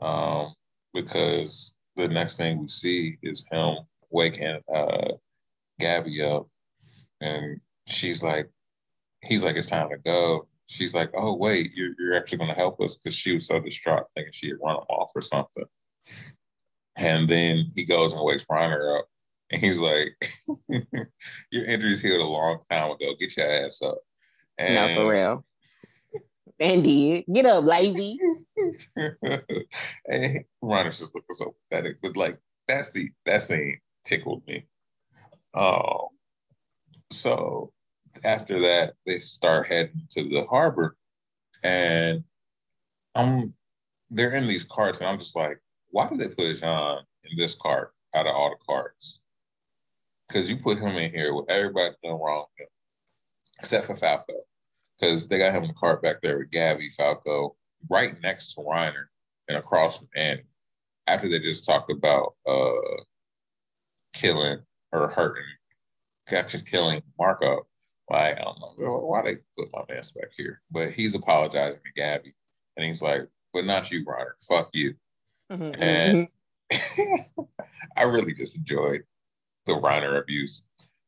Um, 0.00 0.54
because 0.94 1.74
the 1.96 2.08
next 2.08 2.36
thing 2.36 2.58
we 2.58 2.68
see 2.68 3.16
is 3.22 3.46
him 3.50 3.76
waking 4.10 4.60
uh, 4.72 5.08
Gabi 5.80 6.20
up, 6.22 6.48
and 7.20 7.60
she's 7.86 8.22
like, 8.22 8.50
he's 9.22 9.44
like, 9.44 9.56
it's 9.56 9.66
time 9.66 9.88
to 9.90 9.98
go. 9.98 10.48
She's 10.66 10.94
like, 10.94 11.10
oh 11.14 11.34
wait, 11.34 11.72
you're, 11.74 11.94
you're 11.98 12.14
actually 12.14 12.38
going 12.38 12.50
to 12.50 12.56
help 12.56 12.80
us 12.80 12.96
because 12.96 13.14
she 13.14 13.34
was 13.34 13.46
so 13.46 13.60
distraught 13.60 14.04
thinking 14.14 14.32
she 14.32 14.48
had 14.48 14.58
run 14.62 14.76
him 14.76 14.84
off 14.88 15.12
or 15.14 15.22
something. 15.22 15.64
And 16.96 17.28
then 17.28 17.66
he 17.74 17.84
goes 17.84 18.12
and 18.12 18.22
wakes 18.22 18.44
Reiner 18.44 18.98
up, 18.98 19.06
and 19.50 19.60
he's 19.60 19.80
like, 19.80 20.14
your 21.50 21.64
injury's 21.66 22.02
healed 22.02 22.20
a 22.20 22.24
long 22.24 22.58
time 22.70 22.90
ago. 22.90 23.14
Get 23.18 23.36
your 23.36 23.46
ass 23.46 23.80
up. 23.82 23.98
And, 24.58 24.74
no, 24.74 25.02
for 25.02 25.10
real 25.10 25.44
and 26.62 26.84
did. 26.84 27.24
Get 27.32 27.46
up, 27.46 27.64
lazy. 27.64 28.18
and 28.96 30.44
Reiner's 30.62 31.00
just 31.00 31.14
looking 31.14 31.34
so 31.34 31.54
pathetic, 31.70 31.96
but 32.00 32.16
like 32.16 32.38
that's 32.68 32.92
the 32.92 33.10
that 33.26 33.42
scene 33.42 33.78
tickled 34.04 34.46
me. 34.46 34.64
Um, 35.54 36.06
so 37.10 37.72
after 38.24 38.60
that, 38.60 38.94
they 39.06 39.18
start 39.18 39.68
heading 39.68 40.06
to 40.12 40.28
the 40.28 40.46
harbor, 40.48 40.96
and 41.64 42.22
I'm 43.14 43.54
they're 44.10 44.34
in 44.34 44.46
these 44.46 44.64
carts, 44.64 45.00
and 45.00 45.08
I'm 45.08 45.18
just 45.18 45.36
like, 45.36 45.58
why 45.90 46.08
did 46.08 46.20
they 46.20 46.28
put 46.28 46.60
Jean 46.60 46.98
in 47.24 47.36
this 47.36 47.56
cart 47.56 47.92
out 48.14 48.26
of 48.26 48.34
all 48.34 48.50
the 48.50 48.64
carts? 48.64 49.20
Because 50.28 50.48
you 50.48 50.56
put 50.56 50.78
him 50.78 50.94
in 50.96 51.10
here 51.10 51.34
with 51.34 51.50
everybody 51.50 51.94
doing 52.02 52.20
wrong, 52.22 52.46
except 53.58 53.86
for 53.86 53.96
Falco 53.96 54.34
because 54.98 55.26
they 55.26 55.38
got 55.38 55.54
him 55.54 55.62
in 55.62 55.68
the 55.68 55.74
cart 55.74 56.02
back 56.02 56.22
there 56.22 56.38
with 56.38 56.50
Gabi 56.50 56.92
Falco, 56.92 57.56
right 57.90 58.20
next 58.22 58.54
to 58.54 58.60
Reiner 58.60 59.06
and 59.48 59.58
across 59.58 59.98
from 59.98 60.08
Annie. 60.16 60.42
After 61.06 61.28
they 61.28 61.40
just 61.40 61.64
talked 61.64 61.90
about 61.90 62.34
uh, 62.46 63.02
killing 64.12 64.60
or 64.92 65.08
hurting, 65.08 65.44
actually 66.32 66.62
killing 66.62 67.02
Marco. 67.18 67.66
Like, 68.08 68.38
I 68.38 68.42
don't 68.42 68.78
know 68.78 68.98
why 69.00 69.22
they 69.22 69.36
put 69.56 69.72
my 69.72 69.84
man 69.88 70.02
back 70.14 70.30
here, 70.36 70.60
but 70.70 70.90
he's 70.90 71.14
apologizing 71.14 71.80
to 71.80 72.00
Gabi, 72.00 72.32
and 72.76 72.86
he's 72.86 73.02
like, 73.02 73.22
"But 73.52 73.64
not 73.64 73.90
you, 73.90 74.04
Reiner. 74.04 74.32
Fuck 74.46 74.70
you." 74.74 74.94
Mm-hmm. 75.50 75.82
And 75.82 76.28
mm-hmm. 76.72 77.42
I 77.96 78.04
really 78.04 78.34
just 78.34 78.56
enjoyed 78.56 79.02
the 79.66 79.72
Reiner 79.72 80.20
abuse, 80.20 80.62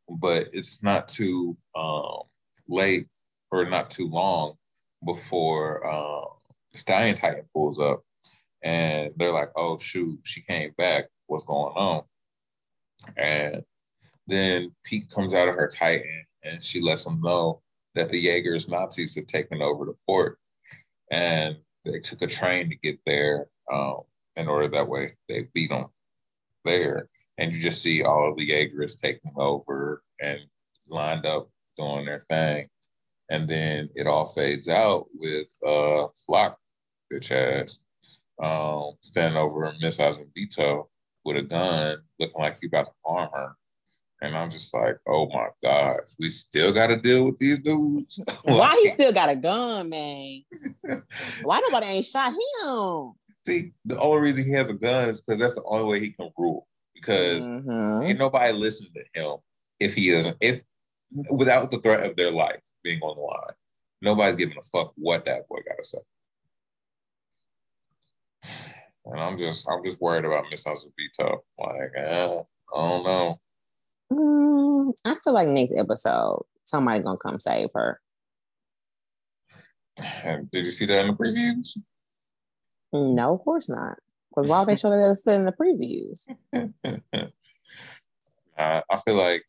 but 0.09 0.49
it's 0.53 0.83
not 0.83 1.09
too 1.09 1.57
um, 1.75 2.23
late 2.69 3.07
or 3.61 3.69
not 3.69 3.91
too 3.91 4.09
long 4.09 4.55
before 5.05 5.87
um, 5.87 6.25
Stallion 6.73 7.17
Titan 7.17 7.45
pulls 7.53 7.79
up 7.79 8.03
and 8.63 9.13
they're 9.17 9.33
like, 9.33 9.51
oh, 9.57 9.79
shoot, 9.79 10.19
she 10.25 10.41
came 10.41 10.73
back. 10.77 11.07
What's 11.27 11.45
going 11.45 11.75
on? 11.75 12.03
And 13.17 13.63
then 14.27 14.75
Pieck 14.87 15.13
comes 15.13 15.35
out 15.35 15.49
of 15.49 15.55
her 15.55 15.69
Titan 15.69 16.25
and 16.43 16.63
she 16.63 16.81
lets 16.81 17.05
them 17.05 17.21
know 17.21 17.61
that 17.95 18.09
the 18.09 18.19
Jaegers 18.19 18.69
Nazis 18.69 19.15
have 19.15 19.27
taken 19.27 19.63
over 19.63 19.85
the 19.85 19.95
port. 20.07 20.39
And 21.11 21.57
they 21.85 22.01
took 22.01 22.23
a 22.23 22.27
train 22.27 22.71
to 22.71 22.77
get 22.77 22.99
there 23.07 23.47
um, 23.73 24.01
in 24.37 24.49
order 24.49 24.69
that 24.69 24.89
way 24.89 25.15
they 25.29 25.47
beat 25.55 25.71
them 25.71 25.87
there. 26.65 27.09
And 27.39 27.55
you 27.55 27.63
just 27.63 27.83
see 27.83 28.03
all 28.03 28.31
of 28.31 28.37
the 28.37 28.45
Jaegers 28.45 28.95
taking 28.95 29.33
over 29.37 30.03
and 30.21 30.41
lined 30.89 31.27
up 31.27 31.51
doing 31.77 32.07
their 32.07 32.25
thing 32.29 32.69
and 33.31 33.49
then 33.49 33.89
it 33.95 34.07
all 34.07 34.27
fades 34.27 34.69
out 34.69 35.07
with 35.15 35.47
uh 35.65 36.07
Floch, 36.29 36.57
bitch 37.13 37.31
ass, 37.31 37.79
um, 38.43 38.93
standing 39.01 39.39
over 39.39 39.73
Miss 39.81 39.99
Azumabito 39.99 40.87
with 41.25 41.37
a 41.37 41.43
gun, 41.43 41.99
looking 42.19 42.41
like 42.41 42.59
he 42.61 42.67
about 42.67 42.87
to 42.87 42.93
harm 43.05 43.31
her. 43.35 43.57
And 44.23 44.37
I'm 44.37 44.51
just 44.51 44.73
like, 44.73 44.97
oh 45.07 45.29
my 45.29 45.49
God, 45.63 45.97
we 46.19 46.31
still 46.31 46.73
got 46.73 46.87
to 46.87 46.97
deal 46.97 47.27
with 47.27 47.39
these 47.39 47.59
dudes. 47.59 48.23
like, 48.27 48.39
Why 48.45 48.81
he 48.83 48.89
still 48.89 49.13
got 49.13 49.29
a 49.29 49.37
gun, 49.37 49.91
man? 49.91 50.45
Why 51.43 51.61
nobody 51.61 51.87
ain't 51.87 52.07
shot 52.07 52.33
him? 52.33 53.13
See, 53.47 53.73
the 53.85 54.01
only 54.01 54.23
reason 54.23 54.45
he 54.45 54.53
has 54.53 54.71
a 54.71 54.75
gun 54.75 55.11
is 55.11 55.21
because 55.21 55.41
that's 55.41 55.55
the 55.57 55.65
only 55.67 55.91
way 55.91 56.01
he 56.01 56.11
can 56.11 56.31
rule. 56.39 56.67
Because 56.95 57.45
mm-hmm. 57.45 58.03
ain't 58.03 58.19
nobody 58.19 58.53
listening 58.55 58.93
to 58.95 59.21
him 59.21 59.37
if 59.79 59.95
he 59.95 60.11
doesn't. 60.11 60.37
If 60.41 60.63
without 61.31 61.71
the 61.71 61.79
threat 61.79 62.05
of 62.09 62.17
their 62.17 62.31
life 62.31 62.65
being 62.83 63.01
on 63.01 63.17
the 63.17 63.23
line. 63.23 63.55
Nobody's 64.03 64.37
giving 64.37 64.57
a 64.59 64.63
fuck 64.63 64.93
what 64.97 65.25
that 65.25 65.49
boy 65.49 65.61
got 65.67 65.79
to 65.79 65.85
say. 65.85 65.99
And 69.07 69.21
I'm 69.21 69.39
just, 69.39 69.69
I'm 69.71 69.85
just 69.85 70.01
worried 70.01 70.25
about 70.25 70.47
Miss 70.51 70.65
Azumabito. 70.65 71.41
Like, 71.59 71.91
eh, 71.97 72.25
I 72.75 72.79
don't 72.79 73.05
know. 73.05 73.41
Mm, 74.13 74.93
I 75.05 75.15
feel 75.23 75.35
like 75.35 75.49
next 75.49 75.75
episode, 75.77 76.45
somebody 76.65 77.01
gonna 77.01 77.19
come 77.19 77.41
save 77.41 77.69
her. 77.75 78.01
And 79.99 80.51
did 80.51 80.65
you 80.65 80.71
see 80.71 80.87
that 80.87 81.03
in 81.03 81.09
the 81.09 81.13
previews? 81.15 81.79
No, 82.93 83.35
of 83.35 83.41
course 83.41 83.69
not. 83.69 83.99
Because 84.31 84.51
why 84.51 84.61
would 84.61 84.69
they 84.69 84.77
show 84.77 84.91
that 84.91 85.35
in 85.35 85.45
the 85.45 85.53
previews? 85.53 86.29
uh, 88.57 88.83
I 88.91 88.99
feel 89.05 89.15
like 89.15 89.45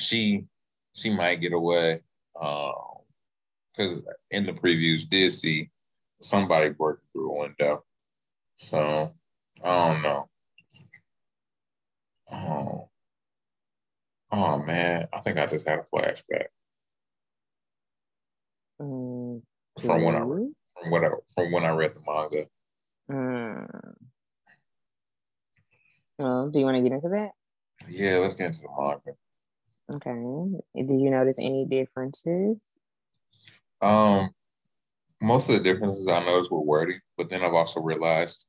she 0.00 0.46
she 0.92 1.10
might 1.10 1.40
get 1.40 1.52
away 1.52 2.00
because 2.32 3.96
um, 3.96 4.04
in 4.30 4.46
the 4.46 4.52
previews 4.52 5.08
did 5.08 5.32
see 5.32 5.70
somebody 6.20 6.70
break 6.70 6.98
through 7.12 7.30
a 7.30 7.38
window. 7.40 7.84
So 8.56 9.12
I 9.62 9.92
don't 9.92 10.02
know. 10.02 10.28
Oh, 12.30 12.88
oh 14.32 14.58
man, 14.58 15.08
I 15.12 15.20
think 15.20 15.38
I 15.38 15.46
just 15.46 15.66
had 15.66 15.78
a 15.78 15.82
flashback 15.82 16.48
mm, 18.80 19.42
from 19.80 20.02
when 20.02 20.14
I 20.14 20.20
read, 20.20 20.52
from 20.80 20.90
what 20.90 21.04
I, 21.04 21.08
from 21.34 21.52
when 21.52 21.64
I 21.64 21.70
read 21.70 21.94
the 21.94 22.00
manga. 22.06 22.46
Mm. 23.10 23.94
Oh, 26.18 26.50
do 26.50 26.58
you 26.58 26.64
want 26.64 26.76
to 26.76 26.82
get 26.82 26.92
into 26.92 27.08
that? 27.10 27.30
Yeah, 27.88 28.18
let's 28.18 28.34
get 28.34 28.48
into 28.48 28.62
the 28.62 28.68
manga. 28.76 29.16
Okay. 29.94 30.10
Did 30.76 31.00
you 31.00 31.10
notice 31.10 31.38
any 31.38 31.64
differences? 31.64 32.58
Um, 33.80 34.30
most 35.20 35.48
of 35.48 35.54
the 35.54 35.62
differences 35.62 36.06
I 36.08 36.24
noticed 36.24 36.50
were 36.50 36.60
wording, 36.60 37.00
but 37.16 37.28
then 37.30 37.42
I've 37.42 37.54
also 37.54 37.80
realized 37.80 38.46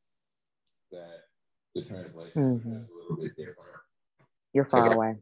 that 0.92 1.20
the 1.76 1.84
translation 1.84 2.60
mm-hmm. 2.60 2.78
is 2.78 2.90
a 2.90 2.94
little 2.94 3.24
bit 3.24 3.36
different. 3.38 3.58
You're 4.54 4.66
far 4.66 4.92
away. 4.92 5.16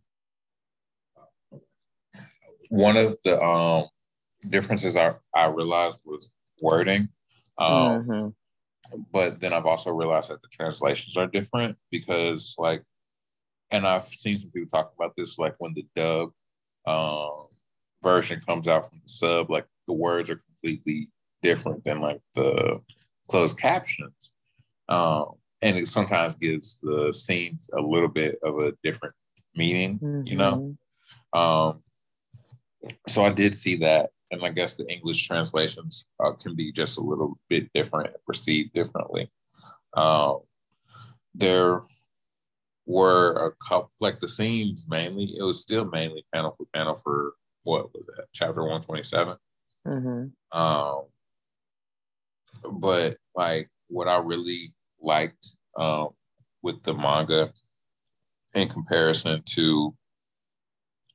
One 2.69 2.97
of 2.97 3.15
the 3.23 3.41
um 3.41 3.87
differences 4.49 4.97
I, 4.97 5.15
I 5.33 5.47
realized 5.47 6.01
was 6.05 6.29
wording. 6.61 7.09
Um, 7.57 8.03
mm-hmm. 8.03 9.01
But 9.11 9.39
then 9.39 9.53
I've 9.53 9.65
also 9.65 9.91
realized 9.91 10.29
that 10.29 10.41
the 10.41 10.47
translations 10.47 11.17
are 11.17 11.27
different 11.27 11.77
because, 11.91 12.55
like, 12.57 12.83
and 13.71 13.85
I've 13.85 14.05
seen 14.05 14.37
some 14.37 14.51
people 14.51 14.69
talk 14.69 14.93
about 14.95 15.13
this, 15.17 15.37
like 15.37 15.55
when 15.59 15.73
the 15.73 15.85
dub 15.95 16.31
um, 16.85 17.47
version 18.03 18.39
comes 18.39 18.67
out 18.67 18.89
from 18.89 18.99
the 19.03 19.09
sub, 19.09 19.49
like 19.49 19.65
the 19.87 19.93
words 19.93 20.29
are 20.29 20.37
completely 20.37 21.07
different 21.41 21.83
than 21.83 21.99
like 21.99 22.21
the 22.35 22.79
closed 23.29 23.59
captions. 23.59 24.31
Um, 24.89 25.33
and 25.61 25.77
it 25.77 25.87
sometimes 25.87 26.35
gives 26.35 26.79
the 26.81 27.13
scenes 27.13 27.69
a 27.77 27.81
little 27.81 28.07
bit 28.07 28.37
of 28.43 28.59
a 28.59 28.73
different 28.83 29.15
meaning, 29.55 29.99
mm-hmm. 29.99 30.27
you 30.27 30.37
know? 30.37 30.75
Mm-hmm. 31.33 31.39
Um, 31.39 31.81
so 33.07 33.23
I 33.23 33.31
did 33.31 33.55
see 33.55 33.75
that 33.77 34.11
and 34.31 34.43
I 34.43 34.49
guess 34.49 34.75
the 34.75 34.89
English 34.91 35.25
translations 35.27 36.05
uh, 36.23 36.31
can 36.33 36.55
be 36.55 36.71
just 36.71 36.97
a 36.97 37.01
little 37.01 37.37
bit 37.49 37.71
different, 37.73 38.13
perceived 38.25 38.73
differently. 38.73 39.29
Um, 39.93 40.39
there 41.33 41.81
were 42.87 43.33
a 43.47 43.51
couple, 43.67 43.91
like 43.99 44.19
the 44.19 44.27
scenes 44.27 44.87
mainly, 44.89 45.25
it 45.37 45.43
was 45.43 45.61
still 45.61 45.85
mainly 45.85 46.25
panel 46.33 46.51
for 46.57 46.65
panel 46.73 46.95
for 46.95 47.33
what 47.63 47.93
was 47.93 48.05
that, 48.15 48.25
chapter 48.33 48.61
127. 48.61 49.37
Mm-hmm. 49.85 50.57
Um, 50.57 51.01
but 52.79 53.17
like 53.35 53.69
what 53.89 54.07
I 54.07 54.17
really 54.19 54.73
liked 55.01 55.45
um, 55.77 56.09
with 56.61 56.81
the 56.83 56.93
manga 56.93 57.51
in 58.55 58.69
comparison 58.69 59.43
to 59.45 59.93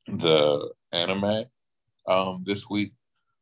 the 0.06 0.72
anime 0.92 1.44
um, 2.06 2.42
this 2.44 2.68
week 2.68 2.92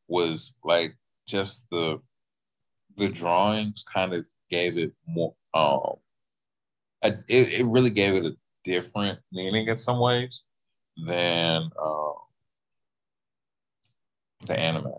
was 0.06 0.54
like 0.64 0.96
just 1.26 1.64
the 1.70 2.00
the 2.96 3.08
drawings 3.08 3.84
kind 3.84 4.12
of 4.12 4.26
gave 4.50 4.76
it 4.76 4.92
more 5.06 5.34
um 5.54 5.94
it, 7.03 7.24
it 7.28 7.66
really 7.66 7.90
gave 7.90 8.14
it 8.14 8.24
a 8.24 8.36
different 8.64 9.18
meaning 9.32 9.66
in 9.66 9.76
some 9.76 10.01
ways 10.01 10.44
than 10.96 11.70
um, 11.82 12.14
the 14.46 14.59
anime. 14.59 14.92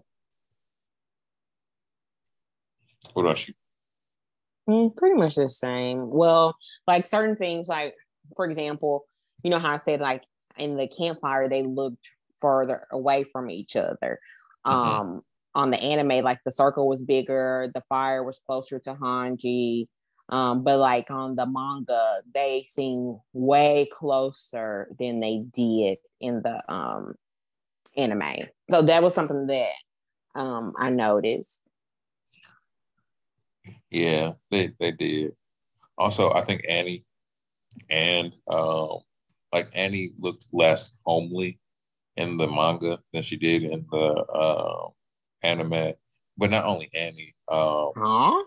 What 3.14 3.24
about 3.24 3.47
you? 3.47 3.54
Mm, 4.70 4.95
pretty 4.95 5.16
much 5.16 5.36
the 5.36 5.49
same. 5.49 6.10
Well, 6.10 6.56
like 6.88 7.06
certain 7.06 7.36
things, 7.36 7.68
like 7.68 7.95
for 8.36 8.45
example, 8.45 9.06
you 9.43 9.49
know 9.49 9.60
how 9.60 9.74
I 9.74 9.78
said 9.78 9.99
like 9.99 10.24
in 10.58 10.78
the 10.78 10.88
campfire 10.88 11.49
they 11.49 11.64
looked 11.64 12.10
further 12.39 12.88
away 12.91 13.24
from 13.24 13.49
each 13.49 13.76
other. 13.76 14.20
Mm-hmm. 14.66 14.72
Um, 14.72 15.22
on 15.54 15.72
the 15.72 15.82
anime, 15.82 16.24
like 16.24 16.39
the 16.45 16.52
circle 16.52 16.88
was 16.88 16.99
bigger, 16.99 17.70
the 17.74 17.84
fire 17.89 18.24
was 18.24 18.39
closer 18.45 18.80
to 18.80 18.93
Hanji. 18.93 19.88
Um, 20.32 20.63
but 20.63 20.79
like 20.79 21.11
on 21.11 21.36
the 21.36 21.45
manga, 21.45 22.21
they 22.34 22.65
seem 22.69 23.19
way 23.34 23.88
closer 23.91 24.88
than 24.97 25.19
they 25.19 25.39
did 25.39 25.97
in 26.19 26.41
the 26.41 26.63
um 26.71 27.15
anime. 27.97 28.47
So 28.69 28.82
that 28.82 29.03
was 29.03 29.13
something 29.13 29.47
that 29.47 29.73
um 30.36 30.73
I 30.77 30.89
noticed. 30.89 31.61
Yeah, 33.89 34.34
they 34.49 34.71
they 34.79 34.91
did. 34.91 35.32
Also, 35.97 36.32
I 36.32 36.41
think 36.45 36.63
Annie 36.67 37.03
and 37.89 38.34
um 38.47 38.99
like 39.51 39.69
Annie 39.73 40.11
looked 40.17 40.47
less 40.53 40.93
homely 41.05 41.59
in 42.17 42.38
the 42.38 42.47
manga 42.47 42.99
than 43.13 43.23
she 43.23 43.38
did 43.38 43.63
in 43.63 43.86
the 43.91 43.97
uh, 43.97 44.89
anime. 45.41 45.93
But 46.38 46.49
not 46.49 46.65
only 46.65 46.89
Annie, 46.95 47.34
um, 47.49 47.91
huh? 47.95 48.43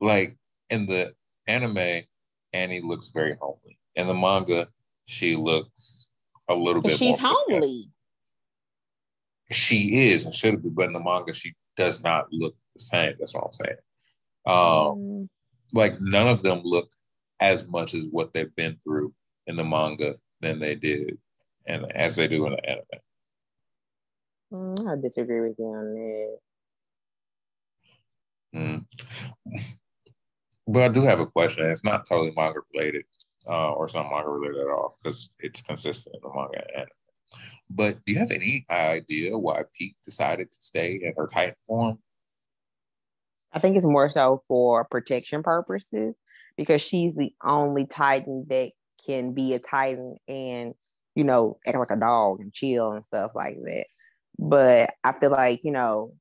like 0.00 0.36
in 0.70 0.86
the 0.86 1.12
anime, 1.46 2.02
Annie 2.52 2.80
looks 2.80 3.10
very 3.10 3.36
homely. 3.40 3.78
In 3.94 4.06
the 4.06 4.14
manga, 4.14 4.68
she 5.04 5.36
looks 5.36 6.12
a 6.48 6.54
little 6.54 6.82
bit. 6.82 6.96
She's 6.96 7.18
homely. 7.18 7.90
She 9.50 10.10
is 10.10 10.24
and 10.24 10.34
should 10.34 10.62
be, 10.62 10.70
but 10.70 10.86
in 10.86 10.92
the 10.92 11.00
manga, 11.00 11.32
she 11.32 11.54
does 11.76 12.02
not 12.02 12.26
look 12.32 12.54
the 12.74 12.82
same. 12.82 13.14
That's 13.18 13.34
what 13.34 13.44
I'm 13.44 13.52
saying. 13.52 13.76
Um, 14.46 14.56
mm. 14.56 15.28
Like 15.72 16.00
none 16.00 16.28
of 16.28 16.42
them 16.42 16.60
look 16.64 16.90
as 17.40 17.66
much 17.66 17.94
as 17.94 18.06
what 18.10 18.32
they've 18.32 18.54
been 18.56 18.76
through 18.82 19.14
in 19.46 19.56
the 19.56 19.64
manga 19.64 20.16
than 20.40 20.58
they 20.58 20.74
did 20.74 21.18
and 21.66 21.90
as 21.92 22.16
they 22.16 22.28
do 22.28 22.46
in 22.46 22.52
the 22.52 22.68
anime. 22.68 22.84
Mm, 24.52 24.92
I 24.92 25.00
disagree 25.00 25.40
with 25.40 25.56
you 25.58 25.66
on 25.66 25.94
that. 25.94 26.38
Mm. 28.54 28.84
But 30.68 30.82
I 30.82 30.88
do 30.88 31.02
have 31.02 31.18
a 31.18 31.26
question. 31.26 31.64
It's 31.64 31.82
not 31.82 32.06
totally 32.06 32.32
manga 32.36 32.60
related, 32.74 33.04
uh, 33.48 33.72
or 33.72 33.86
it's 33.86 33.94
not 33.94 34.10
manga 34.10 34.28
related 34.28 34.60
at 34.60 34.68
all 34.68 34.96
because 34.98 35.30
it's 35.40 35.62
consistent 35.62 36.14
in 36.14 36.20
the 36.22 36.34
manga 36.34 36.62
and. 36.76 36.88
But 37.70 38.02
do 38.04 38.12
you 38.12 38.18
have 38.18 38.30
any 38.30 38.64
idea 38.70 39.36
why 39.36 39.62
Pieck 39.78 39.94
decided 40.02 40.50
to 40.50 40.58
stay 40.58 41.00
in 41.02 41.12
her 41.16 41.26
Titan 41.26 41.54
form? 41.66 41.98
I 43.52 43.58
think 43.58 43.76
it's 43.76 43.84
more 43.84 44.10
so 44.10 44.42
for 44.48 44.84
protection 44.84 45.42
purposes 45.42 46.14
because 46.56 46.80
she's 46.80 47.14
the 47.14 47.34
only 47.44 47.86
Titan 47.86 48.46
that 48.48 48.70
can 49.04 49.34
be 49.34 49.52
a 49.52 49.58
Titan 49.58 50.16
and 50.26 50.74
you 51.18 51.24
know, 51.24 51.58
act 51.66 51.76
like 51.76 51.90
a 51.90 51.96
dog 51.96 52.38
and 52.38 52.52
chill 52.52 52.92
and 52.92 53.04
stuff 53.04 53.32
like 53.34 53.56
that. 53.64 53.86
But 54.38 54.90
I 55.02 55.12
feel 55.18 55.32
like, 55.32 55.64
you 55.64 55.72
know, 55.72 56.14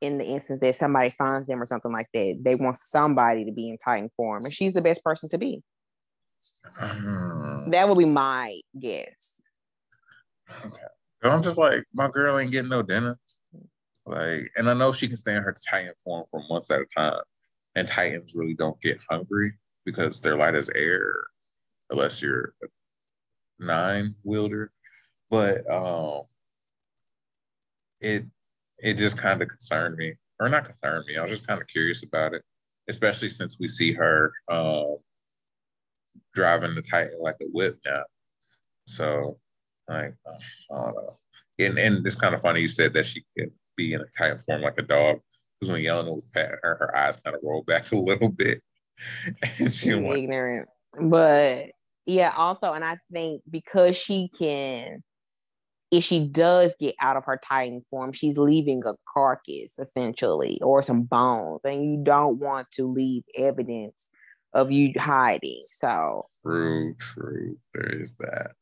in 0.00 0.18
the 0.18 0.24
instance 0.24 0.60
that 0.60 0.76
somebody 0.76 1.10
finds 1.10 1.46
them 1.46 1.62
or 1.62 1.66
something 1.66 1.92
like 1.92 2.08
that, 2.12 2.38
they 2.42 2.54
want 2.54 2.76
somebody 2.76 3.44
to 3.44 3.52
be 3.52 3.68
in 3.68 3.78
Titan 3.78 4.10
form, 4.16 4.44
and 4.44 4.52
she's 4.52 4.74
the 4.74 4.82
best 4.82 5.02
person 5.02 5.28
to 5.30 5.38
be. 5.38 5.62
Um, 6.80 7.70
that 7.70 7.88
would 7.88 7.98
be 7.98 8.04
my 8.04 8.60
guess. 8.78 9.40
Okay. 10.64 10.82
I'm 11.22 11.42
just 11.42 11.58
like, 11.58 11.84
my 11.92 12.08
girl 12.08 12.38
ain't 12.38 12.52
getting 12.52 12.70
no 12.70 12.82
dinner. 12.82 13.18
Like, 14.04 14.52
and 14.56 14.70
I 14.70 14.74
know 14.74 14.92
she 14.92 15.08
can 15.08 15.16
stay 15.16 15.34
in 15.34 15.42
her 15.42 15.54
Titan 15.68 15.92
form 16.04 16.24
for 16.30 16.42
months 16.48 16.70
at 16.70 16.80
a 16.80 16.86
time. 16.96 17.20
And 17.74 17.88
Titans 17.88 18.34
really 18.36 18.54
don't 18.54 18.80
get 18.80 19.00
hungry 19.10 19.54
because 19.84 20.20
they're 20.20 20.36
light 20.36 20.54
as 20.54 20.70
air, 20.74 21.12
unless 21.90 22.22
you're 22.22 22.54
a 22.62 22.66
nine 23.58 24.14
wielder, 24.24 24.70
but 25.30 25.68
um, 25.70 26.22
it 28.00 28.24
it 28.86 28.96
just 28.96 29.18
kind 29.18 29.42
of 29.42 29.48
concerned 29.48 29.96
me, 29.96 30.14
or 30.38 30.48
not 30.48 30.64
concerned 30.64 31.04
me. 31.08 31.16
I 31.16 31.20
was 31.20 31.30
just 31.30 31.46
kind 31.46 31.60
of 31.60 31.66
curious 31.66 32.04
about 32.04 32.34
it, 32.34 32.42
especially 32.88 33.28
since 33.28 33.58
we 33.58 33.66
see 33.66 33.92
her 33.92 34.32
um, 34.48 34.98
driving 36.34 36.76
the 36.76 36.82
Titan 36.82 37.18
like 37.20 37.34
a 37.42 37.46
whip 37.46 37.80
now. 37.84 38.04
So, 38.86 39.38
like, 39.88 40.14
I 40.72 40.74
don't 40.74 40.94
know. 40.94 41.18
And 41.58 41.78
and 41.78 42.06
it's 42.06 42.14
kind 42.14 42.32
of 42.34 42.42
funny 42.42 42.60
you 42.60 42.68
said 42.68 42.92
that 42.92 43.06
she 43.06 43.24
could 43.36 43.50
be 43.76 43.92
in 43.92 44.02
a 44.02 44.06
Titan 44.16 44.38
form 44.38 44.62
like 44.62 44.78
a 44.78 44.82
dog. 44.82 45.18
Because 45.58 45.72
when 45.72 45.82
Yelena 45.82 46.14
was 46.14 46.26
patting 46.26 46.58
her, 46.62 46.76
her 46.76 46.96
eyes 46.96 47.16
kind 47.16 47.34
of 47.34 47.42
rolled 47.42 47.66
back 47.66 47.90
a 47.90 47.96
little 47.96 48.28
bit. 48.28 48.62
and 49.58 49.72
she 49.72 49.94
went, 49.94 50.16
ignorant, 50.16 50.68
but 51.00 51.70
yeah 52.06 52.32
also 52.36 52.72
and 52.72 52.84
i 52.84 52.96
think 53.12 53.42
because 53.50 53.96
she 53.96 54.30
can 54.38 55.02
if 55.90 56.04
she 56.04 56.28
does 56.28 56.74
get 56.80 56.94
out 57.00 57.16
of 57.16 57.24
her 57.24 57.38
Titan 57.42 57.82
form, 57.90 58.12
she's 58.12 58.36
leaving 58.36 58.82
a 58.84 58.94
carcass 59.12 59.78
essentially 59.78 60.58
or 60.62 60.82
some 60.82 61.02
bones, 61.02 61.60
and 61.64 61.84
you 61.84 62.02
don't 62.02 62.38
want 62.38 62.70
to 62.72 62.90
leave 62.90 63.22
evidence 63.36 64.10
of 64.52 64.72
you 64.72 64.92
hiding. 64.96 65.62
So 65.64 66.22
true, 66.44 66.94
true. 66.98 67.56
There 67.74 68.00
is 68.00 68.14
that. 68.18 68.52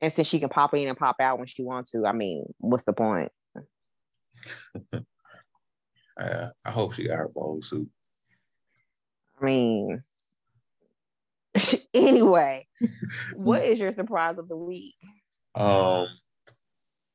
And 0.00 0.12
since 0.12 0.28
she 0.28 0.38
can 0.38 0.50
pop 0.50 0.74
in 0.74 0.86
and 0.86 0.98
pop 0.98 1.16
out 1.18 1.38
when 1.38 1.46
she 1.46 1.62
wants 1.62 1.90
to, 1.92 2.04
I 2.06 2.12
mean, 2.12 2.44
what's 2.58 2.84
the 2.84 2.92
point? 2.92 3.32
I, 6.18 6.48
I 6.64 6.70
hope 6.70 6.94
she 6.94 7.08
got 7.08 7.16
her 7.16 7.28
bowl 7.28 7.62
suit. 7.62 7.88
I 9.40 9.44
mean, 9.44 10.02
anyway, 11.94 12.66
what 13.34 13.64
is 13.64 13.78
your 13.78 13.92
surprise 13.92 14.38
of 14.38 14.48
the 14.48 14.56
week? 14.56 14.94
Um, 15.54 16.08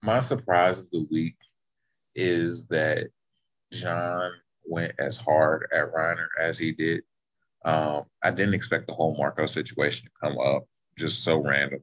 my 0.01 0.19
surprise 0.19 0.79
of 0.79 0.89
the 0.91 1.05
week 1.11 1.35
is 2.15 2.67
that 2.67 3.07
Jean 3.71 4.31
went 4.65 4.93
as 4.99 5.17
hard 5.17 5.67
at 5.73 5.93
Reiner 5.93 6.27
as 6.39 6.57
he 6.57 6.71
did. 6.71 7.01
Um, 7.65 8.03
I 8.23 8.31
didn't 8.31 8.53
expect 8.53 8.87
the 8.87 8.93
whole 8.93 9.15
Marco 9.17 9.45
situation 9.45 10.05
to 10.05 10.27
come 10.27 10.39
up 10.39 10.63
just 10.97 11.23
so 11.23 11.41
random. 11.41 11.81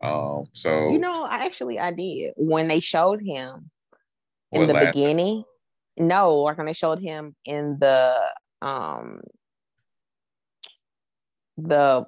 Um, 0.00 0.46
so 0.52 0.92
you 0.92 0.98
know, 0.98 1.24
I 1.24 1.44
actually 1.44 1.78
I 1.78 1.90
did 1.90 2.32
when 2.36 2.68
they 2.68 2.80
showed 2.80 3.20
him 3.20 3.70
in 4.52 4.66
the 4.66 4.74
beginning. 4.74 5.44
Time? 5.98 6.08
No, 6.08 6.36
like 6.40 6.58
when 6.58 6.66
they 6.66 6.72
showed 6.72 7.00
him 7.00 7.34
in 7.44 7.78
the 7.80 8.14
um 8.62 9.20
the 11.56 12.04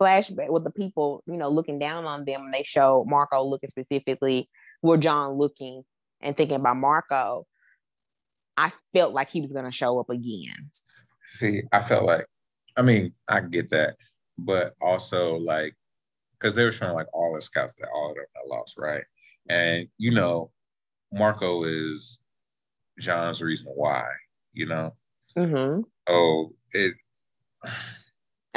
flashback 0.00 0.50
with 0.50 0.64
the 0.64 0.70
people, 0.70 1.22
you 1.26 1.36
know, 1.36 1.48
looking 1.48 1.78
down 1.78 2.04
on 2.04 2.24
them, 2.24 2.42
and 2.42 2.54
they 2.54 2.62
show 2.62 3.04
Marco 3.08 3.42
looking 3.42 3.70
specifically 3.70 4.48
where 4.80 4.98
Jean 4.98 5.32
looking 5.32 5.82
and 6.20 6.36
thinking 6.36 6.56
about 6.56 6.76
Marco. 6.76 7.46
I 8.56 8.72
felt 8.92 9.14
like 9.14 9.30
he 9.30 9.40
was 9.40 9.52
going 9.52 9.64
to 9.64 9.70
show 9.70 10.00
up 10.00 10.10
again. 10.10 10.70
See, 11.26 11.62
I 11.72 11.82
felt 11.82 12.04
like, 12.04 12.26
I 12.76 12.82
mean, 12.82 13.12
I 13.28 13.40
get 13.40 13.70
that, 13.70 13.96
but 14.36 14.74
also 14.80 15.36
like, 15.36 15.74
because 16.32 16.54
they 16.54 16.64
were 16.64 16.72
showing 16.72 16.94
like 16.94 17.06
all 17.12 17.34
the 17.34 17.42
scouts 17.42 17.76
that 17.76 17.88
all 17.92 18.10
of 18.10 18.16
them 18.16 18.24
got 18.34 18.48
lost, 18.48 18.76
right? 18.78 19.04
And 19.48 19.88
you 19.98 20.12
know, 20.12 20.50
Marco 21.12 21.64
is 21.64 22.20
Jean's 22.98 23.42
reason 23.42 23.66
why, 23.74 24.08
you 24.52 24.66
know. 24.66 24.94
Mm-hmm. 25.36 25.82
Oh, 26.08 26.50
it. 26.72 26.94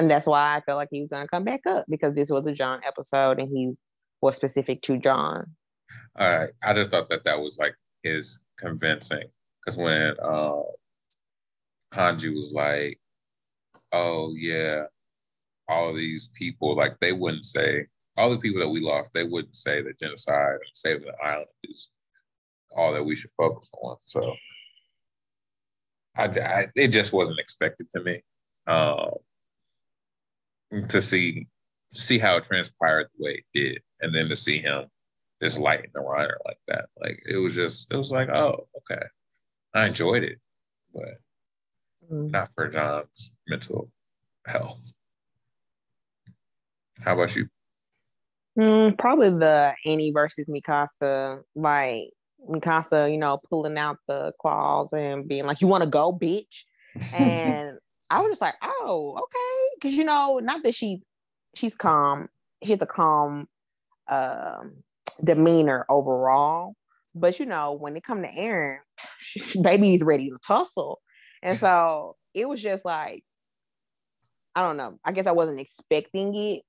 And 0.01 0.09
that's 0.09 0.25
why 0.25 0.55
I 0.57 0.61
felt 0.61 0.77
like 0.77 0.87
he 0.91 1.01
was 1.01 1.11
going 1.11 1.23
to 1.23 1.29
come 1.29 1.43
back 1.43 1.59
up 1.67 1.85
because 1.87 2.15
this 2.15 2.31
was 2.31 2.43
a 2.47 2.53
Jean 2.53 2.79
episode 2.83 3.39
and 3.39 3.47
he 3.47 3.73
was 4.19 4.35
specific 4.35 4.81
to 4.81 4.97
Jean. 4.97 5.13
All 5.13 5.45
right, 6.17 6.49
I 6.63 6.73
just 6.73 6.89
thought 6.89 7.07
that 7.11 7.23
that 7.25 7.39
was 7.39 7.59
like 7.59 7.75
his 8.01 8.39
convincing 8.57 9.25
because 9.63 9.77
when 9.77 10.15
uh, 10.19 10.63
Hanji 11.93 12.33
was 12.33 12.51
like, 12.51 12.99
"Oh 13.91 14.33
yeah, 14.35 14.85
all 15.67 15.93
these 15.93 16.29
people," 16.33 16.75
like 16.75 16.99
they 16.99 17.13
wouldn't 17.13 17.45
say 17.45 17.85
all 18.17 18.31
the 18.31 18.39
people 18.39 18.59
that 18.59 18.69
we 18.69 18.79
lost. 18.79 19.13
They 19.13 19.23
wouldn't 19.23 19.55
say 19.55 19.83
that 19.83 19.99
genocide 19.99 20.53
and 20.53 20.61
saving 20.73 21.05
the 21.05 21.23
island 21.23 21.45
is 21.65 21.91
all 22.75 22.91
that 22.93 23.05
we 23.05 23.15
should 23.15 23.31
focus 23.37 23.69
on. 23.83 23.97
So, 24.01 24.33
I, 26.15 26.23
I 26.25 26.67
it 26.75 26.87
just 26.87 27.13
wasn't 27.13 27.37
expected 27.39 27.85
to 27.95 28.01
me 28.01 28.21
um, 28.65 29.11
to 30.89 31.01
see 31.01 31.47
see 31.93 32.17
how 32.17 32.37
it 32.37 32.45
transpired 32.45 33.07
the 33.17 33.25
way 33.25 33.31
it 33.31 33.45
did, 33.53 33.81
and 34.01 34.13
then 34.15 34.29
to 34.29 34.35
see 34.35 34.59
him 34.59 34.85
just 35.41 35.59
lighting 35.59 35.91
the 35.93 36.01
rider 36.01 36.37
like 36.45 36.59
that. 36.67 36.85
Like 36.99 37.21
it 37.27 37.37
was 37.37 37.55
just, 37.55 37.91
it 37.91 37.97
was 37.97 38.11
like, 38.11 38.29
oh, 38.29 38.67
okay. 38.77 39.03
I 39.73 39.87
enjoyed 39.87 40.23
it, 40.23 40.39
but 40.93 41.17
mm. 42.11 42.31
not 42.31 42.49
for 42.55 42.67
Jean's 42.67 43.31
mental 43.47 43.89
health. 44.45 44.93
How 46.99 47.13
about 47.13 47.35
you? 47.35 47.47
Mm, 48.57 48.97
probably 48.97 49.29
the 49.29 49.73
Annie 49.85 50.11
versus 50.11 50.45
Mikasa. 50.47 51.41
Like 51.55 52.11
Mikasa, 52.47 53.11
you 53.11 53.17
know, 53.17 53.39
pulling 53.49 53.77
out 53.77 53.97
the 54.07 54.33
claws 54.39 54.89
and 54.93 55.27
being 55.27 55.45
like, 55.45 55.61
"You 55.61 55.67
want 55.67 55.83
to 55.83 55.89
go, 55.89 56.13
bitch?" 56.13 56.65
And 57.13 57.77
I 58.09 58.21
was 58.21 58.31
just 58.31 58.41
like, 58.41 58.55
"Oh, 58.61 59.17
okay," 59.17 59.50
because 59.81 59.95
you 59.95 60.03
know, 60.03 60.39
not 60.39 60.63
that 60.63 60.75
she 60.75 61.01
she's 61.55 61.75
calm. 61.75 62.29
She's 62.63 62.81
a 62.81 62.85
calm 62.85 63.47
um, 64.07 64.83
demeanor 65.23 65.85
overall, 65.89 66.75
but 67.15 67.39
you 67.39 67.45
know, 67.45 67.73
when 67.73 67.97
it 67.97 68.03
come 68.03 68.21
to 68.21 68.27
Eren, 68.27 68.77
baby's 69.61 70.03
ready 70.03 70.29
to 70.29 70.37
tussle. 70.45 70.99
And 71.41 71.57
so 71.57 72.17
it 72.35 72.47
was 72.47 72.61
just 72.61 72.85
like, 72.85 73.23
I 74.55 74.63
don't 74.63 74.77
know. 74.77 74.99
I 75.03 75.11
guess 75.11 75.25
I 75.25 75.31
wasn't 75.31 75.59
expecting 75.59 76.35
it 76.35 76.61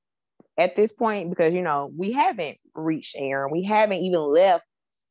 at 0.56 0.76
this 0.76 0.92
point 0.92 1.30
because 1.30 1.52
you 1.52 1.62
know, 1.62 1.90
we 1.96 2.12
haven't 2.12 2.58
reached 2.74 3.16
Eren. 3.16 3.52
We 3.52 3.64
haven't 3.64 3.98
even 3.98 4.20
left 4.20 4.64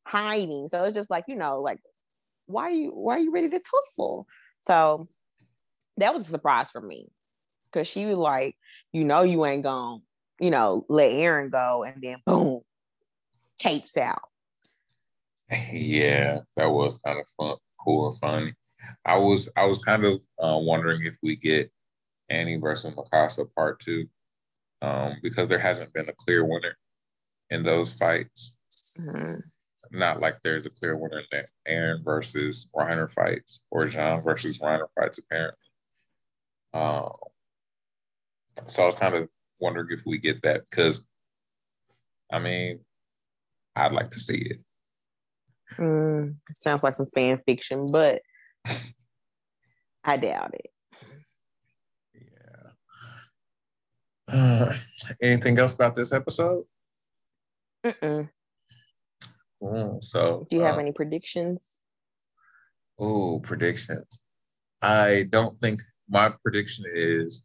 hiding. 0.08 0.68
So 0.70 0.84
it's 0.86 0.96
just 0.96 1.12
like, 1.12 1.26
you 1.28 1.36
know, 1.36 1.62
like, 1.62 1.80
why 2.48 2.64
are 2.64 2.72
you 2.72 2.90
why 2.90 3.18
are 3.18 3.20
you 3.20 3.32
ready 3.32 3.50
to 3.50 3.60
tussle? 3.60 4.26
So 4.62 5.06
that 5.98 6.14
was 6.14 6.28
a 6.28 6.32
surprise 6.32 6.72
for 6.72 6.82
me. 6.82 7.08
Cause 7.74 7.88
she 7.88 8.06
was 8.06 8.18
like, 8.18 8.56
you 8.92 9.04
know, 9.04 9.22
you 9.22 9.46
ain't 9.46 9.64
gonna, 9.64 10.00
you 10.40 10.52
know, 10.52 10.86
let 10.90 11.12
Eren 11.12 11.52
go, 11.52 11.84
and 11.84 12.02
then 12.02 12.18
boom, 12.26 12.62
capes 13.60 13.98
out. 13.98 14.22
Yeah, 15.72 16.40
that 16.56 16.70
was 16.70 16.98
kind 16.98 17.20
of 17.20 17.28
fun, 17.38 17.58
cool 17.80 18.12
and 18.12 18.20
funny. 18.20 18.54
I 19.06 19.18
was 19.18 19.50
I 19.56 19.66
was 19.66 19.80
kind 19.80 20.06
of 20.06 20.22
uh, 20.40 20.58
wondering 20.60 21.04
if 21.04 21.18
we 21.22 21.36
get 21.36 21.72
Annie 22.30 22.58
versus 22.58 22.94
Mikasa 22.94 23.46
part 23.56 23.80
two, 23.80 24.06
um, 24.82 25.18
because 25.22 25.50
there 25.50 25.60
hasn't 25.60 25.94
been 25.94 26.10
a 26.10 26.14
clear 26.14 26.46
winner 26.46 26.78
in 27.50 27.64
those 27.64 27.94
fights. 27.94 28.56
Mm-hmm. 29.00 29.40
Not 29.98 30.22
like 30.22 30.42
there's 30.42 30.66
a 30.66 30.70
clear 30.70 30.96
winner 30.96 31.20
in 31.20 31.26
that 31.32 31.50
Eren 31.68 32.04
versus 32.04 32.70
Reiner 32.76 33.12
fights 33.12 33.62
or 33.72 33.88
Jean 33.88 34.22
versus 34.22 34.60
Reiner 34.60 34.88
fights 34.98 35.18
apparently. 35.18 35.58
Um, 36.74 37.12
so 38.68 38.84
I 38.84 38.86
was 38.86 38.96
kind 38.96 39.16
of 39.16 39.30
wondering 39.60 39.88
if 39.92 40.02
we 40.06 40.18
get 40.18 40.42
that 40.44 40.64
because, 40.70 41.06
I 42.32 42.40
mean, 42.40 42.80
I'd 43.76 43.92
like 43.92 44.12
to 44.12 44.20
see 44.20 44.38
it. 44.38 44.58
Mm, 45.78 46.36
sounds 46.54 46.84
like 46.84 46.96
some 46.96 47.08
fan 47.14 47.40
fiction, 47.46 47.86
but 47.92 48.22
I 50.04 50.18
doubt 50.18 50.54
it. 50.54 50.72
Yeah. 52.14 52.72
Uh, 54.28 54.74
anything 55.22 55.58
else 55.58 55.74
about 55.74 55.96
this 55.96 56.12
episode? 56.12 56.66
Mm-mm. 57.86 58.30
Cool. 59.60 60.00
So, 60.02 60.48
do 60.50 60.58
you 60.58 60.64
have 60.64 60.76
uh, 60.76 60.80
any 60.80 60.92
predictions? 60.92 61.60
Oh, 63.00 63.40
predictions. 63.40 64.22
I 64.82 65.28
don't 65.30 65.58
think 65.58 65.82
my 66.10 66.34
prediction 66.44 66.86
is 66.88 67.44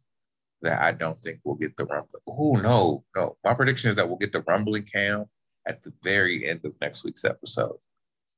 that 0.67 0.81
I 0.81 0.91
don't 0.91 1.19
think 1.19 1.39
we'll 1.43 1.55
get 1.55 1.75
the 1.77 1.85
rumbling. 1.85 2.21
Oh 2.27 2.55
no, 2.55 3.03
no. 3.15 3.37
My 3.43 3.53
prediction 3.53 3.89
is 3.89 3.95
that 3.95 4.07
we'll 4.07 4.17
get 4.17 4.33
the 4.33 4.43
rumbling 4.47 4.83
cam 4.83 5.25
at 5.67 5.83
the 5.83 5.91
very 6.03 6.47
end 6.47 6.61
of 6.65 6.75
next 6.81 7.03
week's 7.03 7.25
episode. 7.25 7.77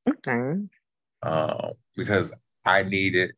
Okay. 0.07 0.53
Um, 1.21 1.71
because 1.95 2.33
I 2.65 2.83
need 2.83 3.15
it, 3.15 3.31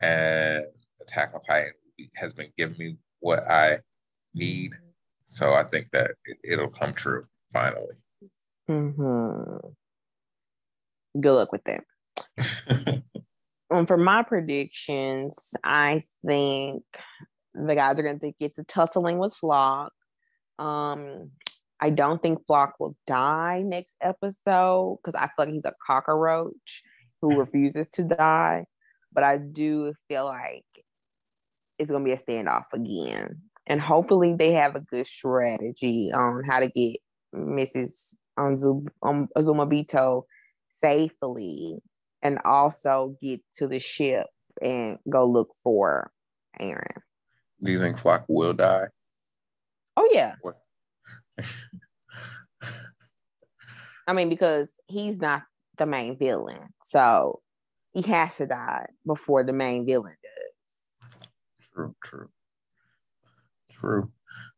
and 0.00 0.64
Attack 1.00 1.34
on 1.34 1.40
Titan 1.42 1.72
has 2.16 2.34
been 2.34 2.52
giving 2.56 2.78
me 2.78 2.96
what 3.20 3.48
I 3.50 3.80
need. 4.34 4.72
So 5.24 5.54
I 5.54 5.64
think 5.64 5.88
that 5.92 6.12
it, 6.44 6.58
will 6.58 6.68
come 6.68 6.92
true 6.92 7.26
finally. 7.52 7.96
Mm-hmm. 8.70 9.68
Good 11.20 11.32
luck 11.32 11.52
with 11.52 11.62
that. 11.64 11.82
um, 13.70 13.86
for 13.86 13.96
my 13.96 14.22
predictions, 14.22 15.54
I 15.64 16.04
think 16.24 16.82
the 17.54 17.74
guys 17.74 17.98
are 17.98 18.02
going 18.02 18.20
to 18.20 18.32
get 18.38 18.54
to 18.56 18.64
tussling 18.64 19.18
with 19.18 19.34
Floch. 19.34 19.90
Um, 20.58 21.30
I 21.80 21.90
don't 21.90 22.22
think 22.22 22.46
Floch 22.46 22.72
will 22.78 22.96
die 23.06 23.62
next 23.64 23.94
episode 24.00 24.98
because 25.02 25.18
I 25.20 25.26
feel 25.26 25.46
like 25.46 25.48
he's 25.50 25.64
a 25.64 25.74
cockroach 25.84 26.82
who 27.20 27.36
refuses 27.38 27.88
to 27.94 28.04
die. 28.04 28.64
But 29.12 29.24
I 29.24 29.38
do 29.38 29.94
feel 30.08 30.26
like 30.26 30.64
it's 31.78 31.90
gonna 31.90 32.04
be 32.04 32.12
a 32.12 32.16
standoff 32.16 32.64
again. 32.72 33.42
And 33.66 33.80
hopefully 33.80 34.34
they 34.38 34.52
have 34.52 34.76
a 34.76 34.80
good 34.80 35.06
strategy 35.06 36.10
on 36.14 36.44
how 36.46 36.60
to 36.60 36.68
get 36.68 36.98
Mrs. 37.34 38.14
Um, 38.38 39.28
Azumabito 39.36 40.22
safely 40.82 41.78
and 42.26 42.38
also 42.44 43.16
get 43.22 43.40
to 43.54 43.68
the 43.68 43.78
ship 43.78 44.26
and 44.60 44.98
go 45.08 45.24
look 45.24 45.54
for 45.62 46.10
Eren. 46.60 47.00
Do 47.62 47.70
you 47.70 47.78
think 47.78 47.96
Floch 47.96 48.24
will 48.26 48.52
die? 48.52 48.88
Oh 49.96 50.08
yeah. 50.12 50.34
I 54.08 54.12
mean, 54.12 54.28
because 54.28 54.72
he's 54.88 55.18
not 55.18 55.44
the 55.78 55.86
main 55.86 56.18
villain, 56.18 56.74
so 56.82 57.42
he 57.92 58.02
has 58.02 58.36
to 58.38 58.46
die 58.46 58.86
before 59.06 59.44
the 59.44 59.52
main 59.52 59.86
villain 59.86 60.16
does. 60.22 60.88
True, 61.72 61.94
true, 62.02 62.28
true. 63.70 64.10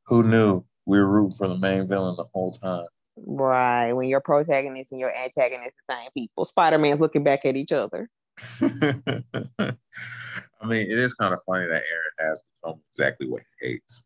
Who 0.06 0.22
knew 0.22 0.64
we 0.86 0.98
were 0.98 1.06
rooting 1.06 1.36
for 1.36 1.48
the 1.48 1.58
main 1.58 1.86
villain 1.86 2.16
the 2.16 2.24
whole 2.32 2.52
time? 2.52 2.86
Right. 3.26 3.92
When 3.92 4.08
your 4.08 4.20
protagonist 4.20 4.92
and 4.92 5.00
your 5.00 5.14
antagonist 5.14 5.72
the 5.88 5.94
same 5.94 6.10
people. 6.12 6.44
Spider 6.44 6.78
Man's 6.78 7.00
looking 7.00 7.24
back 7.24 7.44
at 7.44 7.56
each 7.56 7.72
other. 7.72 8.08
I 8.60 10.66
mean, 10.66 10.90
it 10.90 10.98
is 10.98 11.14
kind 11.14 11.34
of 11.34 11.42
funny 11.44 11.66
that 11.66 11.82
Eren 11.82 12.28
has 12.28 12.42
become 12.62 12.80
exactly 12.90 13.28
what 13.28 13.42
he 13.60 13.68
hates 13.68 14.04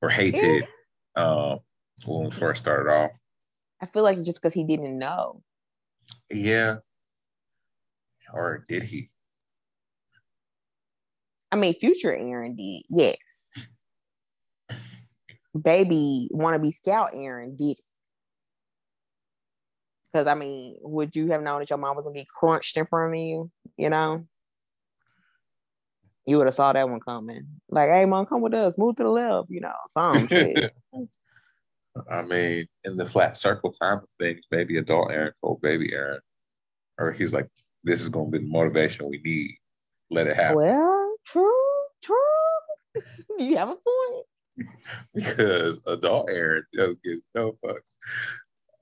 or 0.00 0.08
hated 0.08 0.66
uh, 1.16 1.56
when 2.06 2.24
we 2.24 2.30
first 2.30 2.62
started 2.62 2.90
off. 2.90 3.10
I 3.80 3.86
feel 3.86 4.02
like 4.02 4.22
just 4.22 4.40
because 4.40 4.54
he 4.54 4.64
didn't 4.64 4.98
know. 4.98 5.42
Yeah. 6.30 6.76
Or 8.32 8.64
did 8.68 8.82
he? 8.82 9.08
I 11.52 11.56
mean, 11.56 11.74
future 11.74 12.16
Eren 12.16 12.56
did, 12.56 12.82
yes. 12.88 13.16
Baby 15.62 16.28
wannabe 16.32 16.72
scout 16.72 17.10
Eren 17.14 17.56
did 17.56 17.78
Because 20.14 20.28
I 20.28 20.34
mean, 20.34 20.76
would 20.82 21.16
you 21.16 21.32
have 21.32 21.42
known 21.42 21.58
that 21.58 21.70
your 21.70 21.78
mom 21.78 21.96
was 21.96 22.04
gonna 22.04 22.14
be 22.14 22.28
crunched 22.38 22.76
in 22.76 22.86
front 22.86 23.14
of 23.14 23.20
you? 23.20 23.50
You 23.76 23.90
know, 23.90 24.24
you 26.24 26.38
would 26.38 26.46
have 26.46 26.54
saw 26.54 26.72
that 26.72 26.88
one 26.88 27.00
coming. 27.00 27.48
Like, 27.68 27.88
hey, 27.90 28.06
mom, 28.06 28.26
come 28.26 28.40
with 28.40 28.54
us. 28.54 28.78
Move 28.78 28.94
to 28.96 29.02
the 29.02 29.08
left. 29.08 29.50
You 29.50 29.62
know, 29.62 29.72
some 29.88 30.28
shit. 30.28 30.72
I 32.10 32.22
mean, 32.22 32.66
in 32.84 32.96
the 32.96 33.06
flat 33.06 33.36
circle 33.36 33.72
time 33.72 33.98
of 33.98 34.08
things, 34.20 34.42
maybe 34.52 34.78
adult 34.78 35.10
Eren 35.10 35.32
told 35.40 35.60
baby 35.60 35.90
Eren, 35.90 36.20
or 36.96 37.10
he's 37.10 37.32
like, 37.32 37.48
this 37.82 38.00
is 38.00 38.08
going 38.08 38.30
to 38.30 38.38
be 38.38 38.44
the 38.44 38.50
motivation 38.50 39.08
we 39.08 39.20
need. 39.24 39.50
Let 40.10 40.28
it 40.28 40.36
happen. 40.36 40.56
Well, 40.56 41.16
true, 41.26 41.84
true. 42.04 42.16
Do 42.94 43.02
you 43.44 43.56
have 43.56 43.68
a 43.68 43.76
point? 43.76 44.26
because 45.14 45.80
adult 45.86 46.28
Eren 46.28 46.62
don't 46.72 47.02
give 47.02 47.18
no 47.34 47.52
fucks. 47.64 47.96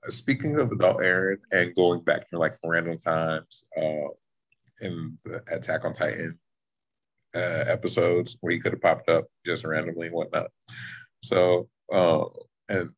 Speaking 0.05 0.59
of 0.59 0.71
adult 0.71 0.97
Eren 0.97 1.37
and 1.51 1.75
going 1.75 2.01
back 2.01 2.29
to 2.29 2.37
like 2.37 2.57
random 2.63 2.97
times 2.97 3.63
uh, 3.77 4.09
in 4.81 5.17
the 5.23 5.41
Attack 5.51 5.85
on 5.85 5.93
Titan 5.93 6.37
uh, 7.35 7.63
episodes 7.67 8.37
where 8.41 8.51
he 8.51 8.59
could 8.59 8.73
have 8.73 8.81
popped 8.81 9.09
up 9.09 9.25
just 9.45 9.63
randomly 9.63 10.07
and 10.07 10.15
whatnot. 10.15 10.49
So, 11.21 11.69
uh, 11.91 12.25
and 12.69 12.89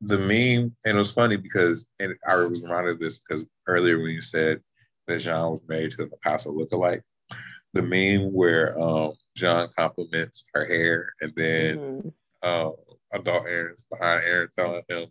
the 0.00 0.18
meme, 0.18 0.74
and 0.84 0.96
it 0.96 0.98
was 0.98 1.10
funny 1.10 1.36
because, 1.36 1.86
and 2.00 2.14
I 2.26 2.36
was 2.36 2.62
reminded 2.62 2.92
of 2.92 3.00
this 3.00 3.18
because 3.18 3.44
earlier 3.66 3.98
when 3.98 4.12
you 4.12 4.22
said 4.22 4.60
that 5.06 5.18
Jean 5.18 5.50
was 5.50 5.62
married 5.68 5.90
to 5.92 5.96
the 5.98 6.06
Mikasa 6.06 6.46
lookalike, 6.46 7.02
the 7.74 7.82
meme 7.82 8.32
where 8.32 8.78
um, 8.80 9.12
Jean 9.36 9.68
compliments 9.76 10.44
her 10.54 10.64
hair 10.66 11.12
and 11.20 11.32
then 11.36 11.78
mm-hmm. 11.78 12.08
uh, 12.42 12.70
adult 13.12 13.46
Eren's 13.46 13.84
behind 13.90 14.22
Eren 14.24 14.52
telling 14.52 14.82
him 14.88 15.08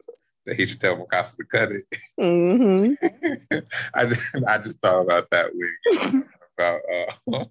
that 0.48 0.56
he 0.56 0.66
should 0.66 0.82
tell 0.82 0.98
Mikasa 0.98 1.38
to 1.38 1.44
cut 1.44 1.70
it. 1.72 1.84
Mm-hmm. 2.20 3.60
I, 3.94 4.06
just, 4.06 4.36
I 4.48 4.58
just 4.58 4.80
thought 4.82 5.02
about 5.02 5.30
that 5.30 5.52
wig 5.54 6.24
about 6.58 6.82
uh, 7.30 7.46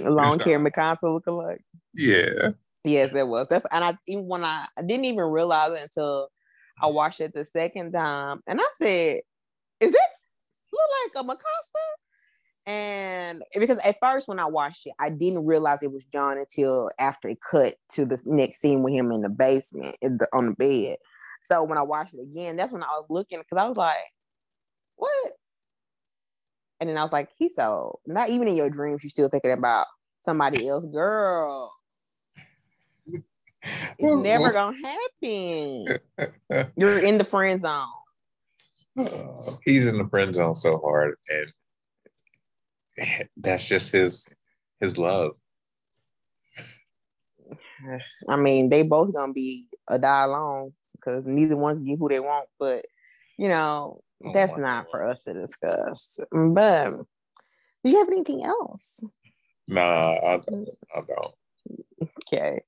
long 0.10 0.40
hair 0.40 0.58
Mikasa 0.58 1.02
lookalike. 1.02 1.60
Yeah. 1.94 2.50
Yes, 2.82 3.14
it 3.14 3.26
was. 3.26 3.46
That's 3.48 3.66
and 3.70 3.84
I 3.84 3.96
even 4.08 4.26
when 4.26 4.44
I, 4.44 4.66
I 4.76 4.82
didn't 4.82 5.04
even 5.06 5.24
realize 5.24 5.72
it 5.72 5.82
until 5.82 6.28
I 6.82 6.86
watched 6.86 7.20
it 7.20 7.32
the 7.32 7.46
second 7.46 7.92
time, 7.92 8.42
and 8.46 8.60
I 8.60 8.66
said, 8.76 9.20
"Is 9.80 9.90
this 9.90 10.00
look 10.72 11.16
like 11.16 11.24
a 11.24 11.26
Mikasa?" 11.26 12.66
And 12.66 13.42
because 13.58 13.78
at 13.78 13.96
first 14.02 14.28
when 14.28 14.38
I 14.38 14.46
watched 14.46 14.86
it, 14.86 14.92
I 14.98 15.10
didn't 15.10 15.46
realize 15.46 15.82
it 15.82 15.92
was 15.92 16.04
Jean 16.04 16.38
until 16.38 16.90
after 16.98 17.28
it 17.28 17.38
cut 17.40 17.74
to 17.92 18.04
the 18.04 18.20
next 18.26 18.60
scene 18.60 18.82
with 18.82 18.92
him 18.92 19.12
in 19.12 19.22
the 19.22 19.28
basement 19.28 19.96
in 20.02 20.18
the, 20.18 20.28
on 20.32 20.48
the 20.48 20.54
bed. 20.54 20.96
So 21.44 21.62
when 21.62 21.78
I 21.78 21.82
watched 21.82 22.14
it 22.14 22.20
again, 22.20 22.56
that's 22.56 22.72
when 22.72 22.82
I 22.82 22.88
was 22.88 23.04
looking 23.10 23.38
because 23.38 23.62
I 23.62 23.68
was 23.68 23.76
like, 23.76 23.96
"What?" 24.96 25.32
And 26.80 26.88
then 26.88 26.96
I 26.96 27.02
was 27.02 27.12
like, 27.12 27.28
"He's 27.38 27.54
so 27.54 28.00
not 28.06 28.30
even 28.30 28.48
in 28.48 28.56
your 28.56 28.70
dreams, 28.70 29.04
you're 29.04 29.10
still 29.10 29.28
thinking 29.28 29.52
about 29.52 29.86
somebody 30.20 30.66
else, 30.66 30.86
girl." 30.86 31.72
It's 33.98 34.16
never 34.16 34.52
gonna 34.52 34.76
happen. 34.82 35.86
You're 36.76 36.98
in 36.98 37.18
the 37.18 37.24
friend 37.24 37.60
zone. 37.60 37.88
Uh, 38.98 39.52
he's 39.64 39.86
in 39.86 39.98
the 39.98 40.08
friend 40.08 40.34
zone 40.34 40.54
so 40.54 40.78
hard, 40.78 41.16
and 42.96 43.28
that's 43.36 43.68
just 43.68 43.92
his 43.92 44.34
his 44.80 44.96
love. 44.96 45.32
I 48.28 48.36
mean, 48.36 48.70
they 48.70 48.82
both 48.82 49.12
gonna 49.12 49.34
be 49.34 49.66
a 49.88 49.98
die 49.98 50.24
alone 50.24 50.72
because 51.04 51.24
neither 51.24 51.56
one 51.56 51.76
can 51.76 51.84
get 51.84 51.98
who 51.98 52.08
they 52.08 52.20
want. 52.20 52.48
But 52.58 52.86
you 53.38 53.48
know, 53.48 54.02
oh 54.24 54.32
that's 54.32 54.56
not 54.56 54.86
for 54.90 55.08
us 55.08 55.20
to 55.22 55.34
discuss. 55.34 56.20
But 56.30 56.90
do 57.84 57.90
you 57.90 57.98
have 57.98 58.08
anything 58.08 58.44
else? 58.44 59.02
Nah, 59.68 60.14
I 60.14 60.40
don't. 60.46 60.68
I 60.94 61.00
don't. 61.00 61.34
Okay. 62.26 62.60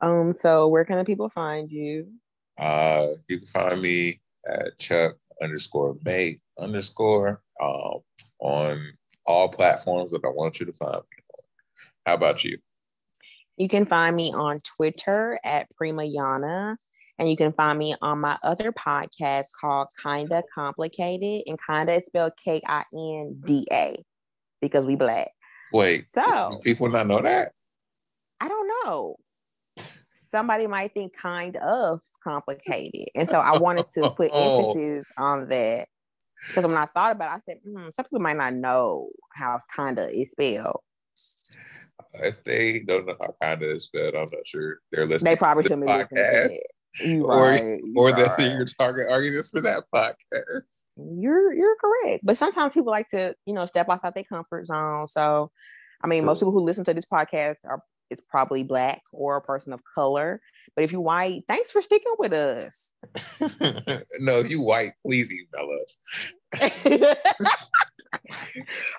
Um, 0.00 0.34
so 0.42 0.68
where 0.68 0.84
can 0.84 0.98
the 0.98 1.04
people 1.04 1.28
find 1.28 1.70
you? 1.70 2.08
Uh, 2.56 3.08
you 3.28 3.38
can 3.38 3.46
find 3.48 3.82
me 3.82 4.20
at 4.48 4.78
Chuck 4.78 5.16
underscore 5.42 5.96
May 6.04 6.38
underscore 6.58 7.40
um, 7.60 8.00
on 8.40 8.92
all 9.26 9.48
platforms 9.48 10.10
that 10.12 10.24
I 10.24 10.28
want 10.28 10.58
you 10.58 10.66
to 10.66 10.72
find 10.72 10.94
me 10.94 11.22
on. 11.34 11.44
How 12.06 12.14
about 12.14 12.44
you? 12.44 12.58
You 13.56 13.68
can 13.68 13.86
find 13.86 14.14
me 14.14 14.32
on 14.32 14.58
Twitter 14.76 15.38
at 15.44 15.68
Prima 15.76 16.02
Yana. 16.02 16.76
And 17.18 17.28
you 17.28 17.36
can 17.36 17.52
find 17.52 17.78
me 17.78 17.94
on 18.00 18.20
my 18.20 18.36
other 18.42 18.72
podcast 18.72 19.46
called 19.60 19.88
Kinda 20.02 20.42
Complicated. 20.54 21.42
And 21.46 21.58
kinda 21.66 21.94
is 21.94 22.06
spelled 22.06 22.32
K 22.42 22.60
I 22.66 22.84
N 22.92 23.40
D 23.44 23.66
A 23.72 23.96
because 24.60 24.86
we 24.86 24.94
black. 24.94 25.30
Wait. 25.72 26.06
So 26.06 26.60
people 26.62 26.88
not 26.88 27.06
know 27.06 27.20
that? 27.20 27.52
I 28.40 28.48
don't 28.48 28.68
know 28.84 29.16
somebody 30.30 30.66
might 30.66 30.94
think 30.94 31.16
kind 31.16 31.56
of 31.56 32.00
complicated. 32.22 33.06
And 33.14 33.28
so 33.28 33.38
I 33.38 33.58
wanted 33.58 33.88
to 33.94 34.10
put 34.10 34.30
oh. 34.32 34.70
emphasis 34.70 35.06
on 35.16 35.48
that. 35.48 35.88
Because 36.48 36.66
when 36.66 36.76
I 36.76 36.86
thought 36.86 37.12
about 37.12 37.32
it, 37.32 37.36
I 37.36 37.40
said, 37.46 37.58
mm, 37.66 37.92
some 37.92 38.04
people 38.04 38.20
might 38.20 38.36
not 38.36 38.54
know 38.54 39.10
how 39.34 39.58
kinda 39.74 40.08
is 40.08 40.30
spelled. 40.30 40.80
If 42.14 42.44
they 42.44 42.80
don't 42.86 43.06
know 43.06 43.16
how 43.20 43.34
kinda 43.42 43.74
is 43.74 43.84
spelled, 43.84 44.14
I'm 44.14 44.30
not 44.30 44.46
sure 44.46 44.78
they're 44.92 45.04
listening. 45.04 45.32
They 45.32 45.36
probably 45.36 45.64
shouldn't 45.64 45.86
be 45.86 45.92
listening. 45.92 46.60
You 47.00 47.26
or 47.26 47.52
or 47.96 48.12
that 48.12 48.34
right. 48.38 48.50
your 48.50 48.64
target 48.64 49.06
audience 49.10 49.50
for 49.50 49.60
that 49.60 49.84
podcast. 49.94 50.86
You're 50.96 51.52
you're 51.52 51.76
correct, 51.76 52.24
but 52.24 52.36
sometimes 52.36 52.74
people 52.74 52.90
like 52.90 53.08
to 53.10 53.34
you 53.46 53.54
know 53.54 53.66
step 53.66 53.88
outside 53.88 54.14
their 54.14 54.24
comfort 54.24 54.66
zone. 54.66 55.06
So, 55.08 55.50
I 56.02 56.06
mean, 56.06 56.24
most 56.24 56.40
people 56.40 56.52
who 56.52 56.64
listen 56.64 56.84
to 56.84 56.94
this 56.94 57.06
podcast 57.06 57.56
are 57.64 57.82
is 58.10 58.20
probably 58.20 58.62
black 58.62 59.02
or 59.12 59.36
a 59.36 59.42
person 59.42 59.72
of 59.72 59.80
color. 59.94 60.40
But 60.74 60.84
if 60.84 60.92
you 60.92 61.00
white, 61.00 61.44
thanks 61.48 61.70
for 61.70 61.82
sticking 61.82 62.14
with 62.18 62.32
us. 62.32 62.92
no, 64.20 64.38
if 64.38 64.50
you 64.50 64.62
white, 64.62 64.92
please 65.04 65.30
email 65.32 65.68
us. 65.82 65.96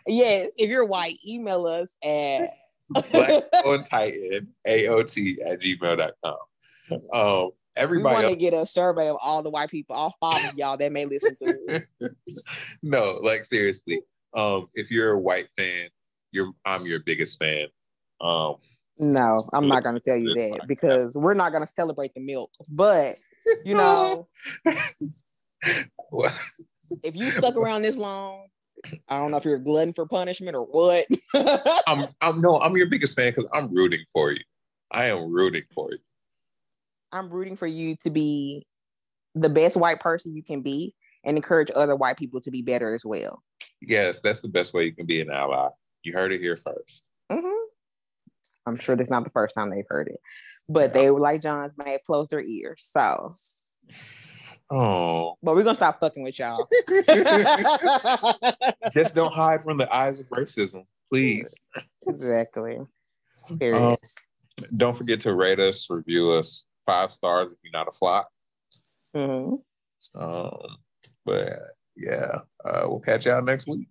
yes, 0.07 0.51
if 0.57 0.69
you're 0.69 0.85
white, 0.85 1.17
email 1.27 1.65
us 1.65 1.95
at 2.03 2.51
black 3.11 3.43
on 3.65 3.83
titan 3.83 4.47
aot 4.67 5.37
at 5.45 5.61
gmail.com. 5.61 6.37
Um 7.13 7.51
everybody 7.79 8.15
we 8.15 8.23
want 8.23 8.33
to 8.33 8.39
get 8.39 8.53
a 8.53 8.65
survey 8.65 9.09
of 9.09 9.17
all 9.21 9.41
the 9.41 9.49
white 9.49 9.69
people, 9.69 9.95
all 9.95 10.15
five 10.19 10.51
of 10.51 10.57
y'all 10.57 10.77
that 10.77 10.91
may 10.91 11.05
listen 11.05 11.35
to 11.37 11.57
this. 11.67 11.87
no, 12.83 13.19
like 13.23 13.45
seriously. 13.45 13.99
Um, 14.33 14.67
if 14.75 14.91
you're 14.91 15.13
a 15.13 15.19
white 15.19 15.47
fan, 15.57 15.89
you're 16.31 16.51
I'm 16.65 16.85
your 16.85 16.99
biggest 16.99 17.39
fan. 17.39 17.67
Um, 18.21 18.55
no, 18.99 19.41
I'm 19.53 19.67
not 19.67 19.83
going 19.83 19.95
to 19.95 20.01
tell 20.01 20.17
you 20.17 20.33
that 20.33 20.67
because 20.67 21.15
we're 21.15 21.33
not 21.33 21.51
going 21.51 21.65
to 21.65 21.73
celebrate 21.73 22.13
the 22.13 22.21
milk. 22.21 22.51
But 22.67 23.15
you 23.63 23.75
know, 23.75 24.27
if 27.03 27.15
you 27.15 27.31
stuck 27.31 27.55
around 27.55 27.83
this 27.83 27.97
long, 27.97 28.47
I 29.07 29.19
don't 29.19 29.31
know 29.31 29.37
if 29.37 29.45
you're 29.45 29.57
glutton 29.57 29.93
for 29.93 30.05
punishment 30.05 30.55
or 30.55 30.63
what. 30.65 31.05
I'm, 31.87 32.07
I'm 32.21 32.41
no, 32.41 32.59
I'm 32.59 32.75
your 32.75 32.87
biggest 32.87 33.15
fan 33.15 33.31
because 33.31 33.47
I'm 33.53 33.73
rooting 33.73 34.03
for 34.11 34.31
you. 34.31 34.41
I 34.91 35.05
am 35.05 35.31
rooting 35.31 35.63
for 35.73 35.91
you. 35.91 35.97
I'm 37.11 37.29
rooting 37.29 37.57
for 37.57 37.67
you 37.67 37.95
to 38.01 38.09
be 38.09 38.65
the 39.35 39.49
best 39.49 39.77
white 39.77 39.99
person 39.99 40.35
you 40.35 40.43
can 40.43 40.61
be 40.61 40.95
and 41.23 41.37
encourage 41.37 41.71
other 41.75 41.95
white 41.95 42.17
people 42.17 42.41
to 42.41 42.51
be 42.51 42.61
better 42.61 42.93
as 42.93 43.05
well. 43.05 43.43
Yes, 43.81 44.19
that's 44.19 44.41
the 44.41 44.49
best 44.49 44.73
way 44.73 44.85
you 44.85 44.93
can 44.93 45.05
be 45.05 45.21
an 45.21 45.29
ally. 45.29 45.69
You 46.03 46.13
heard 46.13 46.31
it 46.31 46.39
here 46.39 46.55
1st 46.55 47.01
mm-hmm. 47.31 47.47
I'm 48.65 48.77
sure 48.77 48.95
that's 48.95 49.09
not 49.09 49.23
the 49.23 49.29
first 49.31 49.55
time 49.55 49.69
they've 49.69 49.83
heard 49.87 50.07
it, 50.07 50.19
but 50.67 50.89
yeah. 50.89 50.93
they 50.93 51.11
were 51.11 51.19
like 51.19 51.41
John's 51.41 51.73
may 51.77 51.93
have 51.93 52.03
closed 52.03 52.29
their 52.29 52.41
ears. 52.41 52.87
So 52.89 53.33
Oh. 54.71 55.35
But 55.41 55.55
we're 55.55 55.63
gonna 55.63 55.75
stop 55.75 55.99
fucking 55.99 56.23
with 56.23 56.37
y'all. 56.37 56.67
Just 58.93 59.15
don't 59.15 59.33
hide 59.33 59.63
from 59.63 59.77
the 59.77 59.91
eyes 59.91 60.19
of 60.19 60.27
racism, 60.27 60.83
please. 61.11 61.59
exactly. 62.07 62.77
Um, 63.49 63.95
don't 64.77 64.95
forget 64.95 65.21
to 65.21 65.33
rate 65.33 65.59
us, 65.59 65.89
review 65.89 66.33
us 66.33 66.67
five 66.89 67.13
stars 67.13 67.51
if 67.51 67.59
you're 67.63 67.71
not 67.71 67.87
a 67.87 67.91
Floch. 67.91 68.25
Mhm. 69.15 69.61
Um, 70.15 70.77
but 71.25 71.53
yeah, 71.95 72.39
uh, 72.65 72.85
we'll 72.87 72.99
catch 72.99 73.25
y'all 73.27 73.43
next 73.43 73.67
week. 73.67 73.89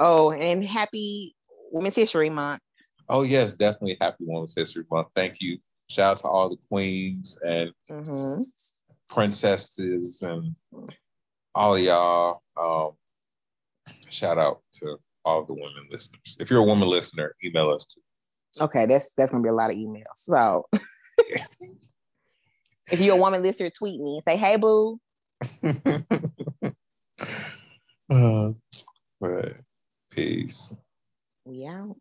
Oh, 0.00 0.32
and 0.32 0.64
happy 0.64 1.36
Women's 1.70 1.94
History 1.96 2.30
Month. 2.30 2.60
Oh 3.08 3.22
yes, 3.22 3.52
definitely 3.52 3.96
happy 4.00 4.24
Women's 4.26 4.54
History 4.54 4.84
Month. 4.90 5.08
Thank 5.14 5.36
you. 5.40 5.58
Shout 5.88 6.16
out 6.16 6.20
to 6.22 6.28
all 6.28 6.48
the 6.50 6.58
queens 6.68 7.38
and 7.46 7.72
Mhm. 7.88 8.44
princesses 9.08 10.22
and 10.22 10.54
all 11.54 11.78
y'all. 11.78 12.42
Um, 12.56 12.92
shout 14.10 14.38
out 14.38 14.62
to 14.74 14.98
all 15.24 15.44
the 15.44 15.54
women 15.54 15.86
listeners. 15.90 16.36
If 16.40 16.50
you're 16.50 16.60
a 16.60 16.64
woman 16.64 16.88
listener, 16.88 17.34
email 17.44 17.70
us 17.70 17.86
too. 17.86 18.00
Okay, 18.64 18.86
that's 18.86 19.12
that's 19.12 19.30
gonna 19.30 19.42
be 19.42 19.48
a 19.50 19.54
lot 19.54 19.70
of 19.70 19.76
emails. 19.76 20.16
So 20.16 20.68
if 22.90 23.00
you're 23.00 23.16
a 23.16 23.20
woman 23.20 23.42
listener, 23.42 23.70
tweet 23.70 24.00
me 24.00 24.16
and 24.16 24.24
say, 24.24 24.36
"Hey, 24.36 24.56
boo." 24.56 24.98
uh, 28.10 28.52
but 29.20 29.52
peace. 30.10 30.74
We 31.44 31.66
out. 31.66 31.96